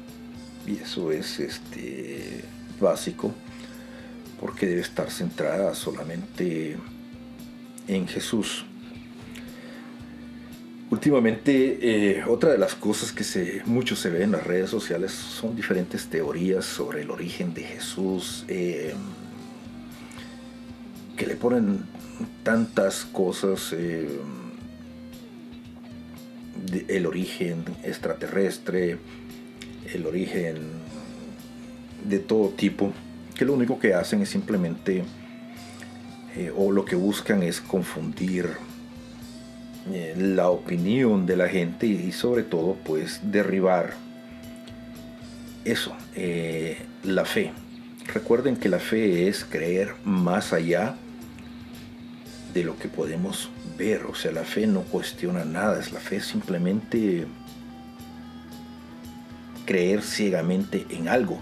y 0.66 0.76
eso 0.76 1.12
es 1.14 1.40
este 1.40 2.44
básico 2.82 3.34
porque 4.42 4.66
debe 4.66 4.82
estar 4.82 5.10
centrada 5.10 5.74
solamente 5.74 6.76
en 7.88 8.08
Jesús. 8.10 8.66
Últimamente, 10.90 11.80
eh, 11.82 12.24
otra 12.28 12.52
de 12.52 12.58
las 12.58 12.76
cosas 12.76 13.14
que 13.14 13.24
se, 13.24 13.62
mucho 13.66 13.96
se 13.96 14.10
ve 14.10 14.24
en 14.24 14.32
las 14.34 14.44
redes 14.46 14.70
sociales 14.70 15.12
son 15.14 15.56
diferentes 15.56 16.08
teorías 16.08 16.66
sobre 16.66 17.04
el 17.04 17.10
origen 17.12 17.54
de 17.54 17.64
Jesús, 17.64 18.44
eh, 18.50 18.94
que 21.16 21.26
le 21.26 21.36
ponen 21.36 21.86
tantas 22.44 23.06
cosas, 23.06 23.72
de- 23.72 24.20
el 26.88 27.06
origen 27.06 27.64
extraterrestre, 27.84 28.98
el 29.94 30.06
origen 30.06 30.58
de 32.08 32.20
todo 32.20 32.50
tipo, 32.50 32.94
que 33.36 33.46
lo 33.46 33.54
único 33.54 33.80
que 33.80 33.94
hacen 33.94 34.22
es 34.22 34.30
simplemente, 34.30 35.04
eh, 36.36 36.52
o 36.56 36.72
lo 36.72 36.86
que 36.86 36.96
buscan 36.96 37.44
es 37.44 37.62
confundir 37.62 38.50
eh, 39.92 40.16
la 40.18 40.50
opinión 40.50 41.26
de 41.26 41.38
la 41.38 41.48
gente 41.48 41.86
y 41.88 42.12
sobre 42.12 42.44
todo 42.44 42.76
pues 42.84 43.22
derribar 43.24 43.94
eso, 45.66 45.96
eh, 46.16 46.78
la 47.04 47.26
fe. 47.26 47.52
Recuerden 48.14 48.56
que 48.56 48.70
la 48.70 48.80
fe 48.80 49.28
es 49.28 49.46
creer 49.46 49.94
más 50.04 50.54
allá 50.54 50.96
de 52.58 52.64
lo 52.64 52.78
que 52.78 52.88
podemos 52.88 53.50
ver. 53.78 54.06
O 54.06 54.16
sea, 54.16 54.32
la 54.32 54.44
fe 54.44 54.66
no 54.68 54.82
cuestiona 54.82 55.46
nada. 55.46 55.80
Es 55.80 55.92
la 55.92 56.00
fe 56.00 56.20
simplemente 56.20 57.28
creer 59.66 60.02
ciegamente 60.02 60.86
en 60.90 61.08
algo. 61.08 61.40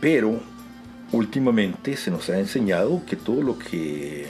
Pero 0.00 0.40
últimamente 1.12 1.96
se 1.96 2.10
nos 2.10 2.28
ha 2.28 2.38
enseñado 2.38 3.02
que 3.06 3.14
todo 3.14 3.42
lo 3.42 3.58
que 3.58 4.26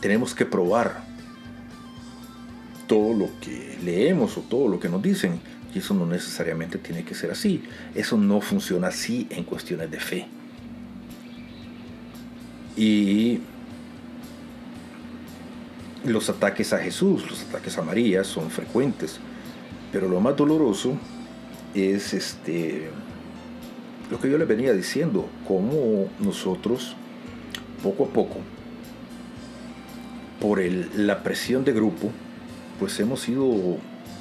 tenemos 0.00 0.34
que 0.34 0.44
probar, 0.44 1.02
todo 2.86 3.14
lo 3.14 3.30
que 3.40 3.78
leemos 3.82 4.36
o 4.36 4.42
todo 4.42 4.68
lo 4.68 4.78
que 4.78 4.88
nos 4.88 5.02
dicen, 5.02 5.40
y 5.74 5.78
eso 5.78 5.94
no 5.94 6.06
necesariamente 6.06 6.78
tiene 6.78 7.04
que 7.04 7.14
ser 7.14 7.30
así. 7.30 7.62
Eso 7.94 8.16
no 8.16 8.40
funciona 8.40 8.88
así 8.88 9.26
en 9.30 9.44
cuestiones 9.44 9.90
de 9.90 10.00
fe. 10.00 10.26
Y 12.76 13.40
los 16.04 16.28
ataques 16.30 16.72
a 16.72 16.78
Jesús, 16.78 17.28
los 17.28 17.42
ataques 17.42 17.76
a 17.78 17.82
María 17.82 18.24
son 18.24 18.50
frecuentes, 18.50 19.18
pero 19.92 20.08
lo 20.08 20.20
más 20.20 20.36
doloroso 20.36 20.94
es 21.74 22.14
este 22.14 22.90
lo 24.10 24.18
que 24.18 24.30
yo 24.30 24.38
les 24.38 24.48
venía 24.48 24.72
diciendo, 24.72 25.28
cómo 25.46 26.06
nosotros 26.20 26.96
poco 27.82 28.04
a 28.04 28.08
poco 28.08 28.36
por 30.40 30.60
el- 30.60 31.06
la 31.06 31.22
presión 31.22 31.64
de 31.64 31.72
grupo, 31.72 32.10
pues 32.78 32.98
hemos 33.00 33.28
ido 33.28 33.76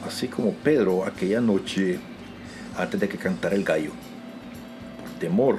así 0.05 0.27
como 0.27 0.51
Pedro 0.51 1.05
aquella 1.05 1.39
noche 1.39 1.99
antes 2.77 2.99
de 2.99 3.07
que 3.07 3.17
cantara 3.17 3.55
el 3.55 3.63
gallo, 3.63 3.91
por 4.99 5.19
temor. 5.19 5.57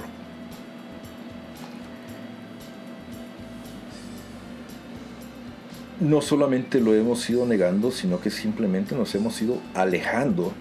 No 6.00 6.20
solamente 6.20 6.80
lo 6.80 6.94
hemos 6.94 7.28
ido 7.28 7.44
negando, 7.44 7.90
sino 7.90 8.20
que 8.20 8.30
simplemente 8.30 8.94
nos 8.94 9.14
hemos 9.14 9.40
ido 9.42 9.60
alejando. 9.74 10.52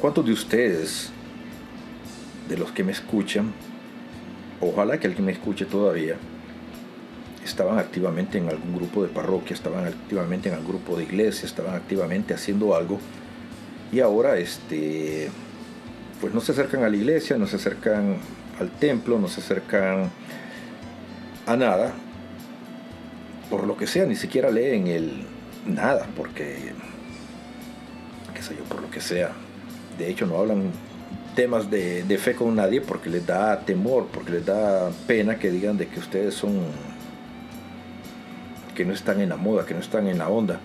¿Cuántos 0.00 0.24
de 0.24 0.32
ustedes, 0.32 1.10
de 2.48 2.56
los 2.56 2.70
que 2.72 2.84
me 2.84 2.92
escuchan, 2.92 3.52
ojalá 4.60 4.98
que 4.98 5.08
alguien 5.08 5.26
me 5.26 5.32
escuche 5.32 5.64
todavía, 5.64 6.16
estaban 7.44 7.78
activamente 7.78 8.38
en 8.38 8.48
algún 8.48 8.76
grupo 8.76 9.02
de 9.02 9.08
parroquia, 9.08 9.54
estaban 9.54 9.86
activamente 9.86 10.48
en 10.48 10.54
algún 10.54 10.68
grupo 10.68 10.96
de 10.96 11.04
iglesia, 11.04 11.46
estaban 11.46 11.74
activamente 11.74 12.34
haciendo 12.34 12.76
algo 12.76 12.98
y 13.92 14.00
ahora 14.00 14.38
este 14.38 15.28
pues 16.20 16.32
no 16.32 16.40
se 16.40 16.52
acercan 16.52 16.84
a 16.84 16.88
la 16.88 16.96
iglesia, 16.96 17.36
no 17.36 17.46
se 17.46 17.56
acercan 17.56 18.16
al 18.60 18.70
templo, 18.70 19.18
no 19.18 19.26
se 19.26 19.40
acercan 19.40 20.10
a 21.46 21.56
nada, 21.56 21.92
por 23.52 23.66
lo 23.66 23.76
que 23.76 23.86
sea, 23.86 24.06
ni 24.06 24.16
siquiera 24.16 24.50
leen 24.50 24.86
el 24.86 25.26
nada, 25.66 26.06
porque 26.16 26.72
qué 28.34 28.42
sé 28.42 28.56
yo, 28.56 28.64
por 28.64 28.80
lo 28.80 28.90
que 28.90 29.02
sea. 29.02 29.32
De 29.98 30.08
hecho, 30.08 30.24
no 30.24 30.38
hablan 30.38 30.70
temas 31.36 31.70
de, 31.70 32.18
fe 32.18 32.34
con 32.34 32.56
nadie 32.56 32.80
porque 32.80 33.10
les 33.10 33.26
da 33.26 33.60
temor, 33.60 34.08
porque 34.10 34.32
les 34.32 34.46
da 34.46 34.90
pena 35.06 35.38
que 35.38 35.50
digan 35.50 35.76
de 35.76 35.86
que 35.86 36.00
ustedes 36.00 36.32
son 36.32 36.60
que 38.74 38.86
no 38.86 38.94
están 38.94 39.20
en 39.20 39.28
la 39.28 39.36
moda, 39.36 39.66
que 39.66 39.74
no 39.74 39.80
están 39.80 40.06
en 40.06 40.16
la 40.16 40.30
onda. 40.30 40.58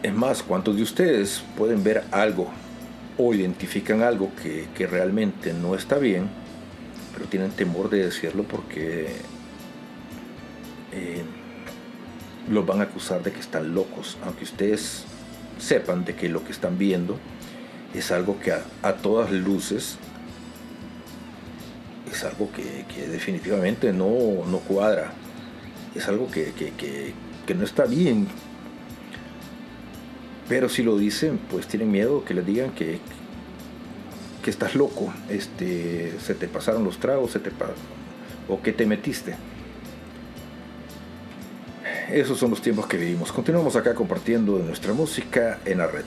Es 0.00 0.14
más, 0.14 0.44
¿cuántos 0.44 0.76
de 0.76 0.84
ustedes 0.84 1.42
pueden 1.56 1.82
ver 1.82 2.04
algo 2.12 2.52
o 3.18 3.34
identifican 3.34 4.00
algo 4.00 4.30
que 4.40 4.86
realmente 4.86 5.52
no 5.52 5.74
está 5.74 5.98
bien, 5.98 6.28
pero 7.12 7.26
tienen 7.26 7.50
temor 7.50 7.90
de 7.90 8.04
decirlo 8.04 8.44
porque 8.44 9.08
eh, 10.96 11.22
los 12.50 12.66
van 12.66 12.80
a 12.80 12.84
acusar 12.84 13.22
de 13.22 13.32
que 13.32 13.40
están 13.40 13.74
locos, 13.74 14.16
aunque 14.24 14.44
ustedes 14.44 15.04
sepan 15.58 16.04
de 16.04 16.14
que 16.14 16.28
lo 16.28 16.44
que 16.44 16.52
están 16.52 16.78
viendo 16.78 17.18
es 17.94 18.10
algo 18.10 18.38
que 18.40 18.52
a, 18.52 18.92
todas 18.94 19.30
luces 19.30 19.98
es 22.10 22.24
algo 22.24 22.50
que, 22.52 23.06
definitivamente 23.08 23.92
no, 23.92 24.44
no, 24.46 24.58
cuadra, 24.58 25.12
es 25.94 26.08
algo 26.08 26.30
que, 26.30 26.52
que, 26.52 26.72
que 27.46 27.54
no 27.54 27.64
está 27.64 27.84
bien, 27.84 28.26
pero 30.48 30.68
si 30.68 30.82
lo 30.82 30.96
dicen, 30.96 31.38
pues 31.50 31.66
tienen 31.66 31.90
miedo 31.90 32.24
que 32.24 32.34
les 32.34 32.46
digan 32.46 32.70
que, 32.70 33.00
que 34.42 34.50
estás 34.50 34.76
loco, 34.76 35.12
este, 35.28 36.14
se 36.20 36.34
te 36.34 36.46
pasaron 36.46 36.84
los 36.84 36.98
tragos, 36.98 37.32
se 37.32 37.40
te 37.40 37.50
o 38.48 38.62
que 38.62 38.72
te 38.72 38.86
metiste. 38.86 39.34
Esos 42.10 42.38
son 42.38 42.50
los 42.50 42.62
tiempos 42.62 42.86
que 42.86 42.96
vivimos. 42.96 43.32
Continuamos 43.32 43.74
acá 43.74 43.94
compartiendo 43.94 44.58
nuestra 44.58 44.92
música 44.92 45.58
en 45.64 45.78
la 45.78 45.88
red. 45.88 46.04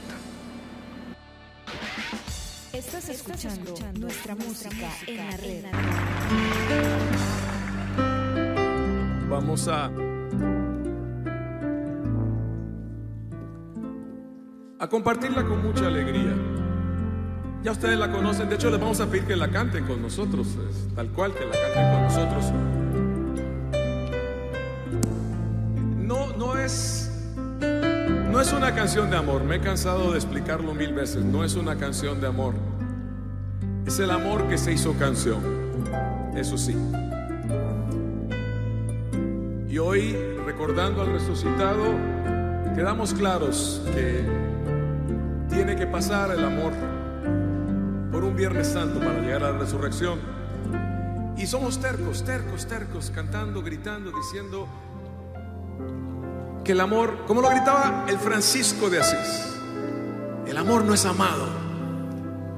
Estás 2.71 3.09
escuchando 3.09 3.75
nuestra 3.99 4.35
música 4.35 4.89
en 5.07 5.17
la 5.17 5.37
red. 5.37 5.63
Vamos 9.29 9.67
a 9.67 9.91
a 14.79 14.87
compartirla 14.87 15.43
con 15.43 15.61
mucha 15.61 15.87
alegría. 15.87 16.33
Ya 17.61 17.73
ustedes 17.73 17.99
la 17.99 18.09
conocen, 18.09 18.47
de 18.47 18.55
hecho 18.55 18.69
les 18.69 18.79
vamos 18.79 19.01
a 19.01 19.07
pedir 19.07 19.25
que 19.25 19.35
la 19.35 19.51
canten 19.51 19.85
con 19.85 20.01
nosotros, 20.01 20.47
es 20.69 20.95
tal 20.95 21.09
cual 21.09 21.33
que 21.33 21.45
la 21.45 21.51
canten 21.51 21.91
con 21.91 22.03
nosotros. 22.03 22.78
No 28.31 28.39
es 28.39 28.53
una 28.53 28.73
canción 28.73 29.09
de 29.09 29.17
amor, 29.17 29.43
me 29.43 29.55
he 29.55 29.59
cansado 29.59 30.11
de 30.11 30.17
explicarlo 30.17 30.73
mil 30.73 30.93
veces, 30.93 31.23
no 31.23 31.43
es 31.43 31.55
una 31.55 31.77
canción 31.77 32.21
de 32.21 32.27
amor, 32.27 32.53
es 33.85 33.99
el 33.99 34.11
amor 34.11 34.47
que 34.47 34.57
se 34.57 34.71
hizo 34.71 34.93
canción, 34.93 35.41
eso 36.35 36.57
sí. 36.57 36.75
Y 39.67 39.77
hoy, 39.77 40.15
recordando 40.45 41.01
al 41.01 41.11
resucitado, 41.11 41.83
quedamos 42.75 43.13
claros 43.13 43.81
que 43.93 44.23
tiene 45.49 45.75
que 45.75 45.85
pasar 45.85 46.31
el 46.31 46.43
amor 46.43 46.71
por 48.11 48.23
un 48.23 48.35
Viernes 48.35 48.67
Santo 48.67 48.99
para 48.99 49.19
llegar 49.19 49.43
a 49.43 49.51
la 49.51 49.57
resurrección. 49.57 50.19
Y 51.37 51.45
somos 51.45 51.79
tercos, 51.79 52.23
tercos, 52.23 52.67
tercos, 52.67 53.11
cantando, 53.13 53.61
gritando, 53.61 54.11
diciendo 54.11 54.67
el 56.71 56.81
amor, 56.81 57.25
como 57.25 57.41
lo 57.41 57.49
gritaba 57.49 58.05
el 58.07 58.17
Francisco 58.19 58.89
de 58.89 58.99
Asís, 58.99 59.55
el 60.45 60.57
amor 60.57 60.83
no 60.83 60.93
es 60.93 61.05
amado, 61.05 61.47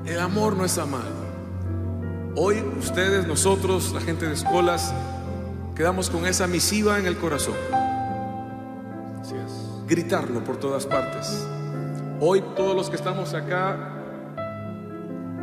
el 0.05 0.19
amor 0.19 0.55
no 0.55 0.65
es 0.65 0.77
amado. 0.77 1.21
Hoy 2.35 2.63
ustedes, 2.79 3.27
nosotros, 3.27 3.91
la 3.93 4.01
gente 4.01 4.25
de 4.25 4.33
escuelas, 4.33 4.93
quedamos 5.75 6.09
con 6.09 6.25
esa 6.25 6.47
misiva 6.47 6.99
en 6.99 7.05
el 7.05 7.17
corazón. 7.17 7.55
Gritarlo 9.87 10.43
por 10.43 10.57
todas 10.57 10.85
partes. 10.85 11.45
Hoy 12.19 12.41
todos 12.55 12.75
los 12.75 12.89
que 12.89 12.95
estamos 12.95 13.33
acá 13.33 13.91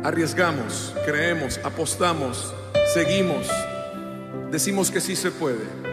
arriesgamos, 0.03 0.95
creemos, 1.05 1.59
apostamos, 1.63 2.53
seguimos, 2.93 3.47
decimos 4.49 4.89
que 4.89 5.01
sí 5.01 5.15
se 5.15 5.29
puede. 5.29 5.88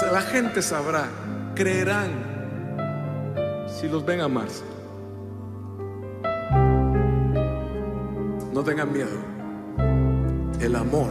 La 0.00 0.22
gente 0.22 0.62
sabrá, 0.62 1.06
creerán 1.54 2.10
si 3.68 3.88
los 3.88 4.06
ven 4.06 4.20
amarse. 4.20 4.62
No 8.52 8.62
tengan 8.64 8.92
miedo. 8.92 9.08
El 10.60 10.76
amor 10.76 11.10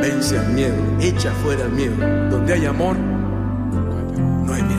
vence 0.00 0.38
al 0.38 0.48
miedo, 0.52 0.76
echa 1.00 1.32
fuera 1.42 1.64
el 1.64 1.72
miedo. 1.72 1.96
Donde 2.30 2.54
hay 2.54 2.66
amor, 2.66 2.96
no 2.96 4.54
hay 4.54 4.62
miedo. 4.62 4.77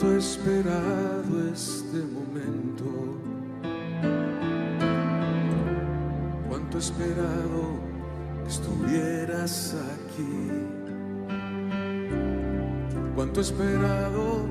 He 0.00 0.16
esperado 0.18 1.50
este 1.52 1.98
momento. 1.98 2.84
Cuánto 6.48 6.78
esperado 6.78 7.78
que 8.42 8.50
estuvieras 8.50 9.74
aquí. 9.94 10.50
Cuánto 13.14 13.40
esperado 13.40 14.44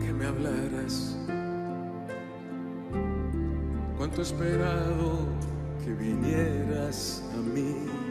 que 0.00 0.12
me 0.12 0.26
hablaras. 0.26 1.16
Cuánto 3.98 4.22
esperado 4.22 5.26
que 5.84 5.92
vinieras 5.92 7.22
a 7.34 7.36
mí. 7.38 8.01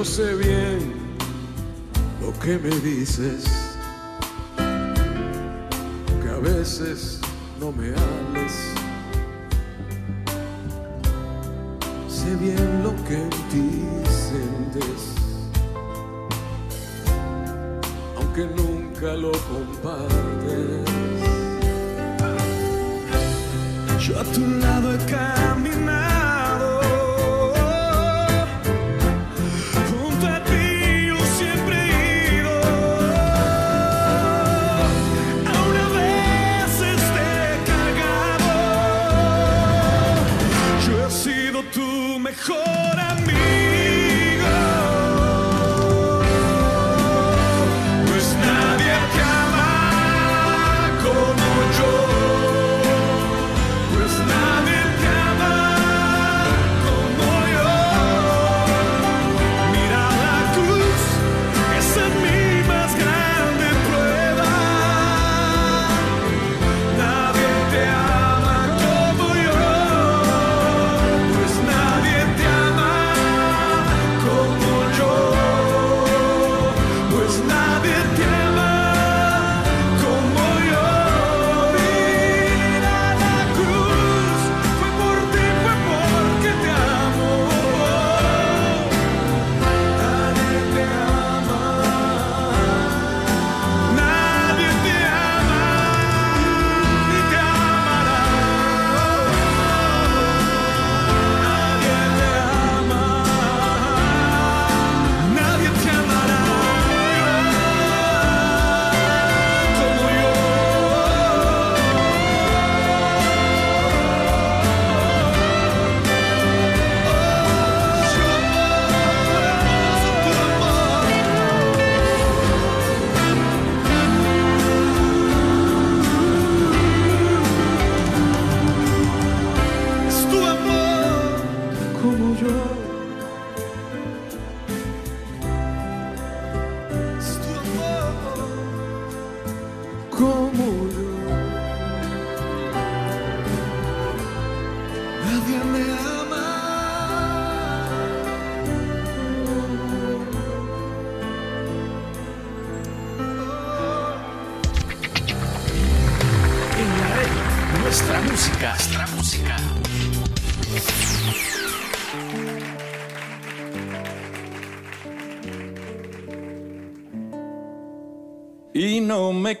Yo 0.00 0.04
sé 0.06 0.34
bien 0.34 0.49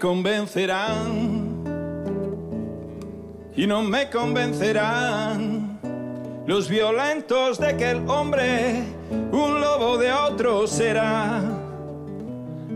convencerán. 0.00 1.60
Y 3.54 3.66
no 3.66 3.82
me 3.82 4.10
convencerán 4.10 5.78
los 6.46 6.68
violentos 6.68 7.60
de 7.60 7.76
que 7.76 7.90
el 7.90 8.08
hombre 8.08 8.82
un 9.30 9.60
lobo 9.60 9.98
de 9.98 10.12
otro 10.12 10.66
será. 10.66 11.42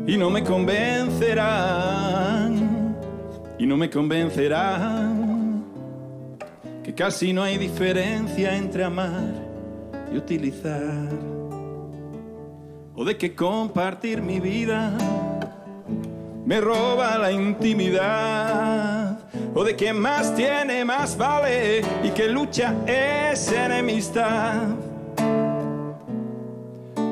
Y 0.07 0.17
no 0.17 0.31
me 0.31 0.45
convencerán. 0.45 2.95
Y 3.59 3.67
no 3.67 3.77
me 3.77 3.91
convencerán 3.91 5.65
que 6.85 6.95
casi 6.95 7.33
no 7.33 7.43
hay 7.43 7.57
diferencia 7.57 8.57
entre 8.57 8.85
amar 8.85 9.33
y 10.13 10.19
utilizar. 10.19 11.09
O 12.95 13.05
de 13.05 13.17
que 13.17 13.35
compartir 13.35 14.21
mi 14.21 14.39
vida 14.39 14.93
me 16.45 16.61
roba 16.61 17.17
la 17.19 17.33
intimidad. 17.33 19.19
O 19.55 19.65
de 19.65 19.75
que 19.77 19.93
más 19.93 20.35
tiene, 20.35 20.85
más 20.85 21.17
vale. 21.17 21.83
Y 22.03 22.11
que 22.11 22.27
lucha 22.29 22.75
es 22.87 23.53
enemistad. 23.53 24.63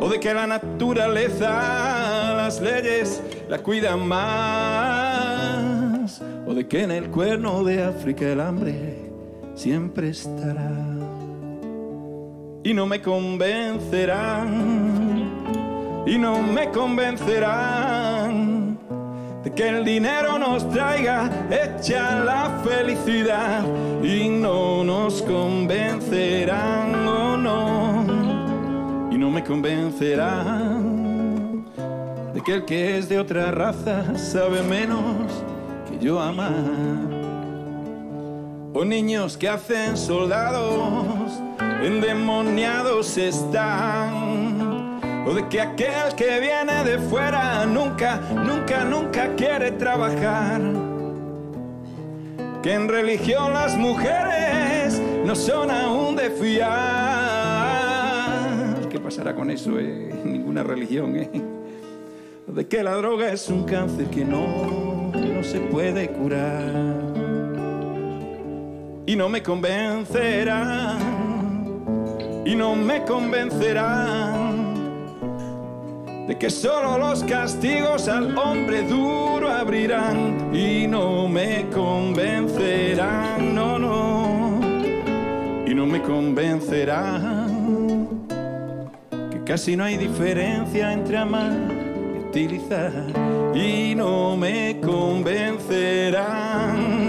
O 0.00 0.08
de 0.08 0.18
que 0.18 0.34
la 0.34 0.46
naturaleza, 0.46 2.34
las 2.36 2.60
leyes 2.60 3.22
la 3.48 3.58
cuidan 3.58 4.04
más. 4.06 4.22
O 6.46 6.54
de 6.54 6.66
que 6.66 6.82
en 6.82 6.90
el 6.90 7.10
cuerno 7.10 7.62
de 7.64 7.84
África 7.84 8.26
el 8.26 8.40
hambre 8.40 9.10
siempre 9.54 10.08
estará. 10.10 10.72
Y 12.64 12.74
no 12.74 12.86
me 12.86 13.00
convencerán. 13.00 14.82
Y 16.04 16.18
no 16.18 16.42
me 16.42 16.68
convencerán 16.70 18.21
de 19.42 19.52
que 19.52 19.68
el 19.68 19.84
dinero 19.84 20.38
nos 20.38 20.68
traiga 20.70 21.28
hecha 21.50 22.20
la 22.24 22.60
felicidad 22.64 23.64
y 24.02 24.28
no 24.28 24.84
nos 24.84 25.22
convencerán 25.22 27.06
o 27.06 27.36
no 27.36 28.04
y 29.10 29.18
no 29.18 29.30
me 29.30 29.42
convencerán 29.42 31.02
de 32.34 32.40
que 32.40 32.54
el 32.54 32.64
que 32.64 32.98
es 32.98 33.08
de 33.08 33.18
otra 33.18 33.50
raza 33.50 34.16
sabe 34.16 34.62
menos 34.62 35.44
que 35.88 35.98
yo 35.98 36.20
amar. 36.20 36.52
O 38.74 38.84
niños 38.86 39.36
que 39.36 39.50
hacen 39.50 39.98
soldados 39.98 41.30
endemoniados 41.82 43.18
están 43.18 44.31
o 45.26 45.34
de 45.34 45.48
que 45.48 45.60
aquel 45.60 46.14
que 46.16 46.40
viene 46.40 46.84
de 46.84 46.98
fuera 46.98 47.64
nunca, 47.66 48.20
nunca, 48.34 48.84
nunca 48.84 49.34
quiere 49.36 49.72
trabajar. 49.72 50.60
Que 52.62 52.74
en 52.74 52.88
religión 52.88 53.52
las 53.52 53.76
mujeres 53.76 55.00
no 55.24 55.34
son 55.34 55.70
aún 55.70 56.16
de 56.16 56.30
fiar. 56.30 56.78
¿Qué 58.88 58.98
pasará 59.00 59.34
con 59.34 59.50
eso? 59.50 59.78
Eh? 59.78 60.22
Ninguna 60.24 60.62
religión, 60.62 61.16
¿eh? 61.16 61.30
De 62.46 62.66
que 62.66 62.82
la 62.82 62.94
droga 62.96 63.32
es 63.32 63.48
un 63.48 63.64
cáncer 63.64 64.06
que 64.08 64.24
no, 64.24 65.10
no 65.12 65.42
se 65.42 65.60
puede 65.60 66.08
curar. 66.10 66.72
Y 69.06 69.16
no 69.16 69.28
me 69.28 69.42
convencerán, 69.42 71.00
y 72.44 72.54
no 72.54 72.76
me 72.76 73.02
convencerán 73.04 74.41
de 76.26 76.36
que 76.38 76.50
solo 76.50 76.98
los 76.98 77.22
castigos 77.24 78.06
al 78.08 78.36
hombre 78.38 78.82
duro 78.82 79.50
abrirán 79.50 80.54
y 80.54 80.86
no 80.86 81.26
me 81.28 81.66
convencerán, 81.72 83.54
no, 83.54 83.78
no, 83.78 84.60
y 85.66 85.74
no 85.74 85.86
me 85.86 86.02
convencerán. 86.02 88.26
Que 89.30 89.42
casi 89.44 89.76
no 89.76 89.84
hay 89.84 89.96
diferencia 89.96 90.92
entre 90.92 91.16
amar 91.18 91.52
y 91.52 92.18
utilizar 92.28 92.92
y 93.54 93.94
no 93.94 94.36
me 94.36 94.80
convencerán. 94.80 97.02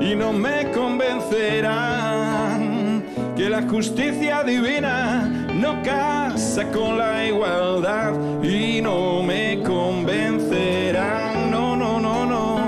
Y 0.00 0.14
no 0.14 0.32
me 0.32 0.70
convencerán 0.70 3.02
que 3.36 3.48
la 3.48 3.62
justicia 3.62 4.44
divina 4.44 5.33
no 5.64 5.82
casa 5.82 6.70
con 6.70 6.98
la 6.98 7.26
igualdad 7.26 8.12
y 8.42 8.82
no 8.82 9.22
me 9.22 9.62
convencerán, 9.62 11.50
no, 11.50 11.74
no, 11.74 11.98
no, 11.98 12.26
no, 12.26 12.58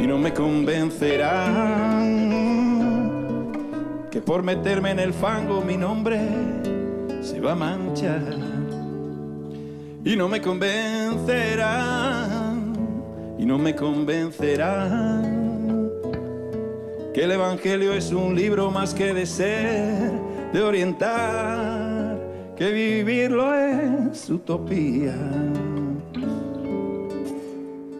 y 0.00 0.06
no 0.06 0.16
me 0.16 0.32
convencerán. 0.32 2.30
Que 4.08 4.20
por 4.20 4.44
meterme 4.44 4.92
en 4.92 5.00
el 5.00 5.12
fango 5.12 5.62
mi 5.62 5.76
nombre 5.76 6.20
se 7.22 7.40
va 7.40 7.50
a 7.52 7.56
manchar. 7.56 8.22
Y 10.04 10.14
no 10.14 10.28
me 10.28 10.40
convencerán, 10.40 12.76
y 13.36 13.44
no 13.44 13.58
me 13.58 13.74
convencerán. 13.74 15.90
Que 17.12 17.24
el 17.24 17.32
Evangelio 17.32 17.94
es 17.94 18.12
un 18.12 18.36
libro 18.36 18.70
más 18.70 18.94
que 18.94 19.12
de 19.12 19.26
ser, 19.26 20.12
de 20.52 20.62
orientar, 20.62 21.95
que 22.56 22.72
vivirlo 22.72 23.54
es 23.54 24.30
utopía. 24.30 25.14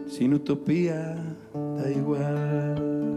Sin 0.08 0.34
utopía 0.34 1.16
da 1.54 1.90
igual. 1.90 3.16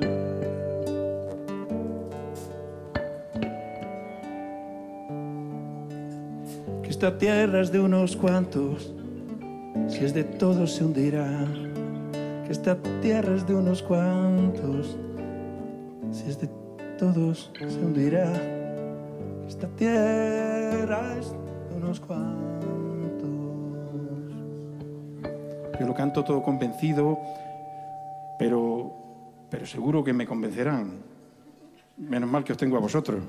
Que 6.83 6.89
esta 6.89 7.17
tierra 7.17 7.61
es 7.61 7.71
de 7.71 7.79
unos 7.79 8.15
cuantos, 8.15 8.93
si 9.87 10.03
es 10.03 10.13
de 10.13 10.23
todos 10.25 10.73
se 10.73 10.83
hundirá. 10.83 11.47
Que 12.45 12.51
esta 12.51 12.77
tierra 13.01 13.35
es 13.35 13.47
de 13.47 13.55
unos 13.55 13.81
cuantos 13.81 14.97
si 16.11 16.29
es 16.29 16.39
de 16.39 16.49
todos 16.97 17.51
se 17.55 17.79
hundirá. 17.79 18.68
Esta 19.59 19.75
tierra 19.75 21.17
es 21.19 21.33
de 21.33 21.75
unos 21.75 21.99
cuantos. 21.99 22.69
Yo 25.77 25.85
lo 25.85 25.93
canto 25.93 26.23
todo 26.23 26.41
convencido, 26.41 27.19
pero, 28.39 28.89
pero 29.49 29.65
seguro 29.65 30.01
que 30.01 30.13
me 30.13 30.25
convencerán. 30.25 30.99
Menos 31.97 32.29
mal 32.29 32.45
que 32.45 32.53
os 32.53 32.57
tengo 32.57 32.77
a 32.77 32.79
vosotros 32.79 33.21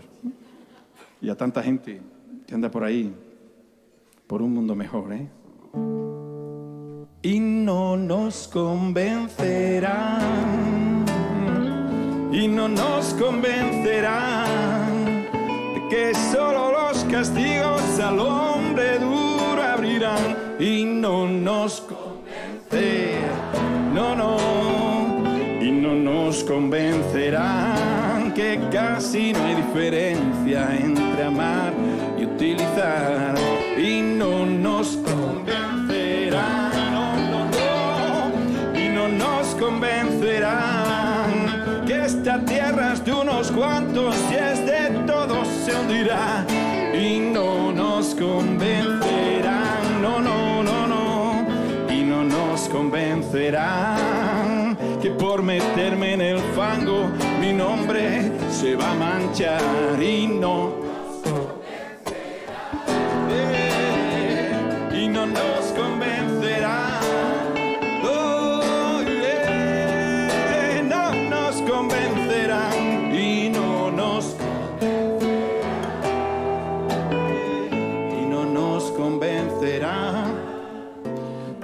y 1.20 1.28
a 1.28 1.35
tanta 1.35 1.65
gente 1.65 2.01
que 2.47 2.55
anda 2.55 2.70
por 2.70 2.85
ahí 2.85 3.12
por 4.28 4.40
un 4.40 4.55
mundo 4.55 4.77
mejor, 4.77 5.12
¿eh? 5.12 5.28
Y 7.23 7.40
no 7.40 7.97
nos 7.97 8.47
convencerán 8.47 9.81
y 12.31 12.47
no 12.47 12.69
nos 12.69 13.15
convencerán 13.15 14.90
que 15.91 16.15
solo 16.15 16.71
los 16.71 17.05
castigos 17.05 17.99
al 17.99 18.21
hombre 18.21 18.99
duro 19.01 19.61
abrirán. 19.61 20.37
Y 20.61 20.85
no 20.85 21.27
nos 21.27 21.81
convencerán, 21.81 23.25
no, 23.95 24.15
no, 24.15 24.37
y 25.61 25.71
no 25.73 25.95
nos 25.95 26.45
convencerán 26.45 28.33
que 28.35 28.61
casi 28.71 29.33
no 29.33 29.45
hay 29.45 29.57
diferencia 29.57 30.77
entre 30.77 31.25
amar 31.25 31.73
y 32.19 32.25
utilizar. 32.25 33.35
Y 33.77 34.01
no 34.01 34.47
nos 34.47 34.97
convencerán, 34.99 36.71
no, 36.93 37.17
no, 37.33 37.45
no, 37.51 38.79
y 38.79 38.89
no 38.89 39.09
nos 39.09 39.57
convencerán 39.57 41.31
que 41.87 42.05
esta 42.05 42.39
tierra 42.45 42.93
es 42.93 43.05
de 43.05 43.12
unos 43.12 43.51
cuantos 43.51 44.15
y 44.31 44.35
es 44.35 44.65
de 44.67 44.70
y 45.93 47.19
no 47.19 47.73
nos 47.73 48.15
convencerán, 48.15 50.01
no, 50.01 50.21
no, 50.21 50.62
no, 50.62 50.87
no, 50.87 51.45
y 51.93 52.05
no 52.05 52.23
nos 52.23 52.69
convencerán. 52.69 53.99
Que 55.03 55.11
por 55.11 55.43
meterme 55.43 56.15
en 56.15 56.21
el 56.21 56.39
fango 56.55 57.11
mi 57.41 57.53
nombre 57.53 58.31
se 58.51 58.77
va 58.77 58.93
a 58.93 58.95
manchar 58.95 60.01
y 60.01 60.29
no 60.29 60.80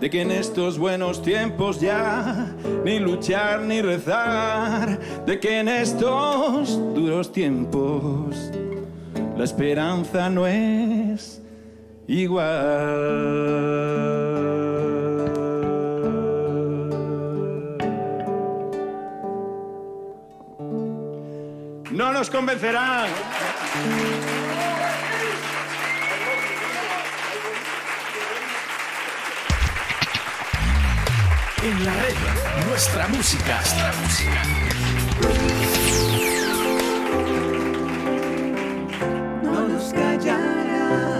de 0.06 0.10
que 0.10 0.22
en 0.22 0.30
estos 0.30 0.78
buenos 0.78 1.20
tiempos 1.20 1.80
ya 1.80 2.54
ni 2.84 3.00
luchar 3.00 3.62
ni 3.62 3.82
rezar, 3.82 5.00
de 5.26 5.40
que 5.40 5.58
en 5.58 5.66
estos 5.66 6.78
duros 6.94 7.32
tiempos 7.32 8.52
la 9.36 9.42
esperanza 9.42 10.30
no 10.30 10.46
es 10.46 11.42
igual. 12.06 12.46
No 21.90 22.12
nos 22.12 22.30
convencerán. 22.30 23.08
En 31.66 31.84
la 31.84 31.92
red, 31.94 32.14
nuestra 32.68 33.08
música. 33.08 33.60
Nuestra 33.60 34.24
no 39.42 39.66
nos 39.66 39.92
callará. 39.92 41.15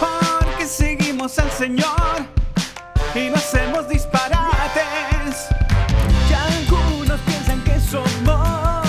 Porque 0.00 0.66
seguimos 0.66 1.38
al 1.38 1.50
Señor 1.50 2.26
y 3.14 3.28
no 3.28 3.36
hacemos 3.36 3.86
disparates. 3.86 5.48
Y 6.30 6.32
algunos 6.32 7.20
piensan 7.20 7.62
que 7.64 7.78
somos, 7.78 8.88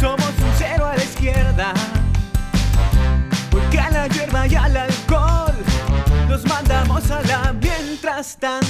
somos 0.00 0.28
un 0.28 0.52
cero 0.56 0.86
a 0.86 0.96
la 0.96 1.04
izquierda. 1.04 1.74
Porque 3.50 3.78
a 3.78 3.90
la 3.90 4.06
hierba 4.08 4.46
y 4.46 4.54
al 4.54 4.76
alcohol 4.78 5.54
nos 6.26 6.46
mandamos 6.46 7.10
a 7.10 7.20
la 7.22 7.52
mientras 7.52 8.36
tanto 8.38 8.63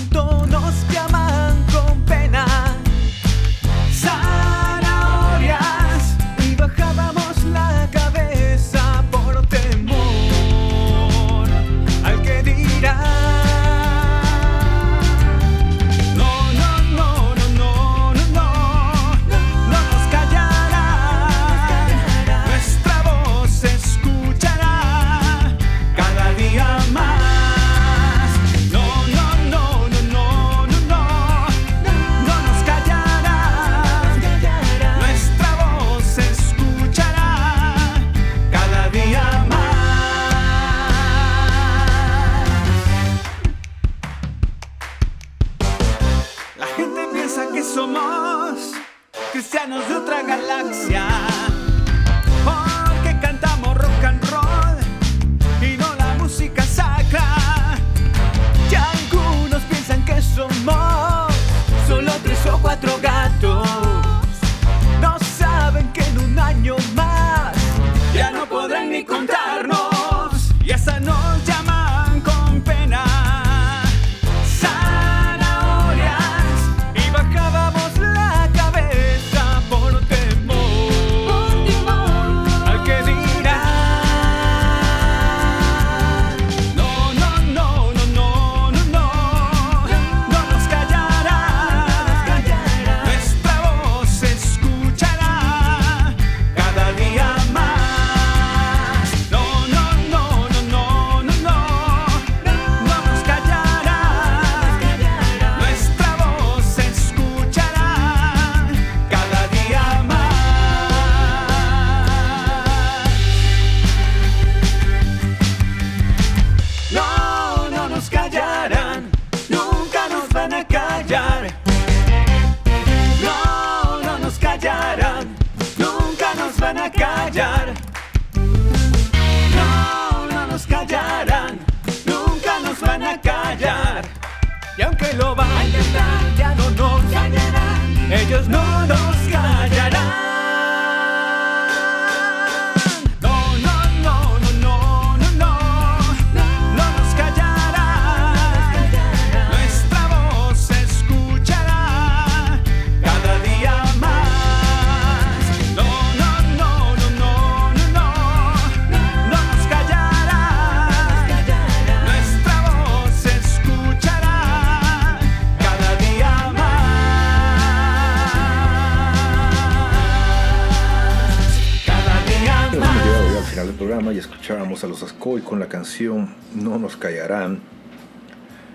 Ascoy 175.34 175.42
con 175.42 175.58
la 175.58 175.68
canción 175.68 176.32
No 176.54 176.78
nos 176.78 176.96
callarán. 176.96 177.58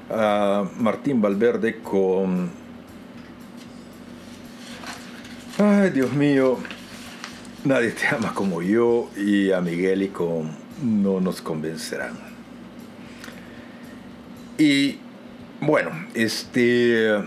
A 0.10 0.66
Martín 0.78 1.22
Valverde 1.22 1.80
con. 1.80 2.50
Ay, 5.58 5.92
Dios 5.92 6.12
mío. 6.12 6.58
Nadie 7.64 7.92
te 7.92 8.08
ama 8.08 8.34
como 8.34 8.62
yo. 8.62 9.10
Y 9.16 9.52
a 9.52 9.62
Miguel 9.62 10.04
y 10.04 10.08
con 10.10 10.52
No 10.84 11.22
nos 11.22 11.42
convencerán. 11.42 12.18
Y 14.58 14.98
bueno, 15.62 15.92
este. 16.14 17.24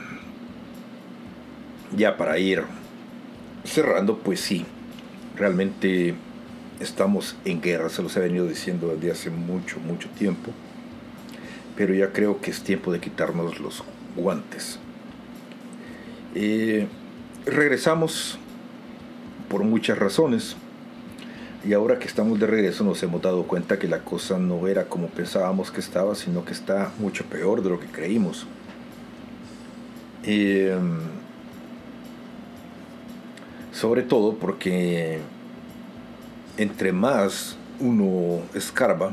Ya 1.96 2.18
para 2.18 2.38
ir 2.38 2.64
cerrando, 3.64 4.18
pues 4.18 4.40
sí. 4.40 4.66
Realmente 5.36 6.14
estamos 6.82 7.36
en 7.44 7.60
guerra, 7.60 7.88
se 7.88 8.02
los 8.02 8.16
he 8.16 8.20
venido 8.20 8.46
diciendo 8.46 8.88
desde 8.88 9.12
hace 9.12 9.30
mucho, 9.30 9.78
mucho 9.80 10.08
tiempo, 10.10 10.50
pero 11.76 11.94
ya 11.94 12.12
creo 12.12 12.40
que 12.40 12.50
es 12.50 12.62
tiempo 12.62 12.92
de 12.92 13.00
quitarnos 13.00 13.60
los 13.60 13.84
guantes. 14.16 14.78
Eh, 16.34 16.86
regresamos 17.46 18.38
por 19.48 19.64
muchas 19.64 19.98
razones 19.98 20.56
y 21.64 21.74
ahora 21.74 21.98
que 21.98 22.08
estamos 22.08 22.40
de 22.40 22.46
regreso 22.46 22.84
nos 22.84 23.02
hemos 23.02 23.22
dado 23.22 23.44
cuenta 23.44 23.78
que 23.78 23.86
la 23.86 24.00
cosa 24.00 24.38
no 24.38 24.66
era 24.66 24.84
como 24.84 25.08
pensábamos 25.08 25.70
que 25.70 25.80
estaba, 25.80 26.14
sino 26.14 26.44
que 26.44 26.52
está 26.52 26.92
mucho 26.98 27.24
peor 27.26 27.62
de 27.62 27.70
lo 27.70 27.78
que 27.78 27.86
creímos. 27.86 28.46
Eh, 30.24 30.76
sobre 33.72 34.02
todo 34.02 34.34
porque 34.34 35.18
entre 36.56 36.92
más 36.92 37.56
uno 37.80 38.42
escarba, 38.54 39.12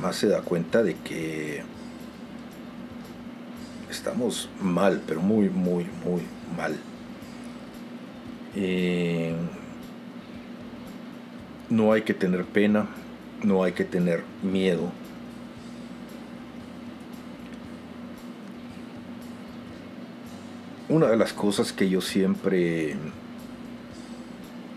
más 0.00 0.16
se 0.16 0.28
da 0.28 0.42
cuenta 0.42 0.82
de 0.82 0.94
que 0.94 1.62
estamos 3.90 4.48
mal, 4.60 5.02
pero 5.06 5.20
muy, 5.20 5.48
muy, 5.48 5.86
muy 6.04 6.22
mal. 6.56 6.76
Eh, 8.54 9.34
no 11.68 11.92
hay 11.92 12.02
que 12.02 12.14
tener 12.14 12.44
pena, 12.44 12.86
no 13.42 13.62
hay 13.62 13.72
que 13.72 13.84
tener 13.84 14.24
miedo. 14.42 14.90
Una 20.88 21.08
de 21.08 21.16
las 21.16 21.32
cosas 21.32 21.72
que 21.72 21.88
yo 21.90 22.00
siempre 22.00 22.94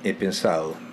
he 0.04 0.14
pensado 0.14 0.89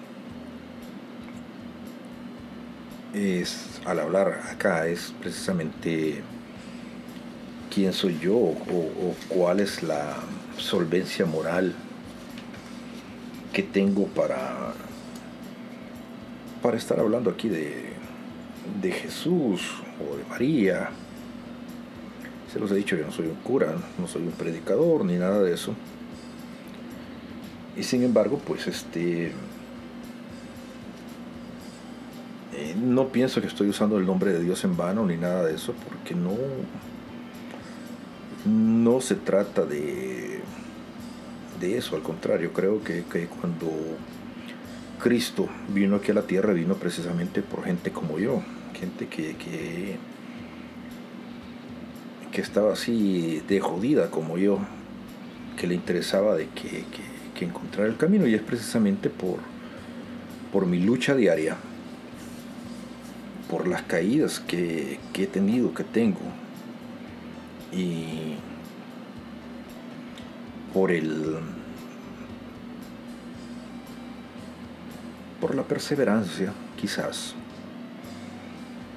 es 3.16 3.80
al 3.86 4.00
hablar 4.00 4.40
acá 4.52 4.86
es 4.86 5.14
precisamente 5.20 6.20
quién 7.74 7.92
soy 7.92 8.18
yo 8.18 8.36
o, 8.36 9.14
cuál 9.28 9.60
es 9.60 9.82
la 9.82 10.16
solvencia 10.58 11.24
moral 11.24 11.74
que 13.52 13.62
tengo 13.62 14.06
para 14.08 14.74
para 16.62 16.76
estar 16.76 16.98
hablando 17.00 17.30
aquí 17.30 17.48
de, 17.48 17.90
de 18.82 18.90
Jesús 18.90 19.62
o 20.00 20.16
de 20.16 20.24
María. 20.24 20.90
Se 22.52 22.58
los 22.58 22.72
he 22.72 22.74
dicho, 22.74 22.96
yo 22.96 23.04
no 23.04 23.12
soy 23.12 23.26
un 23.26 23.36
cura, 23.36 23.76
no 23.98 24.08
soy 24.08 24.22
un 24.22 24.32
predicador 24.32 25.04
ni 25.04 25.14
nada 25.14 25.42
de 25.42 25.54
eso. 25.54 25.74
Y 27.76 27.84
sin 27.84 28.02
embargo, 28.02 28.40
pues 28.44 28.66
este 28.66 29.32
eh, 32.56 32.74
no 32.76 33.08
pienso 33.08 33.40
que 33.40 33.46
estoy 33.46 33.68
usando 33.68 33.98
el 33.98 34.06
nombre 34.06 34.32
de 34.32 34.42
Dios 34.42 34.64
en 34.64 34.76
vano 34.76 35.06
ni 35.06 35.16
nada 35.16 35.44
de 35.44 35.54
eso, 35.54 35.74
porque 35.88 36.14
no 36.14 36.34
no 38.44 39.00
se 39.00 39.16
trata 39.16 39.64
de 39.64 40.40
de 41.60 41.78
eso, 41.78 41.96
al 41.96 42.02
contrario, 42.02 42.52
creo 42.52 42.82
que, 42.82 43.04
que 43.04 43.26
cuando 43.26 43.68
Cristo 45.02 45.48
vino 45.68 45.96
aquí 45.96 46.10
a 46.10 46.14
la 46.14 46.22
tierra, 46.22 46.52
vino 46.52 46.74
precisamente 46.74 47.42
por 47.42 47.64
gente 47.64 47.90
como 47.90 48.18
yo, 48.18 48.42
gente 48.74 49.06
que, 49.06 49.36
que, 49.36 49.96
que 52.30 52.40
estaba 52.40 52.72
así 52.72 53.42
de 53.48 53.60
jodida 53.60 54.10
como 54.10 54.38
yo, 54.38 54.58
que 55.58 55.66
le 55.66 55.74
interesaba 55.74 56.34
de 56.36 56.48
que, 56.48 56.68
que, 56.68 57.02
que 57.34 57.44
encontrar 57.44 57.86
el 57.86 57.96
camino 57.96 58.26
y 58.26 58.34
es 58.34 58.42
precisamente 58.42 59.08
por, 59.08 59.38
por 60.52 60.66
mi 60.66 60.80
lucha 60.80 61.14
diaria, 61.14 61.56
por 63.50 63.68
las 63.68 63.82
caídas 63.82 64.40
que, 64.40 64.98
que 65.12 65.24
he 65.24 65.26
tenido, 65.26 65.72
que 65.74 65.84
tengo. 65.84 66.20
Y 67.72 68.34
por 70.72 70.90
el 70.90 71.38
por 75.40 75.54
la 75.54 75.62
perseverancia 75.62 76.52
quizás. 76.80 77.34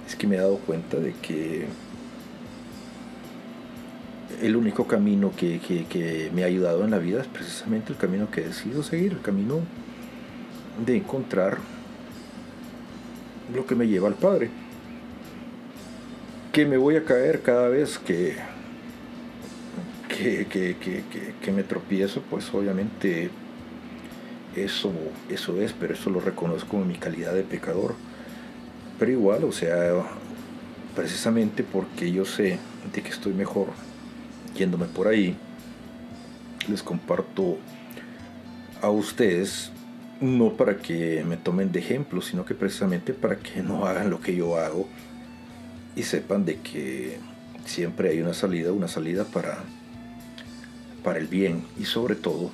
Es 0.07 0.15
que 0.15 0.25
me 0.25 0.35
he 0.35 0.39
dado 0.39 0.57
cuenta 0.57 0.97
de 0.97 1.13
que 1.13 1.67
el 4.41 4.55
único 4.55 4.87
camino 4.87 5.31
que, 5.35 5.59
que, 5.59 5.85
que, 5.85 6.31
me 6.33 6.43
ha 6.43 6.47
ayudado 6.47 6.83
en 6.85 6.91
la 6.91 6.97
vida 6.97 7.21
es 7.21 7.27
precisamente 7.27 7.91
el 7.91 7.97
camino 7.97 8.31
que 8.31 8.41
he 8.41 8.47
decidido 8.47 8.83
seguir, 8.83 9.11
el 9.13 9.21
camino 9.21 9.59
de 10.85 10.97
encontrar 10.97 11.57
lo 13.53 13.65
que 13.65 13.75
me 13.75 13.87
lleva 13.87 14.07
al 14.07 14.15
Padre. 14.15 14.49
Que 16.51 16.65
me 16.65 16.77
voy 16.77 16.95
a 16.95 17.05
caer 17.05 17.41
cada 17.41 17.69
vez 17.69 17.99
que, 17.99 18.35
que, 20.07 20.47
que, 20.49 21.03
que 21.41 21.51
me 21.51 21.63
tropiezo, 21.63 22.21
pues 22.29 22.53
obviamente 22.53 23.29
eso, 24.55 24.91
eso 25.29 25.61
es, 25.61 25.73
pero 25.73 25.93
eso 25.93 26.09
lo 26.09 26.19
reconozco 26.19 26.77
en 26.77 26.87
mi 26.87 26.95
calidad 26.95 27.33
de 27.33 27.43
pecador. 27.43 27.95
Pero 28.97 29.11
igual, 29.11 29.43
o 29.43 29.51
sea, 29.51 30.03
precisamente 30.95 31.63
porque 31.63 32.11
yo 32.11 32.25
sé 32.25 32.59
de 32.93 33.01
que 33.01 33.09
estoy 33.09 33.33
mejor 33.33 33.67
yéndome 34.55 34.85
por 34.85 35.07
ahí, 35.07 35.37
les 36.67 36.83
comparto 36.83 37.57
a 38.81 38.89
ustedes, 38.89 39.71
no 40.21 40.53
para 40.53 40.77
que 40.77 41.23
me 41.23 41.37
tomen 41.37 41.71
de 41.71 41.79
ejemplo, 41.79 42.21
sino 42.21 42.45
que 42.45 42.55
precisamente 42.55 43.13
para 43.13 43.37
que 43.37 43.61
no 43.61 43.85
hagan 43.87 44.09
lo 44.09 44.19
que 44.19 44.35
yo 44.35 44.57
hago 44.57 44.87
y 45.95 46.03
sepan 46.03 46.45
de 46.45 46.57
que 46.57 47.19
siempre 47.65 48.09
hay 48.09 48.21
una 48.21 48.33
salida, 48.33 48.71
una 48.71 48.87
salida 48.87 49.25
para, 49.25 49.59
para 51.03 51.19
el 51.19 51.27
bien. 51.27 51.63
Y 51.77 51.85
sobre 51.85 52.15
todo, 52.15 52.51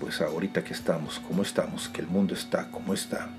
pues 0.00 0.20
ahorita 0.20 0.64
que 0.64 0.72
estamos 0.72 1.18
como 1.20 1.42
estamos, 1.42 1.88
que 1.88 2.00
el 2.00 2.08
mundo 2.08 2.34
está 2.34 2.70
como 2.70 2.94
está, 2.94 3.30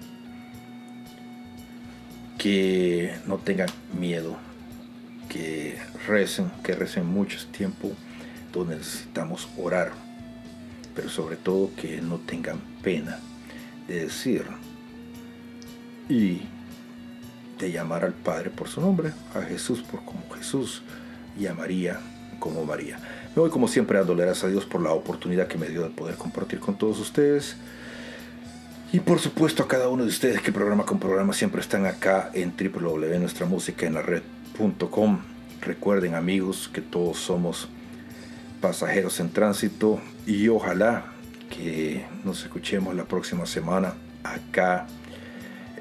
que 2.37 3.15
no 3.25 3.37
tengan 3.37 3.69
miedo, 3.97 4.37
que 5.29 5.77
recen, 6.07 6.51
que 6.63 6.73
recen 6.73 7.05
mucho 7.05 7.45
tiempo 7.47 7.91
donde 8.53 8.77
necesitamos 8.77 9.49
orar, 9.57 9.91
pero 10.95 11.09
sobre 11.09 11.35
todo 11.35 11.71
que 11.75 12.01
no 12.01 12.17
tengan 12.19 12.59
pena 12.81 13.19
de 13.87 14.05
decir 14.05 14.43
y 16.09 16.41
de 17.59 17.71
llamar 17.71 18.03
al 18.03 18.13
Padre 18.13 18.49
por 18.49 18.67
su 18.67 18.81
nombre, 18.81 19.13
a 19.33 19.41
Jesús 19.41 19.81
por 19.81 20.03
como 20.03 20.29
Jesús 20.35 20.81
y 21.39 21.47
a 21.47 21.53
María 21.53 21.99
como 22.39 22.65
María. 22.65 22.99
Me 23.35 23.41
voy 23.41 23.49
como 23.49 23.67
siempre 23.67 23.97
dándole 23.97 24.23
gracias 24.23 24.45
a 24.45 24.49
Dios 24.49 24.65
por 24.65 24.81
la 24.81 24.91
oportunidad 24.91 25.47
que 25.47 25.57
me 25.57 25.67
dio 25.67 25.81
de 25.83 25.89
poder 25.89 26.15
compartir 26.15 26.59
con 26.59 26.77
todos 26.77 26.99
ustedes. 26.99 27.55
Y 28.91 28.99
por 28.99 29.19
supuesto 29.19 29.63
a 29.63 29.67
cada 29.67 29.89
uno 29.89 30.03
de 30.03 30.09
ustedes 30.09 30.41
que 30.41 30.51
programa 30.51 30.85
con 30.85 30.99
programa 30.99 31.33
siempre 31.33 31.61
están 31.61 31.85
acá 31.85 32.29
en 32.33 32.53
www.nuestramusicaenlared.com. 32.55 35.19
Recuerden 35.61 36.15
amigos 36.15 36.69
que 36.71 36.81
todos 36.81 37.17
somos 37.17 37.67
pasajeros 38.61 39.19
en 39.19 39.31
tránsito 39.31 39.99
y 40.25 40.47
ojalá 40.47 41.14
que 41.55 42.05
nos 42.23 42.43
escuchemos 42.43 42.95
la 42.95 43.05
próxima 43.05 43.45
semana 43.45 43.93
acá 44.23 44.87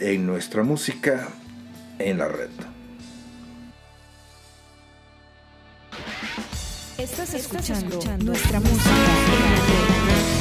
en 0.00 0.26
nuestra 0.26 0.62
música 0.62 1.28
en 1.98 2.18
la 2.18 2.28
red. 2.28 2.50
Estás 6.98 7.34
escuchando, 7.34 8.00
nuestra 8.24 8.60
música 8.60 8.90
en 8.90 9.54
la 9.54 9.66
red. 9.66 10.34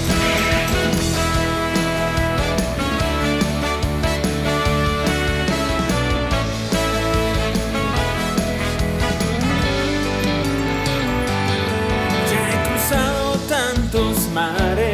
mares, 14.33 14.92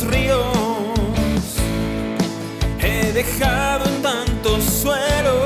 ríos. 0.00 0.46
He 2.80 3.12
dejado 3.12 3.84
en 3.84 4.02
tantos 4.02 4.64
suelos 4.64 5.41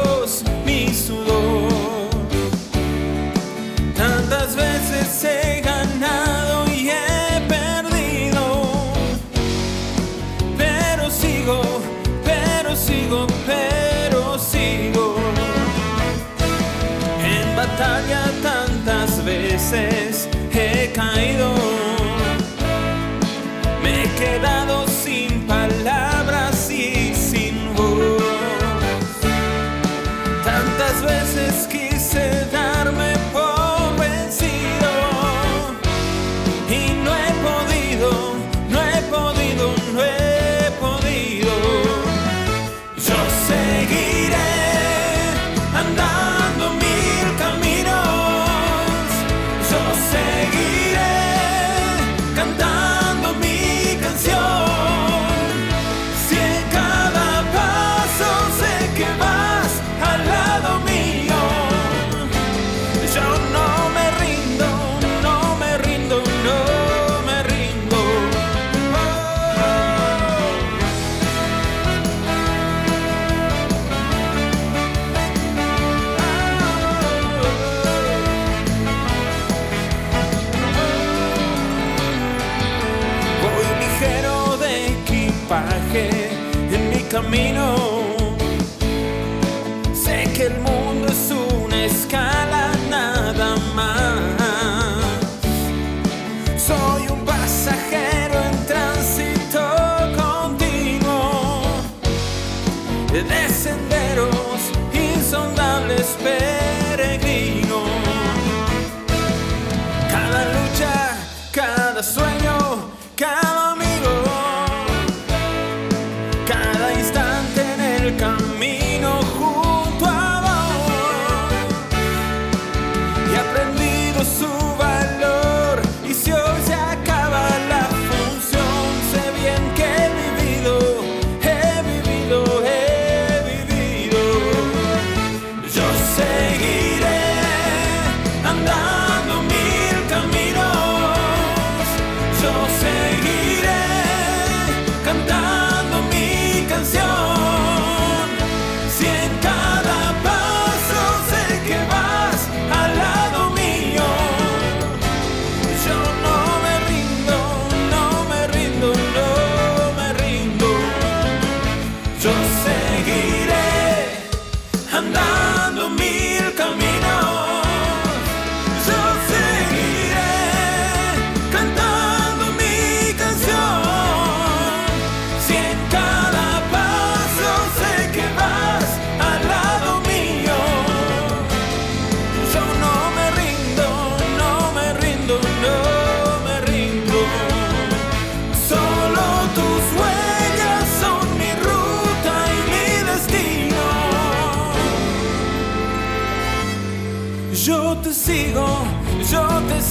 quedado 24.17 24.76